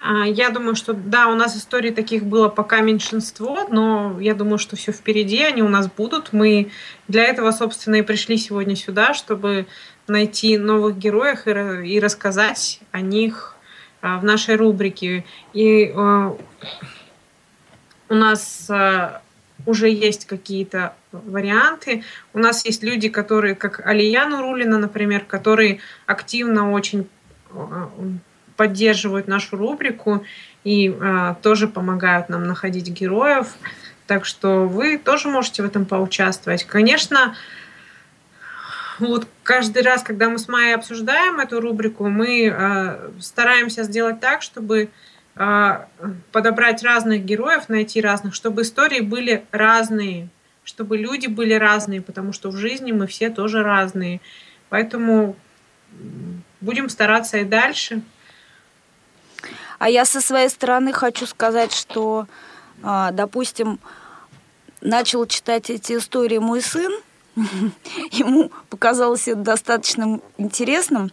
А, 0.00 0.26
я 0.26 0.50
думаю, 0.50 0.76
что 0.76 0.94
да, 0.94 1.28
у 1.28 1.34
нас 1.34 1.56
историй 1.56 1.90
таких 1.90 2.24
было 2.24 2.48
пока 2.48 2.80
меньшинство, 2.80 3.66
но 3.70 4.18
я 4.20 4.34
думаю, 4.34 4.58
что 4.58 4.76
все 4.76 4.92
впереди, 4.92 5.42
они 5.42 5.62
у 5.62 5.68
нас 5.68 5.90
будут. 5.90 6.32
Мы 6.32 6.70
для 7.08 7.24
этого, 7.24 7.50
собственно, 7.50 7.96
и 7.96 8.02
пришли 8.02 8.38
сегодня 8.38 8.76
сюда, 8.76 9.12
чтобы 9.12 9.66
найти 10.06 10.56
новых 10.56 10.96
героев 10.96 11.46
и, 11.46 11.50
и 11.94 12.00
рассказать 12.00 12.80
о 12.92 13.00
них 13.00 13.56
а, 14.00 14.18
в 14.18 14.24
нашей 14.24 14.56
рубрике. 14.56 15.24
И 15.52 15.92
э, 15.94 16.30
у 18.08 18.14
нас 18.14 18.70
уже 19.66 19.88
есть 19.88 20.26
какие-то 20.26 20.94
варианты. 21.12 22.04
У 22.32 22.38
нас 22.38 22.64
есть 22.64 22.82
люди, 22.82 23.08
которые, 23.08 23.54
как 23.54 23.86
Алияна 23.86 24.42
Рулина, 24.42 24.78
например, 24.78 25.24
которые 25.24 25.80
активно 26.06 26.72
очень 26.72 27.08
э, 27.50 27.86
поддерживают 28.56 29.28
нашу 29.28 29.56
рубрику 29.56 30.24
и 30.64 30.88
э, 30.90 31.34
тоже 31.42 31.68
помогают 31.68 32.28
нам 32.28 32.44
находить 32.44 32.88
героев. 32.88 33.54
Так 34.06 34.24
что 34.24 34.66
вы 34.66 34.98
тоже 34.98 35.28
можете 35.28 35.62
в 35.62 35.66
этом 35.66 35.84
поучаствовать. 35.84 36.64
Конечно, 36.64 37.34
вот 38.98 39.26
каждый 39.42 39.82
раз, 39.82 40.02
когда 40.02 40.28
мы 40.28 40.38
с 40.38 40.46
Майей 40.46 40.74
обсуждаем 40.74 41.40
эту 41.40 41.60
рубрику, 41.60 42.08
мы 42.08 42.52
э, 42.52 43.10
стараемся 43.20 43.84
сделать 43.84 44.20
так, 44.20 44.42
чтобы 44.42 44.90
подобрать 45.34 46.82
разных 46.82 47.24
героев, 47.24 47.68
найти 47.68 48.00
разных, 48.00 48.34
чтобы 48.34 48.62
истории 48.62 49.00
были 49.00 49.44
разные, 49.52 50.28
чтобы 50.64 50.98
люди 50.98 51.26
были 51.26 51.54
разные, 51.54 52.02
потому 52.02 52.32
что 52.32 52.50
в 52.50 52.56
жизни 52.56 52.92
мы 52.92 53.06
все 53.06 53.30
тоже 53.30 53.62
разные. 53.62 54.20
Поэтому 54.68 55.36
будем 56.60 56.88
стараться 56.88 57.38
и 57.38 57.44
дальше. 57.44 58.02
А 59.78 59.88
я 59.88 60.04
со 60.04 60.20
своей 60.20 60.48
стороны 60.50 60.92
хочу 60.92 61.26
сказать, 61.26 61.72
что, 61.72 62.26
а, 62.82 63.12
допустим, 63.12 63.78
начал 64.80 65.26
читать 65.26 65.70
эти 65.70 65.96
истории 65.96 66.38
мой 66.38 66.60
сын, 66.60 66.92
ему 68.10 68.50
показалось 68.68 69.26
это 69.26 69.40
достаточно 69.40 70.20
интересным, 70.36 71.10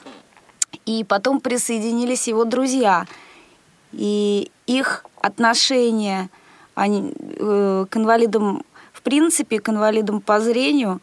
и 0.85 1.03
потом 1.03 1.39
присоединились 1.39 2.27
его 2.27 2.43
друзья, 2.43 3.05
и 3.91 4.51
их 4.65 5.05
отношение 5.21 6.29
они, 6.75 7.13
э, 7.17 7.85
к 7.89 7.97
инвалидам, 7.97 8.63
в 8.93 9.01
принципе, 9.01 9.59
к 9.59 9.69
инвалидам 9.69 10.21
по 10.21 10.39
зрению 10.39 11.01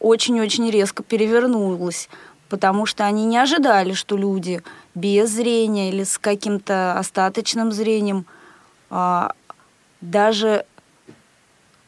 очень-очень 0.00 0.68
резко 0.70 1.02
перевернулось, 1.02 2.08
потому 2.48 2.86
что 2.86 3.04
они 3.04 3.24
не 3.24 3.38
ожидали, 3.38 3.92
что 3.92 4.16
люди 4.16 4.62
без 4.94 5.30
зрения 5.30 5.90
или 5.90 6.02
с 6.02 6.18
каким-то 6.18 6.98
остаточным 6.98 7.70
зрением 7.70 8.26
а, 8.90 9.32
даже 10.00 10.66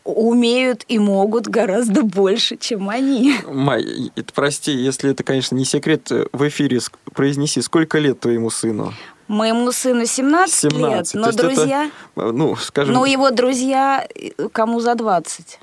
умеют 0.04 0.84
и 0.86 0.98
могут 0.98 1.48
гораздо 1.48 2.02
больше, 2.02 2.56
чем 2.56 2.88
они. 2.88 3.34
Май, 3.46 4.12
прости, 4.34 4.72
если 4.72 5.10
это, 5.10 5.24
конечно, 5.24 5.56
не 5.56 5.64
секрет, 5.64 6.10
в 6.32 6.48
эфире 6.48 6.80
произнеси, 7.14 7.62
сколько 7.62 7.98
лет 7.98 8.20
твоему 8.20 8.50
сыну? 8.50 8.92
Моему 9.28 9.72
сыну 9.72 10.06
17, 10.06 10.72
17. 10.72 11.14
лет, 11.14 11.24
но 11.24 11.32
друзья... 11.32 11.90
Это, 12.16 12.32
ну, 12.32 12.56
скажем... 12.56 12.94
Но 12.94 13.06
его 13.06 13.30
друзья 13.30 14.06
кому 14.52 14.80
за 14.80 14.94
20. 14.94 15.60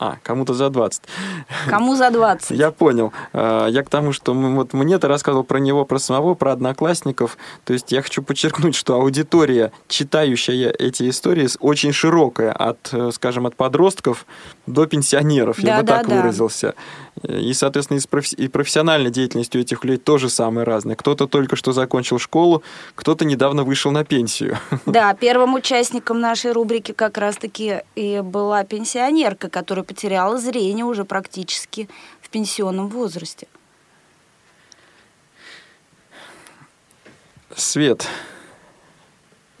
А, 0.00 0.16
кому-то 0.22 0.54
за 0.54 0.70
20. 0.70 1.02
Кому 1.68 1.94
за 1.94 2.10
20? 2.10 2.58
Я 2.58 2.70
понял. 2.70 3.12
А, 3.34 3.66
я 3.66 3.82
к 3.82 3.90
тому, 3.90 4.12
что 4.12 4.32
вот 4.32 4.72
мне 4.72 4.98
ты 4.98 5.06
рассказывал 5.08 5.44
про 5.44 5.58
него, 5.58 5.84
про 5.84 5.98
самого, 5.98 6.32
про 6.32 6.52
одноклассников. 6.52 7.36
То 7.66 7.74
есть 7.74 7.92
я 7.92 8.00
хочу 8.00 8.22
подчеркнуть, 8.22 8.74
что 8.74 8.94
аудитория, 8.94 9.72
читающая 9.88 10.70
эти 10.70 11.10
истории, 11.10 11.48
очень 11.60 11.92
широкая. 11.92 12.50
От, 12.50 12.88
э, 12.92 13.10
скажем, 13.12 13.44
от 13.44 13.56
подростков 13.56 14.24
до 14.66 14.86
пенсионеров. 14.86 15.60
Да, 15.60 15.68
я 15.68 15.80
бы 15.80 15.86
да, 15.86 15.98
так 15.98 16.08
да. 16.08 16.16
выразился. 16.16 16.74
И, 17.22 17.52
соответственно, 17.52 18.00
и 18.36 18.48
профессиональной 18.48 19.10
деятельностью 19.10 19.60
этих 19.60 19.84
людей 19.84 19.98
тоже 19.98 20.28
самые 20.30 20.64
разные. 20.64 20.96
Кто-то 20.96 21.26
только 21.26 21.56
что 21.56 21.72
закончил 21.72 22.18
школу, 22.18 22.62
кто-то 22.94 23.24
недавно 23.24 23.64
вышел 23.64 23.90
на 23.90 24.04
пенсию. 24.04 24.58
Да, 24.86 25.14
первым 25.14 25.54
участником 25.54 26.20
нашей 26.20 26.52
рубрики 26.52 26.92
как 26.92 27.16
раз-таки 27.18 27.82
и 27.94 28.20
была 28.20 28.64
пенсионерка, 28.64 29.48
которая 29.48 29.84
потеряла 29.84 30.38
зрение 30.38 30.84
уже 30.84 31.04
практически 31.04 31.88
в 32.20 32.28
пенсионном 32.30 32.88
возрасте. 32.88 33.46
Свет, 37.54 38.06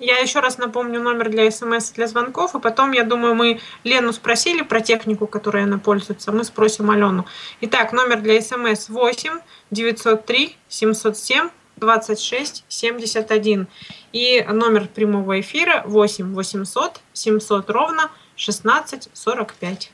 я 0.00 0.18
еще 0.18 0.40
раз 0.40 0.58
напомню 0.58 1.00
номер 1.00 1.28
для 1.28 1.50
смс 1.50 1.90
для 1.90 2.06
звонков, 2.06 2.54
и 2.54 2.60
потом, 2.60 2.92
я 2.92 3.04
думаю, 3.04 3.34
мы 3.34 3.60
Лену 3.84 4.12
спросили 4.12 4.62
про 4.62 4.80
технику, 4.80 5.26
которой 5.26 5.64
она 5.64 5.78
пользуется, 5.78 6.32
мы 6.32 6.42
спросим 6.44 6.90
Алену. 6.90 7.26
Итак, 7.60 7.92
номер 7.92 8.20
для 8.20 8.40
смс 8.40 8.88
8 8.88 9.40
903 9.70 10.56
707 10.68 11.50
26 11.76 12.64
71. 12.68 13.66
И 14.12 14.44
номер 14.48 14.88
прямого 14.88 15.40
эфира 15.40 15.82
8 15.86 16.34
800 16.34 17.00
700 17.12 17.70
ровно 17.70 18.10
16 18.36 19.10
45. 19.12 19.90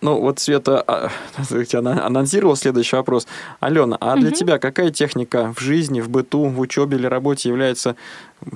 Ну, 0.00 0.18
вот 0.18 0.38
Света 0.38 0.82
а, 0.86 1.10
она 1.74 2.06
анонсировала 2.06 2.56
следующий 2.56 2.96
вопрос. 2.96 3.26
Алена, 3.60 3.96
а 4.00 4.16
для 4.16 4.28
угу. 4.28 4.36
тебя 4.36 4.58
какая 4.58 4.90
техника 4.90 5.52
в 5.54 5.60
жизни, 5.60 6.00
в 6.00 6.08
быту, 6.08 6.44
в 6.44 6.58
учебе 6.60 6.96
или 6.96 7.06
работе 7.06 7.48
является 7.48 7.96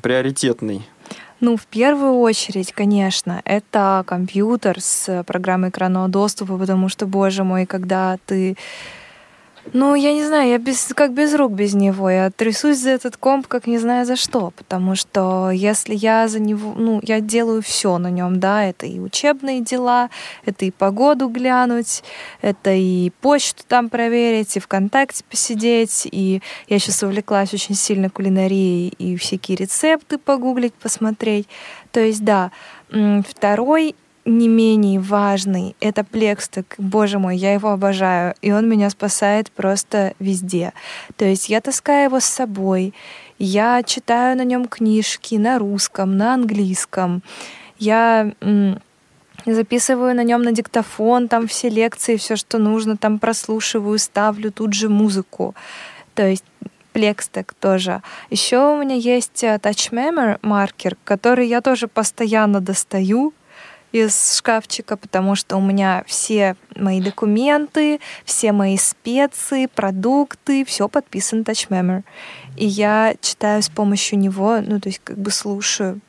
приоритетной? 0.03 0.86
Ну, 1.40 1.57
в 1.57 1.66
первую 1.66 2.20
очередь, 2.20 2.72
конечно, 2.72 3.42
это 3.45 4.05
компьютер 4.07 4.80
с 4.80 5.24
программой 5.24 5.68
экранного 5.68 6.09
доступа, 6.09 6.57
потому 6.57 6.88
что, 6.88 7.07
боже 7.07 7.45
мой, 7.45 7.66
когда 7.66 8.18
ты 8.24 8.57
ну, 9.73 9.95
я 9.95 10.12
не 10.12 10.25
знаю, 10.25 10.51
я 10.51 10.59
без, 10.59 10.93
как 10.95 11.12
без 11.12 11.35
рук 11.35 11.53
без 11.53 11.75
него. 11.75 12.11
Я 12.11 12.31
трясусь 12.31 12.79
за 12.79 12.91
этот 12.91 13.17
комп, 13.17 13.47
как 13.47 13.67
не 13.67 13.79
знаю 13.79 14.05
за 14.05 14.17
что. 14.17 14.53
Потому 14.57 14.95
что 14.95 15.51
если 15.51 15.95
я 15.95 16.29
за 16.29 16.41
него, 16.41 16.75
ну, 16.77 17.01
я 17.03 17.21
делаю 17.21 17.62
все 17.62 17.99
на 17.99 18.11
нем, 18.11 18.41
да, 18.41 18.65
это 18.65 18.87
и 18.87 19.01
учебные 19.01 19.61
дела, 19.62 20.11
это 20.45 20.65
и 20.65 20.71
погоду 20.71 21.29
глянуть, 21.29 22.03
это 22.43 22.73
и 22.73 23.11
почту 23.21 23.65
там 23.67 23.89
проверить, 23.89 24.57
и 24.57 24.61
ВКонтакте 24.61 25.25
посидеть, 25.29 26.07
и 26.11 26.43
я 26.69 26.79
сейчас 26.79 27.03
увлеклась 27.03 27.55
очень 27.55 27.75
сильно 27.75 28.11
кулинарией, 28.11 28.89
и 28.99 29.17
всякие 29.17 29.57
рецепты 29.57 30.19
погуглить, 30.19 30.75
посмотреть. 30.75 31.49
То 31.91 32.01
есть, 32.01 32.25
да. 32.25 32.51
Второй 33.29 33.97
не 34.25 34.49
менее 34.49 35.01
важный— 35.01 35.77
это 35.81 36.05
плексток. 36.05 36.75
Боже 36.79 37.18
мой, 37.18 37.37
я 37.37 37.53
его 37.53 37.70
обожаю, 37.70 38.35
и 38.43 38.53
он 38.53 38.68
меня 38.68 38.91
спасает 38.91 39.51
просто 39.51 40.14
везде. 40.18 40.72
То 41.16 41.25
есть 41.25 41.49
я 41.49 41.61
таскаю 41.61 42.05
его 42.05 42.20
с 42.20 42.25
собой, 42.25 42.95
я 43.39 43.83
читаю 43.83 44.37
на 44.37 44.45
нем 44.45 44.66
книжки 44.66 45.35
на 45.35 45.59
русском, 45.59 46.16
на 46.16 46.35
английском. 46.35 47.22
Я 47.79 48.33
записываю 49.45 50.14
на 50.14 50.25
нем 50.25 50.43
на 50.43 50.53
диктофон 50.53 51.29
там 51.29 51.47
все 51.47 51.68
лекции, 51.68 52.16
все, 52.16 52.37
что 52.37 52.59
нужно, 52.59 52.97
там 52.97 53.18
прослушиваю, 53.18 53.99
ставлю 53.99 54.51
тут 54.53 54.72
же 54.72 54.89
музыку. 54.89 55.55
То 56.14 56.27
есть 56.27 56.45
Plecstack 56.95 57.53
тоже. 57.61 58.03
Еще 58.31 58.59
у 58.59 58.81
меня 58.81 58.95
есть 58.95 59.43
э, 59.43 59.57
Touch 59.57 59.91
Memory 59.91 60.39
маркер, 60.43 60.97
который 61.05 61.49
я 61.49 61.61
тоже 61.61 61.89
постоянно 61.89 62.61
достаю, 62.61 63.35
из 63.95 64.36
шкафчика, 64.36 64.97
потому 64.97 65.36
что 65.36 65.57
у 65.57 65.61
меня 65.61 66.03
все 66.07 66.57
мои 66.74 67.01
документы, 67.01 68.01
все 68.24 68.51
мои 68.51 68.76
специи, 68.76 69.66
продукты, 69.66 70.64
все 70.64 70.88
подписано 70.88 71.42
Touch 71.42 71.68
Memory. 71.68 72.03
И 72.57 72.66
я 72.66 73.14
читаю 73.20 73.62
с 73.62 73.68
помощью 73.68 74.18
него, 74.18 74.61
ну, 74.61 74.80
то 74.80 74.88
есть 74.88 75.01
как 75.05 75.16
бы 75.16 75.30
слушаю. 75.30 76.01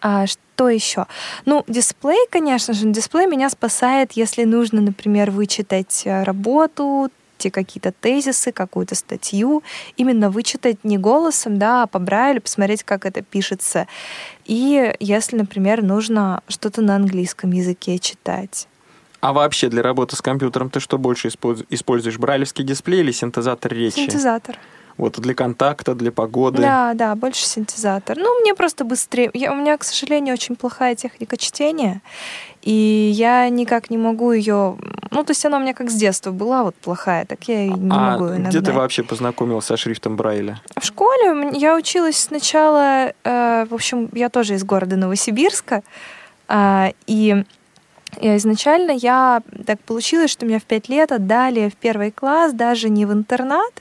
А 0.00 0.26
что 0.26 0.68
еще? 0.68 1.06
Ну, 1.44 1.64
дисплей, 1.68 2.26
конечно 2.28 2.74
же, 2.74 2.86
дисплей 2.86 3.26
меня 3.26 3.50
спасает, 3.50 4.12
если 4.12 4.42
нужно, 4.42 4.80
например, 4.80 5.30
вычитать 5.30 6.02
э, 6.06 6.24
работу, 6.24 7.10
вычесть 7.40 7.54
какие-то 7.54 7.92
тезисы, 7.92 8.52
какую-то 8.52 8.94
статью, 8.94 9.62
именно 9.96 10.30
вычитать 10.30 10.84
не 10.84 10.98
голосом, 10.98 11.58
да, 11.58 11.82
а 11.82 11.86
по 11.86 11.98
Брайлю, 11.98 12.40
посмотреть, 12.40 12.82
как 12.82 13.06
это 13.06 13.22
пишется. 13.22 13.86
И 14.46 14.94
если, 15.00 15.36
например, 15.36 15.82
нужно 15.82 16.42
что-то 16.48 16.82
на 16.82 16.96
английском 16.96 17.52
языке 17.52 17.98
читать. 17.98 18.68
А 19.20 19.32
вообще 19.32 19.68
для 19.68 19.82
работы 19.82 20.16
с 20.16 20.22
компьютером 20.22 20.70
ты 20.70 20.80
что 20.80 20.98
больше 20.98 21.28
используешь? 21.28 22.18
Брайлевский 22.18 22.64
дисплей 22.64 23.00
или 23.00 23.12
синтезатор 23.12 23.72
речи? 23.72 23.96
Синтезатор. 23.96 24.56
Вот 24.96 25.18
для 25.18 25.34
контакта, 25.34 25.94
для 25.94 26.10
погоды. 26.12 26.60
Да, 26.60 26.92
да, 26.94 27.14
больше 27.14 27.46
синтезатор. 27.46 28.18
Ну, 28.18 28.40
мне 28.40 28.54
просто 28.54 28.84
быстрее. 28.84 29.30
Я, 29.34 29.52
у 29.52 29.54
меня, 29.54 29.78
к 29.78 29.84
сожалению, 29.84 30.34
очень 30.34 30.56
плохая 30.56 30.94
техника 30.94 31.36
чтения, 31.36 32.02
и 32.62 33.10
я 33.14 33.48
никак 33.48 33.90
не 33.90 33.96
могу 33.96 34.32
ее. 34.32 34.76
Ну, 35.10 35.24
то 35.24 35.30
есть 35.30 35.44
она 35.44 35.56
у 35.56 35.60
меня 35.60 35.74
как 35.74 35.90
с 35.90 35.94
детства 35.94 36.30
была 36.30 36.62
вот 36.62 36.74
плохая, 36.76 37.24
так 37.24 37.42
я 37.48 37.64
и 37.64 37.68
не 37.68 37.90
а 37.90 38.12
могу 38.12 38.32
ее 38.32 38.44
где 38.44 38.60
ты 38.60 38.72
вообще 38.72 39.02
познакомилась 39.02 39.64
со 39.64 39.76
шрифтом 39.76 40.16
Брайля? 40.16 40.60
В 40.78 40.84
школе 40.84 41.50
я 41.54 41.76
училась 41.76 42.16
сначала, 42.16 43.12
э, 43.24 43.66
в 43.68 43.74
общем, 43.74 44.08
я 44.12 44.28
тоже 44.28 44.54
из 44.54 44.64
города 44.64 44.96
Новосибирска, 44.96 45.82
э, 46.48 46.92
и 47.06 47.44
и 48.20 48.36
изначально 48.36 48.90
я 48.90 49.40
так 49.66 49.78
получилось, 49.80 50.32
что 50.32 50.44
меня 50.44 50.58
в 50.58 50.64
пять 50.64 50.88
лет 50.88 51.12
отдали 51.12 51.68
в 51.68 51.76
первый 51.76 52.10
класс 52.10 52.52
даже 52.52 52.88
не 52.88 53.06
в 53.06 53.12
интернат, 53.12 53.72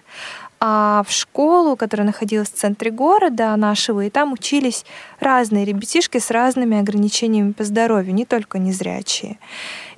а 0.60 1.04
в 1.08 1.12
школу, 1.12 1.76
которая 1.76 2.06
находилась 2.06 2.50
в 2.50 2.56
центре 2.56 2.92
города 2.92 3.56
нашего, 3.56 4.06
и 4.06 4.10
там 4.10 4.34
учились 4.34 4.86
разные 5.20 5.66
ребятишки 5.66 6.18
с 6.18 6.32
разными 6.32 6.78
ограничениями 6.78 7.54
по 7.54 7.64
здоровью, 7.64 8.14
не 8.14 8.26
только 8.26 8.60
незрячие. 8.60 9.38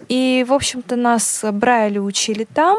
И, 0.08 0.46
в 0.48 0.54
общем-то, 0.54 0.96
нас 0.96 1.44
Брайлю 1.52 2.04
учили 2.04 2.44
там, 2.44 2.78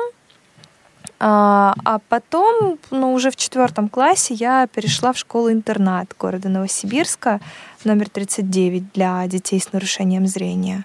а, 1.19 1.75
а 1.85 2.01
потом, 2.09 2.79
ну, 2.91 3.13
уже 3.13 3.31
в 3.31 3.37
четвертом 3.37 3.89
классе 3.89 4.35
я 4.35 4.67
перешла 4.67 5.13
в 5.13 5.19
школу-интернат 5.19 6.15
города 6.19 6.49
Новосибирска, 6.49 7.41
номер 7.85 8.09
39 8.09 8.93
для 8.93 9.27
детей 9.29 9.61
с 9.61 9.73
нарушением 9.73 10.27
зрения. 10.27 10.85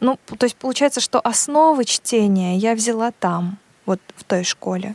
Ну, 0.00 0.18
то 0.38 0.44
есть 0.44 0.56
получается, 0.56 1.00
что 1.00 1.20
основы 1.20 1.84
чтения 1.84 2.56
я 2.56 2.74
взяла 2.74 3.12
там, 3.12 3.58
вот 3.86 4.00
в 4.16 4.24
той 4.24 4.44
школе. 4.44 4.94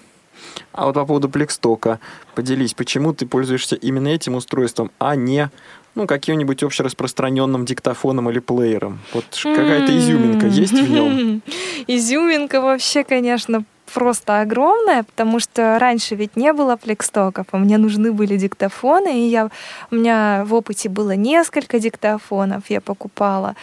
А 0.71 0.85
вот 0.85 0.95
по 0.95 1.05
поводу 1.05 1.29
Плекстока, 1.29 1.99
поделись, 2.35 2.73
почему 2.73 3.13
ты 3.13 3.25
пользуешься 3.25 3.75
именно 3.75 4.07
этим 4.07 4.35
устройством, 4.35 4.91
а 4.99 5.15
не 5.15 5.49
ну, 5.95 6.07
каким-нибудь 6.07 6.63
общераспространенным 6.63 7.65
диктофоном 7.65 8.29
или 8.29 8.39
плеером? 8.39 8.99
Вот 9.13 9.25
какая-то 9.41 9.97
изюминка 9.97 10.47
есть 10.47 10.73
в 10.73 10.89
нем? 10.89 11.41
Изюминка 11.87 12.61
вообще, 12.61 13.03
конечно, 13.03 13.63
просто 13.93 14.41
огромная, 14.41 15.03
потому 15.03 15.39
что 15.39 15.77
раньше 15.79 16.15
ведь 16.15 16.35
не 16.35 16.53
было 16.53 16.75
плекстоков, 16.75 17.47
а 17.51 17.57
мне 17.57 17.77
нужны 17.77 18.11
были 18.11 18.37
диктофоны, 18.37 19.25
и 19.25 19.29
я, 19.29 19.49
у 19.91 19.95
меня 19.95 20.43
в 20.45 20.53
опыте 20.53 20.89
было 20.89 21.15
несколько 21.15 21.79
диктофонов, 21.79 22.69
я 22.69 22.81
покупала. 22.81 23.55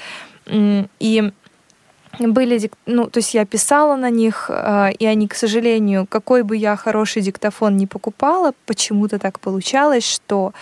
И 0.48 1.32
были, 2.18 2.70
ну, 2.86 3.06
то 3.06 3.18
есть 3.18 3.34
я 3.34 3.44
писала 3.44 3.96
на 3.96 4.10
них, 4.10 4.46
а, 4.50 4.88
и 4.88 5.04
они, 5.06 5.28
к 5.28 5.34
сожалению, 5.34 6.06
какой 6.06 6.42
бы 6.42 6.56
я 6.56 6.76
хороший 6.76 7.22
диктофон 7.22 7.76
не 7.76 7.86
покупала, 7.86 8.52
почему-то 8.66 9.18
так 9.18 9.40
получалось, 9.40 10.04
что 10.04 10.52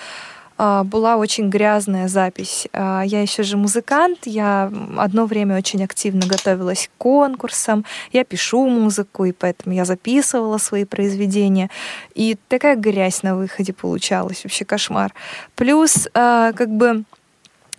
а, 0.56 0.84
была 0.84 1.16
очень 1.16 1.50
грязная 1.50 2.08
запись. 2.08 2.68
А, 2.72 3.02
я 3.02 3.20
еще 3.20 3.42
же 3.42 3.56
музыкант, 3.56 4.20
я 4.24 4.70
одно 4.96 5.26
время 5.26 5.56
очень 5.56 5.82
активно 5.84 6.26
готовилась 6.26 6.88
к 6.88 7.02
конкурсам, 7.02 7.84
я 8.12 8.24
пишу 8.24 8.66
музыку, 8.68 9.24
и 9.24 9.32
поэтому 9.32 9.74
я 9.74 9.84
записывала 9.84 10.58
свои 10.58 10.84
произведения. 10.84 11.70
И 12.14 12.36
такая 12.48 12.76
грязь 12.76 13.22
на 13.22 13.36
выходе 13.36 13.72
получалась, 13.72 14.44
вообще 14.44 14.64
кошмар. 14.64 15.12
Плюс, 15.56 16.08
как 16.12 16.68
бы, 16.68 17.04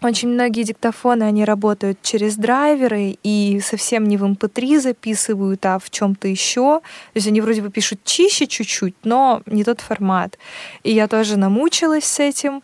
очень 0.02 0.30
многие 0.30 0.64
диктофоны, 0.64 1.24
они 1.24 1.46
работают 1.46 2.02
через 2.02 2.36
драйверы 2.36 3.18
и 3.24 3.62
совсем 3.64 4.06
не 4.06 4.18
в 4.18 4.24
MP3 4.24 4.76
эм 4.76 4.82
записывают, 4.82 5.66
а 5.66 5.80
в 5.80 5.90
чем-то 5.90 6.28
еще. 6.28 6.80
То 6.80 7.16
есть 7.16 7.28
они 7.28 7.42
вроде 7.42 7.62
бы 7.62 7.70
пишут 7.70 8.04
чище 8.04 8.48
чуть-чуть, 8.48 8.96
но 9.04 9.42
не 9.46 9.64
тот 9.64 9.82
формат. 9.82 10.38
И 10.84 10.92
я 10.92 11.08
тоже 11.08 11.38
намучилась 11.38 12.06
с 12.06 12.20
этим. 12.20 12.62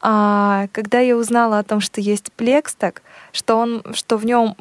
А 0.00 0.68
когда 0.72 1.00
я 1.00 1.16
узнала 1.16 1.58
о 1.58 1.64
том, 1.64 1.80
что 1.80 2.00
есть 2.00 2.30
Plextag, 2.36 2.98
что, 3.32 3.56
он, 3.56 3.82
что 3.92 4.16
в 4.16 4.24
нем 4.24 4.56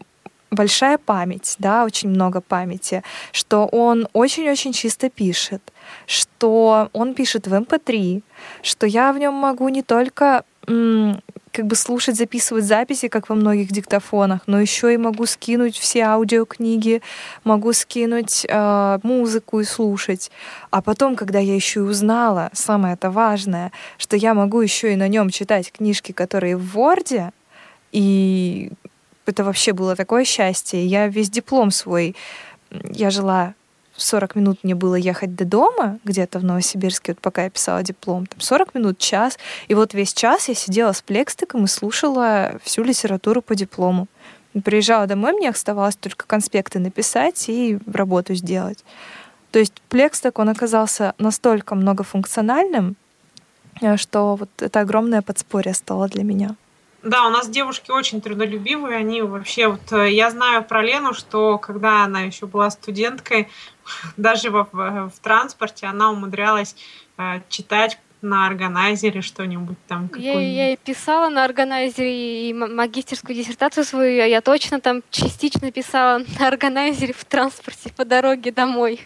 большая 0.50 0.98
память, 0.98 1.56
да, 1.60 1.84
очень 1.84 2.10
много 2.10 2.42
памяти, 2.42 3.04
что 3.32 3.66
он 3.66 4.08
очень-очень 4.14 4.74
чисто 4.74 5.10
пишет, 5.10 5.62
что 6.08 6.90
он 6.94 7.14
пишет 7.14 7.48
в 7.48 7.54
MP3, 7.54 8.16
эм 8.16 8.24
что 8.64 8.88
я 8.88 9.14
в 9.14 9.20
нем 9.20 9.34
могу 9.34 9.70
не 9.70 9.84
только 9.84 10.44
как 10.68 11.66
бы 11.66 11.76
слушать, 11.76 12.18
записывать 12.18 12.66
записи, 12.66 13.08
как 13.08 13.30
во 13.30 13.36
многих 13.36 13.72
диктофонах, 13.72 14.42
но 14.48 14.60
еще 14.60 14.94
и 14.94 14.98
могу 14.98 15.26
скинуть 15.26 15.78
все 15.78 16.02
аудиокниги, 16.02 17.02
могу 17.44 17.74
скинуть 17.74 18.46
э, 18.48 19.00
музыку 19.02 19.62
и 19.62 19.64
слушать. 19.64 20.30
А 20.70 20.82
потом, 20.82 21.16
когда 21.16 21.40
я 21.40 21.56
еще 21.56 21.80
и 21.80 21.84
узнала, 21.84 22.50
самое 22.54 22.96
это 22.96 23.10
важное, 23.10 23.72
что 23.98 24.18
я 24.18 24.34
могу 24.34 24.62
еще 24.62 24.94
и 24.94 24.98
на 24.98 25.08
нем 25.08 25.30
читать 25.30 25.72
книжки, 25.72 26.12
которые 26.12 26.58
в 26.58 26.78
Word, 26.78 27.32
и 27.94 28.70
это 29.26 29.44
вообще 29.44 29.74
было 29.74 29.96
такое 29.96 30.26
счастье. 30.26 30.86
Я 30.86 31.08
весь 31.08 31.30
диплом 31.30 31.72
свой, 31.72 32.16
я 32.72 33.10
жила 33.10 33.56
40 33.98 34.36
минут 34.36 34.60
мне 34.64 34.76
было 34.76 34.96
ехать 34.96 35.36
до 35.36 35.46
дома, 35.46 36.00
где-то 36.04 36.40
в 36.40 36.44
Новосибирске, 36.44 37.14
вот 37.14 37.22
пока 37.22 37.44
я 37.44 37.50
писала 37.50 37.84
диплом, 37.84 38.26
там 38.26 38.40
40 38.40 38.76
минут, 38.76 38.98
час. 39.00 39.38
И 39.68 39.76
вот 39.76 39.94
весь 39.94 40.14
час 40.14 40.48
я 40.48 40.56
сидела 40.56 40.92
с 40.92 41.02
плекстиком 41.02 41.66
и 41.66 41.68
слушала 41.68 42.60
всю 42.64 42.84
литературу 42.84 43.42
по 43.42 43.56
диплому. 43.56 44.08
Приезжала 44.64 45.08
домой, 45.08 45.34
мне 45.34 45.50
оставалось 45.50 45.96
только 45.96 46.26
конспекты 46.26 46.80
написать 46.80 47.50
и 47.50 47.80
работу 47.92 48.34
сделать. 48.34 48.84
То 49.52 49.60
есть 49.60 49.82
плекстик, 49.90 50.40
он 50.40 50.50
оказался 50.50 51.14
настолько 51.18 51.76
многофункциональным, 51.76 52.96
э, 53.82 53.98
что 53.98 54.36
вот 54.36 54.50
это 54.60 54.80
огромное 54.80 55.22
подспорье 55.22 55.74
стало 55.74 56.08
для 56.08 56.24
меня. 56.24 56.56
Да, 57.08 57.26
у 57.26 57.30
нас 57.30 57.48
девушки 57.50 57.90
очень 57.90 58.20
трудолюбивые, 58.20 58.98
они 58.98 59.22
вообще, 59.22 59.68
вот 59.70 59.92
э, 59.94 60.12
я 60.12 60.30
знаю 60.30 60.62
про 60.62 60.84
Лену, 60.84 61.14
что 61.14 61.58
когда 61.58 62.04
она 62.04 62.22
еще 62.22 62.48
была 62.48 62.70
студенткой, 62.70 63.48
даже 64.18 64.52
в, 64.52 64.68
в, 64.72 65.10
в 65.10 65.20
транспорте 65.22 65.86
она 65.86 66.12
умудрялась 66.12 66.76
э, 67.18 67.40
читать 67.48 67.98
на 68.22 68.46
органайзере 68.48 69.22
что-нибудь 69.22 69.78
там. 69.88 70.10
Я, 70.18 70.70
я 70.70 70.76
писала 70.76 71.30
на 71.30 71.46
органайзере 71.46 72.50
и 72.50 72.54
магистерскую 72.54 73.36
диссертацию 73.38 73.86
свою, 73.86 74.28
я 74.28 74.42
точно 74.42 74.82
там 74.82 75.02
частично 75.10 75.72
писала 75.72 76.22
на 76.40 76.48
органайзере 76.48 77.14
в 77.14 77.24
транспорте 77.24 77.90
по 77.96 78.04
дороге 78.04 78.52
домой. 78.52 79.00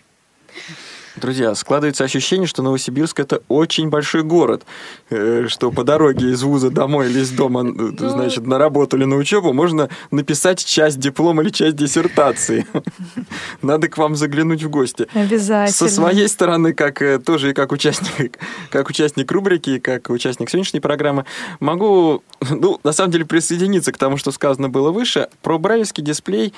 Друзья, 1.17 1.53
складывается 1.55 2.05
ощущение, 2.05 2.47
что 2.47 2.63
Новосибирск 2.63 3.19
это 3.19 3.41
очень 3.49 3.89
большой 3.89 4.23
город, 4.23 4.63
э, 5.09 5.47
что 5.49 5.69
по 5.71 5.83
дороге 5.83 6.31
из 6.31 6.41
вуза 6.41 6.69
домой 6.69 7.09
или 7.09 7.19
из 7.19 7.31
дома, 7.31 7.65
э, 7.65 7.91
значит, 7.97 8.47
на 8.47 8.57
работу 8.57 8.95
или 8.95 9.03
на 9.03 9.17
учебу 9.17 9.51
можно 9.51 9.89
написать 10.09 10.63
часть 10.63 10.99
диплома 10.99 11.43
или 11.43 11.49
часть 11.49 11.75
диссертации. 11.75 12.65
Надо 13.61 13.89
к 13.89 13.97
вам 13.97 14.15
заглянуть 14.15 14.63
в 14.63 14.69
гости. 14.69 15.07
Обязательно. 15.13 15.67
Со 15.67 15.89
своей 15.89 16.29
стороны, 16.29 16.73
как 16.73 17.01
э, 17.01 17.19
тоже 17.19 17.49
и 17.49 17.53
как 17.53 17.73
участник, 17.73 18.39
как 18.69 18.89
участник 18.89 19.29
рубрики, 19.31 19.79
как 19.79 20.09
участник 20.09 20.49
сегодняшней 20.49 20.79
программы, 20.79 21.25
могу, 21.59 22.23
ну, 22.49 22.79
на 22.85 22.93
самом 22.93 23.11
деле, 23.11 23.25
присоединиться 23.25 23.91
к 23.91 23.97
тому, 23.97 24.15
что 24.15 24.31
сказано 24.31 24.69
было 24.69 24.91
выше. 24.91 25.27
Про 25.41 25.59
брайлевский 25.59 26.03
дисплей 26.03 26.53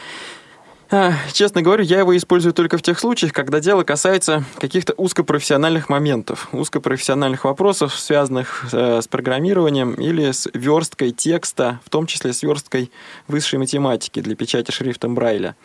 Честно 1.32 1.62
говоря, 1.64 1.84
я 1.84 2.00
его 2.00 2.16
использую 2.16 2.54
только 2.54 2.78
в 2.78 2.84
тех 2.84 3.00
случаях, 3.00 3.34
когда 3.34 3.60
дело 3.60 3.84
касается 3.84 4.44
каких-то 4.60 4.94
узкопрофессиональных 4.94 5.89
моментов, 5.89 6.50
узкопрофессиональных 6.52 7.46
вопросов, 7.46 7.96
связанных 7.96 8.66
э, 8.72 9.02
с 9.02 9.08
программированием 9.08 9.96
или 9.96 10.32
с 10.32 10.48
версткой 10.54 11.12
текста, 11.12 11.80
в 11.84 11.89
том 11.89 12.06
числе 12.06 12.32
с 12.32 12.44
версткой 12.44 12.91
высшей 13.28 13.58
математики 13.58 14.20
для 14.20 14.36
печати 14.36 14.70
шрифтом 14.72 15.16
Брайля. 15.16 15.56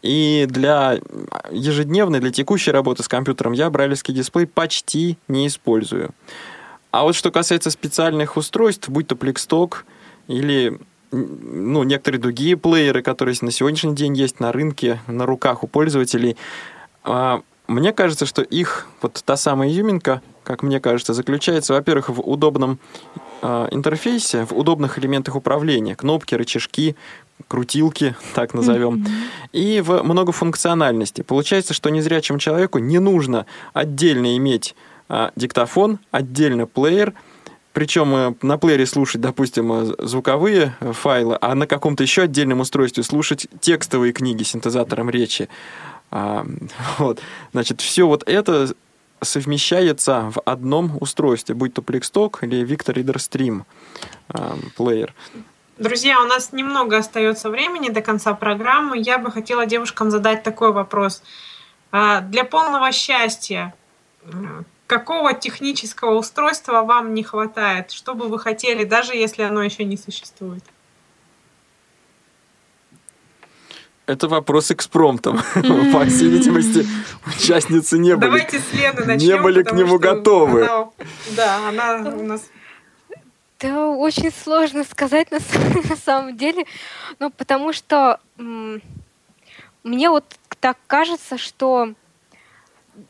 И 0.00 0.46
для 0.48 0.98
ежедневной, 1.50 2.20
для 2.20 2.30
текущей 2.30 2.70
работы 2.70 3.02
с 3.02 3.08
компьютером 3.08 3.52
я 3.52 3.68
брайлевский 3.68 4.14
дисплей 4.14 4.46
почти 4.46 5.18
не 5.28 5.46
использую. 5.46 6.10
А 6.90 7.02
вот 7.02 7.14
что 7.14 7.30
касается 7.30 7.70
специальных 7.70 8.38
устройств, 8.38 8.88
будь 8.88 9.08
то 9.08 9.14
Пликсток 9.14 9.84
или 10.26 10.78
ну, 11.10 11.82
некоторые 11.82 12.20
другие 12.20 12.56
плееры, 12.56 13.02
которые 13.02 13.36
на 13.40 13.50
сегодняшний 13.50 13.94
день 13.94 14.16
есть 14.16 14.40
на 14.40 14.52
рынке, 14.52 15.00
на 15.06 15.26
руках 15.26 15.64
у 15.64 15.66
пользователей, 15.66 16.36
а, 17.04 17.42
мне 17.70 17.92
кажется, 17.92 18.26
что 18.26 18.42
их, 18.42 18.88
вот 19.00 19.22
та 19.24 19.36
самая 19.36 19.70
изюминка, 19.70 20.22
как 20.42 20.64
мне 20.64 20.80
кажется, 20.80 21.14
заключается, 21.14 21.72
во-первых, 21.72 22.08
в 22.08 22.20
удобном 22.20 22.80
э, 23.42 23.68
интерфейсе, 23.70 24.44
в 24.44 24.52
удобных 24.52 24.98
элементах 24.98 25.36
управления, 25.36 25.94
кнопки, 25.94 26.34
рычажки, 26.34 26.96
крутилки, 27.46 28.16
так 28.34 28.54
назовем, 28.54 28.94
mm-hmm. 28.94 29.48
и 29.52 29.80
в 29.82 30.02
многофункциональности. 30.02 31.22
Получается, 31.22 31.72
что 31.72 31.90
незрячему 31.90 32.40
человеку 32.40 32.78
не 32.78 32.98
нужно 32.98 33.46
отдельно 33.72 34.36
иметь 34.36 34.74
э, 35.08 35.30
диктофон, 35.36 36.00
отдельно 36.10 36.66
плеер, 36.66 37.14
причем 37.72 38.14
э, 38.14 38.34
на 38.42 38.58
плеере 38.58 38.86
слушать, 38.86 39.20
допустим, 39.20 39.72
э, 39.72 39.94
звуковые 39.98 40.76
файлы, 40.80 41.38
а 41.40 41.54
на 41.54 41.66
каком-то 41.66 42.02
еще 42.02 42.22
отдельном 42.22 42.60
устройстве 42.60 43.02
слушать 43.02 43.46
текстовые 43.60 44.12
книги 44.12 44.42
синтезатором 44.42 45.10
речи. 45.10 45.48
А, 46.10 46.44
вот. 46.98 47.20
Значит, 47.52 47.80
все 47.80 48.06
вот 48.06 48.22
это 48.26 48.74
совмещается 49.22 50.30
в 50.34 50.40
одном 50.44 50.96
устройстве, 51.00 51.54
будь 51.54 51.74
то 51.74 51.82
Plextalk 51.82 52.38
или 52.42 52.64
Victor 52.64 52.94
Reader 52.94 53.16
Stream 53.16 53.62
а, 54.28 54.56
плеер. 54.76 55.14
Друзья, 55.78 56.20
у 56.20 56.26
нас 56.26 56.52
немного 56.52 56.98
остается 56.98 57.48
времени 57.48 57.88
до 57.88 58.02
конца 58.02 58.34
программы. 58.34 58.98
Я 58.98 59.18
бы 59.18 59.30
хотела 59.30 59.64
девушкам 59.64 60.10
задать 60.10 60.42
такой 60.42 60.72
вопрос. 60.72 61.22
А, 61.92 62.20
для 62.20 62.44
полного 62.44 62.92
счастья 62.92 63.74
какого 64.90 65.34
технического 65.34 66.18
устройства 66.18 66.82
вам 66.82 67.14
не 67.14 67.22
хватает? 67.22 67.92
Что 67.92 68.14
бы 68.14 68.26
вы 68.26 68.40
хотели, 68.40 68.82
даже 68.82 69.14
если 69.14 69.42
оно 69.42 69.62
еще 69.62 69.84
не 69.84 69.96
существует? 69.96 70.64
Это 74.06 74.26
вопрос 74.26 74.72
экспромтом. 74.72 75.36
По 75.92 76.04
всей 76.06 76.28
видимости, 76.28 76.84
участницы 77.24 77.98
не 77.98 78.16
были, 78.16 78.26
Давайте 78.26 78.58
с 78.58 78.72
Лены 78.72 79.04
начнем, 79.04 79.28
не 79.28 79.40
были 79.40 79.62
к 79.62 79.70
нему 79.70 80.00
готовы. 80.00 80.66
Она, 80.66 80.90
да, 81.36 81.68
она 81.68 82.10
у 82.10 82.22
нас... 82.24 82.42
Да, 83.60 83.90
очень 83.90 84.32
сложно 84.32 84.82
сказать 84.82 85.30
на, 85.30 85.38
на 85.88 85.96
самом 85.96 86.36
деле, 86.36 86.64
ну, 87.20 87.30
потому 87.30 87.72
что 87.72 88.18
мне 88.36 90.10
вот 90.10 90.24
так 90.58 90.76
кажется, 90.88 91.38
что 91.38 91.94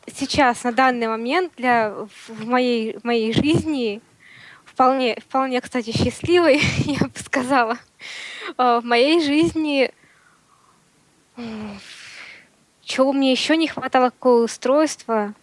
сейчас, 0.07 0.65
на 0.65 0.73
данный 0.73 1.09
момент, 1.09 1.53
для, 1.57 1.91
в, 2.29 2.47
моей, 2.47 2.99
в 2.99 3.05
моей 3.05 3.33
жизни, 3.33 4.01
вполне, 4.65 5.17
вполне, 5.21 5.61
кстати, 5.61 5.91
счастливой, 5.93 6.61
я 6.85 7.07
бы 7.07 7.19
сказала, 7.19 7.79
а, 8.57 8.81
в 8.81 8.85
моей 8.85 9.21
жизни 9.21 9.93
чего 12.83 13.13
мне 13.13 13.31
еще 13.31 13.57
не 13.57 13.69
хватало, 13.69 14.11
какое 14.11 14.45
устройство? 14.45 15.35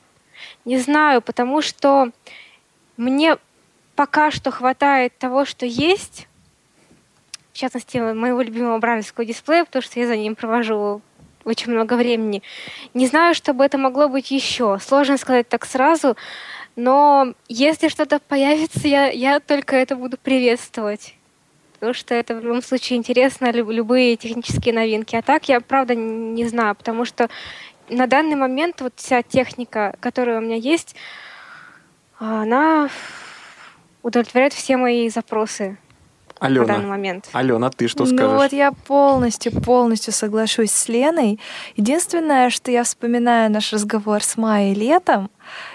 Не 0.65 0.77
знаю, 0.77 1.21
потому 1.21 1.61
что 1.61 2.11
мне 2.97 3.37
пока 3.95 4.31
что 4.31 4.51
хватает 4.51 5.17
того, 5.17 5.45
что 5.45 5.65
есть, 5.65 6.27
в 7.53 7.57
частности, 7.57 7.97
моего 7.97 8.41
любимого 8.41 8.77
бравлевского 8.79 9.25
дисплея, 9.25 9.65
потому 9.65 9.81
что 9.81 9.99
я 9.99 10.07
за 10.07 10.17
ним 10.17 10.35
провожу 10.35 11.01
очень 11.47 11.71
много 11.71 11.93
времени. 11.93 12.43
Не 12.93 13.07
знаю, 13.07 13.33
чтобы 13.33 13.63
это 13.63 13.77
могло 13.77 14.09
быть 14.09 14.31
еще. 14.31 14.77
Сложно 14.81 15.17
сказать 15.17 15.47
так 15.47 15.65
сразу, 15.65 16.15
но 16.75 17.33
если 17.47 17.87
что-то 17.87 18.19
появится, 18.19 18.87
я, 18.87 19.07
я 19.09 19.39
только 19.39 19.75
это 19.75 19.95
буду 19.95 20.17
приветствовать 20.17 21.13
потому 21.79 21.93
что 21.93 22.15
это 22.15 22.33
в 22.33 22.43
любом 22.43 22.63
случае 22.63 22.97
интересно, 22.97 23.51
любые 23.51 24.15
технические 24.15 24.73
новинки. 24.73 25.15
А 25.15 25.21
так 25.21 25.47
я, 25.47 25.61
правда, 25.61 25.93
не 25.93 26.47
знаю, 26.47 26.73
потому 26.73 27.05
что 27.05 27.29
на 27.87 28.07
данный 28.07 28.35
момент 28.35 28.81
вот 28.81 28.93
вся 28.95 29.21
техника, 29.21 29.95
которая 29.99 30.39
у 30.39 30.41
меня 30.41 30.55
есть, 30.55 30.95
она 32.17 32.89
удовлетворяет 34.01 34.53
все 34.53 34.77
мои 34.77 35.07
запросы. 35.09 35.77
Алена, 36.39 36.65
на 36.65 36.73
данный 36.73 36.87
момент. 36.87 37.29
Алена, 37.33 37.69
ты 37.69 37.87
что 37.87 38.05
скажешь? 38.05 38.21
Ну 38.21 38.35
вот 38.35 38.53
я 38.53 38.71
полностью, 38.71 39.51
полностью 39.51 40.13
соглашусь 40.13 40.71
с 40.71 40.87
Леной. 40.87 41.39
Единственное, 41.75 42.49
что 42.49 42.71
я 42.71 42.83
вспоминаю 42.83 43.51
наш 43.51 43.73
разговор 43.73 44.23
с 44.23 44.37
Майей 44.37 44.73
летом, 44.73 45.29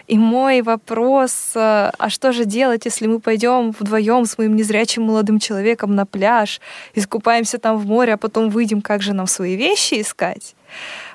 и 0.07 0.19
мой 0.19 0.63
вопрос, 0.63 1.53
э, 1.55 1.91
а 1.97 2.11
что 2.11 2.33
же 2.33 2.45
делать, 2.45 2.85
если 2.85 3.07
мы 3.07 3.21
пойдем 3.21 3.71
вдвоем 3.71 4.27
с 4.27 4.37
моим 4.39 4.57
незрячим 4.57 5.05
молодым 5.05 5.39
человеком 5.39 5.95
на 5.95 6.05
пляж, 6.07 6.61
искупаемся 6.95 7.59
там 7.59 7.79
в 7.79 7.87
море, 7.87 8.15
а 8.15 8.17
потом 8.17 8.51
выйдем, 8.51 8.83
как 8.83 9.03
же 9.03 9.15
нам 9.15 9.27
свои 9.27 9.57
вещи 9.57 10.01
искать? 10.01 10.55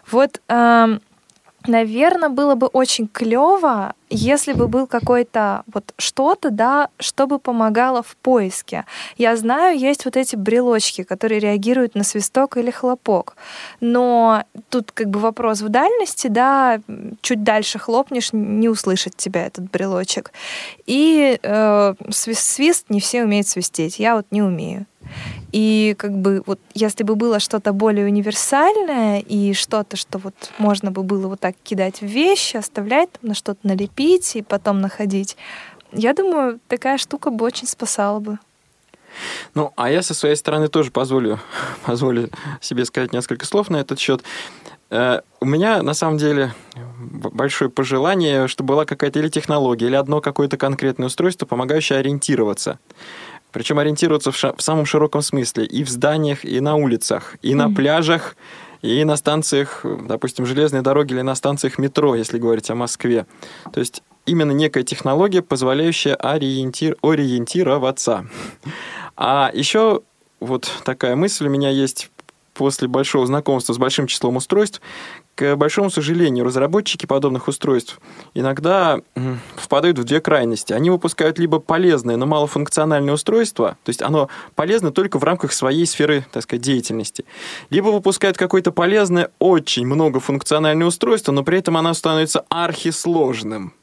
Вот 0.09 0.41
эм, 0.47 1.01
Наверное, 1.67 2.29
было 2.29 2.55
бы 2.55 2.67
очень 2.67 3.07
клево, 3.07 3.93
если 4.09 4.53
бы 4.53 4.67
был 4.67 4.87
какой-то 4.87 5.63
вот 5.73 5.93
что-то, 5.97 6.49
да, 6.49 6.89
что 6.99 7.27
бы 7.27 7.39
помогало 7.39 8.03
в 8.03 8.15
поиске. 8.17 8.85
Я 9.17 9.35
знаю, 9.35 9.77
есть 9.77 10.05
вот 10.05 10.15
эти 10.17 10.35
брелочки, 10.35 11.03
которые 11.03 11.39
реагируют 11.39 11.95
на 11.95 12.03
свисток 12.03 12.57
или 12.57 12.71
хлопок. 12.71 13.35
Но 13.81 14.43
тут 14.69 14.91
как 14.91 15.09
бы 15.09 15.19
вопрос 15.19 15.61
в 15.61 15.69
дальности, 15.69 16.27
да, 16.27 16.79
чуть 17.21 17.43
дальше 17.43 17.79
хлопнешь, 17.79 18.29
не 18.31 18.69
услышит 18.69 19.15
тебя 19.17 19.45
этот 19.45 19.69
брелочек. 19.69 20.31
И 20.85 21.39
э, 21.41 21.93
свист, 22.09 22.41
свист 22.41 22.85
не 22.89 22.99
все 22.99 23.23
умеют 23.23 23.47
свистеть. 23.47 23.99
Я 23.99 24.15
вот 24.15 24.27
не 24.31 24.41
умею. 24.41 24.85
И 25.51 25.95
как 25.97 26.17
бы 26.17 26.43
вот 26.45 26.59
если 26.73 27.03
бы 27.03 27.15
было 27.15 27.39
что-то 27.39 27.73
более 27.73 28.05
универсальное 28.05 29.19
и 29.19 29.53
что-то, 29.53 29.95
что 29.95 30.17
вот 30.17 30.35
можно 30.57 30.91
бы 30.91 31.03
было 31.03 31.27
вот 31.27 31.39
так 31.39 31.55
кидать 31.63 32.01
в 32.01 32.05
вещи, 32.05 32.57
оставлять, 32.57 33.11
там, 33.13 33.29
на 33.29 33.33
что-то 33.33 33.59
налепить 33.63 33.96
и 33.99 34.41
потом 34.41 34.81
находить, 34.81 35.37
я 35.91 36.13
думаю, 36.13 36.59
такая 36.67 36.97
штука 36.97 37.29
бы 37.29 37.45
очень 37.45 37.67
спасала 37.67 38.19
бы. 38.19 38.39
Ну, 39.55 39.73
а 39.75 39.89
я 39.89 40.01
со 40.03 40.13
своей 40.13 40.35
стороны 40.35 40.67
тоже 40.67 40.91
позволю, 40.91 41.39
позволю 41.85 42.29
себе 42.61 42.85
сказать 42.85 43.13
несколько 43.13 43.45
слов 43.45 43.69
на 43.69 43.77
этот 43.77 43.99
счет. 43.99 44.23
Э, 44.89 45.21
у 45.39 45.45
меня, 45.45 45.81
на 45.81 45.93
самом 45.93 46.17
деле, 46.17 46.53
большое 46.99 47.69
пожелание, 47.69 48.47
чтобы 48.47 48.69
была 48.69 48.85
какая-то 48.85 49.19
или 49.19 49.29
технология, 49.29 49.87
или 49.87 49.95
одно 49.95 50.21
какое-то 50.21 50.57
конкретное 50.57 51.07
устройство, 51.07 51.45
помогающее 51.45 51.99
ориентироваться. 51.99 52.79
Причем 53.51 53.79
ориентироваться 53.79 54.31
в, 54.31 54.35
в 54.35 54.61
самом 54.61 54.85
широком 54.85 55.21
смысле 55.21 55.65
и 55.65 55.83
в 55.83 55.89
зданиях, 55.89 56.45
и 56.45 56.59
на 56.59 56.75
улицах, 56.75 57.37
и 57.41 57.51
mm-hmm. 57.51 57.55
на 57.55 57.73
пляжах, 57.73 58.35
и 58.81 59.03
на 59.03 59.17
станциях, 59.17 59.83
допустим, 59.83 60.45
железной 60.45 60.81
дороги 60.81 61.13
или 61.13 61.21
на 61.21 61.35
станциях 61.35 61.77
метро, 61.77 62.15
если 62.15 62.37
говорить 62.37 62.69
о 62.69 62.75
Москве. 62.75 63.25
То 63.73 63.79
есть 63.79 64.03
именно 64.25 64.51
некая 64.51 64.83
технология, 64.83 65.41
позволяющая 65.41 66.15
ориентир, 66.15 66.97
ориентироваться. 67.01 68.27
А 69.15 69.51
еще 69.53 70.01
вот 70.39 70.69
такая 70.83 71.15
мысль 71.15 71.47
у 71.47 71.49
меня 71.49 71.69
есть 71.69 72.11
после 72.53 72.87
большого 72.87 73.25
знакомства 73.25 73.73
с 73.73 73.77
большим 73.77 74.07
числом 74.07 74.35
устройств, 74.35 74.81
к 75.37 75.55
большому 75.55 75.91
сожалению, 75.91 76.45
разработчики 76.45 77.05
подобных 77.05 77.47
устройств 77.47 78.01
иногда 78.33 78.99
впадают 79.55 79.99
в 79.99 80.03
две 80.03 80.19
крайности. 80.19 80.73
Они 80.73 80.89
выпускают 80.89 81.37
либо 81.37 81.59
полезное, 81.59 82.17
но 82.17 82.25
малофункциональное 82.25 83.13
устройство, 83.13 83.77
то 83.83 83.89
есть 83.89 84.01
оно 84.01 84.29
полезно 84.55 84.91
только 84.91 85.19
в 85.19 85.23
рамках 85.23 85.53
своей 85.53 85.85
сферы, 85.85 86.25
так 86.31 86.41
сказать, 86.41 86.63
деятельности, 86.63 87.23
либо 87.69 87.89
выпускают 87.89 88.35
какое-то 88.35 88.71
полезное, 88.71 89.29
очень 89.37 89.85
многофункциональное 89.85 90.87
устройство, 90.87 91.31
но 91.31 91.43
при 91.43 91.59
этом 91.59 91.77
оно 91.77 91.93
становится 91.93 92.43
архисложным. 92.49 93.73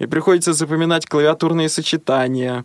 И 0.00 0.06
приходится 0.06 0.52
запоминать 0.52 1.06
клавиатурные 1.06 1.68
сочетания, 1.68 2.64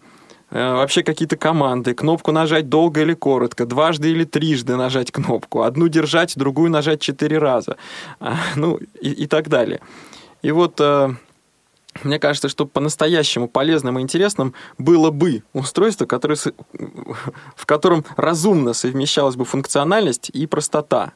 вообще 0.56 1.04
какие-то 1.04 1.38
команды, 1.38 1.94
кнопку 1.94 2.32
нажать 2.32 2.70
долго 2.70 3.02
или 3.02 3.14
коротко, 3.14 3.66
дважды 3.66 4.12
или 4.12 4.24
трижды 4.24 4.76
нажать 4.76 5.12
кнопку, 5.12 5.64
одну 5.64 5.88
держать, 5.90 6.38
другую 6.38 6.72
нажать 6.72 7.02
четыре 7.02 7.40
раза, 7.40 7.78
а, 8.20 8.38
ну 8.56 8.80
и, 9.02 9.10
и 9.10 9.28
так 9.28 9.50
далее. 9.50 9.82
И 10.42 10.52
вот 10.52 10.80
э, 10.80 11.10
мне 12.04 12.20
кажется, 12.20 12.50
что 12.50 12.66
по-настоящему 12.66 13.48
полезным 13.48 14.00
и 14.00 14.02
интересным 14.02 14.54
было 14.78 15.12
бы 15.12 15.44
устройство, 15.54 16.06
которое, 16.06 16.38
в 17.56 17.66
котором 17.66 18.06
разумно 18.16 18.74
совмещалась 18.74 19.36
бы 19.36 19.46
функциональность 19.46 20.30
и 20.30 20.46
простота. 20.46 21.14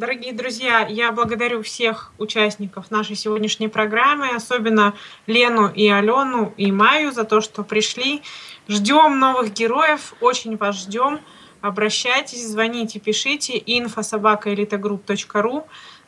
Дорогие 0.00 0.32
друзья, 0.32 0.86
я 0.88 1.12
благодарю 1.12 1.62
всех 1.62 2.10
участников 2.16 2.90
нашей 2.90 3.16
сегодняшней 3.16 3.68
программы, 3.68 4.30
особенно 4.30 4.94
Лену 5.26 5.68
и 5.68 5.90
Алену 5.90 6.54
и 6.56 6.72
Маю 6.72 7.12
за 7.12 7.24
то, 7.24 7.42
что 7.42 7.64
пришли. 7.64 8.22
Ждем 8.66 9.18
новых 9.18 9.52
героев, 9.52 10.14
очень 10.22 10.56
вас 10.56 10.80
ждем. 10.84 11.20
Обращайтесь, 11.60 12.48
звоните, 12.48 12.98
пишите. 12.98 13.58
info 13.58 14.02
собака 14.02 14.48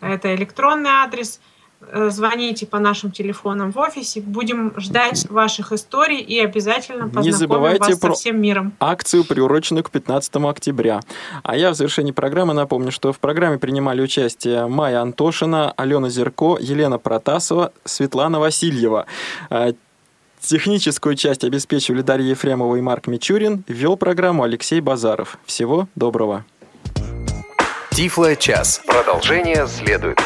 Это 0.00 0.34
электронный 0.34 0.88
адрес. 0.88 1.38
Э, 1.90 2.10
звоните 2.10 2.66
по 2.66 2.78
нашим 2.78 3.10
телефонам 3.10 3.72
в 3.72 3.78
офисе. 3.78 4.20
Будем 4.20 4.72
ждать 4.78 5.28
ваших 5.30 5.72
историй 5.72 6.18
и 6.20 6.38
обязательно 6.40 7.04
познакомим 7.04 7.26
Не 7.26 7.32
забывайте 7.32 7.90
вас 7.92 7.98
про 7.98 8.14
со 8.14 8.20
всем 8.20 8.40
миром. 8.40 8.72
акцию, 8.80 9.24
приуроченную 9.24 9.84
к 9.84 9.90
15 9.90 10.36
октября. 10.36 11.00
А 11.42 11.56
я 11.56 11.70
в 11.70 11.74
завершении 11.74 12.12
программы 12.12 12.54
напомню, 12.54 12.90
что 12.92 13.12
в 13.12 13.18
программе 13.18 13.58
принимали 13.58 14.00
участие 14.02 14.66
Майя 14.66 15.00
Антошина, 15.00 15.72
Алена 15.72 16.08
Зерко, 16.08 16.58
Елена 16.60 16.98
Протасова, 16.98 17.72
Светлана 17.84 18.40
Васильева. 18.40 19.06
А, 19.50 19.72
Техническую 20.40 21.14
часть 21.14 21.44
обеспечивали 21.44 22.02
Дарья 22.02 22.30
Ефремова 22.30 22.74
и 22.74 22.80
Марк 22.80 23.06
Мичурин. 23.06 23.62
Вел 23.68 23.96
программу 23.96 24.42
Алексей 24.42 24.80
Базаров. 24.80 25.38
Всего 25.46 25.86
доброго. 25.94 26.44
Тифло 27.92 28.34
час. 28.34 28.82
Продолжение 28.86 29.68
следует. 29.68 30.18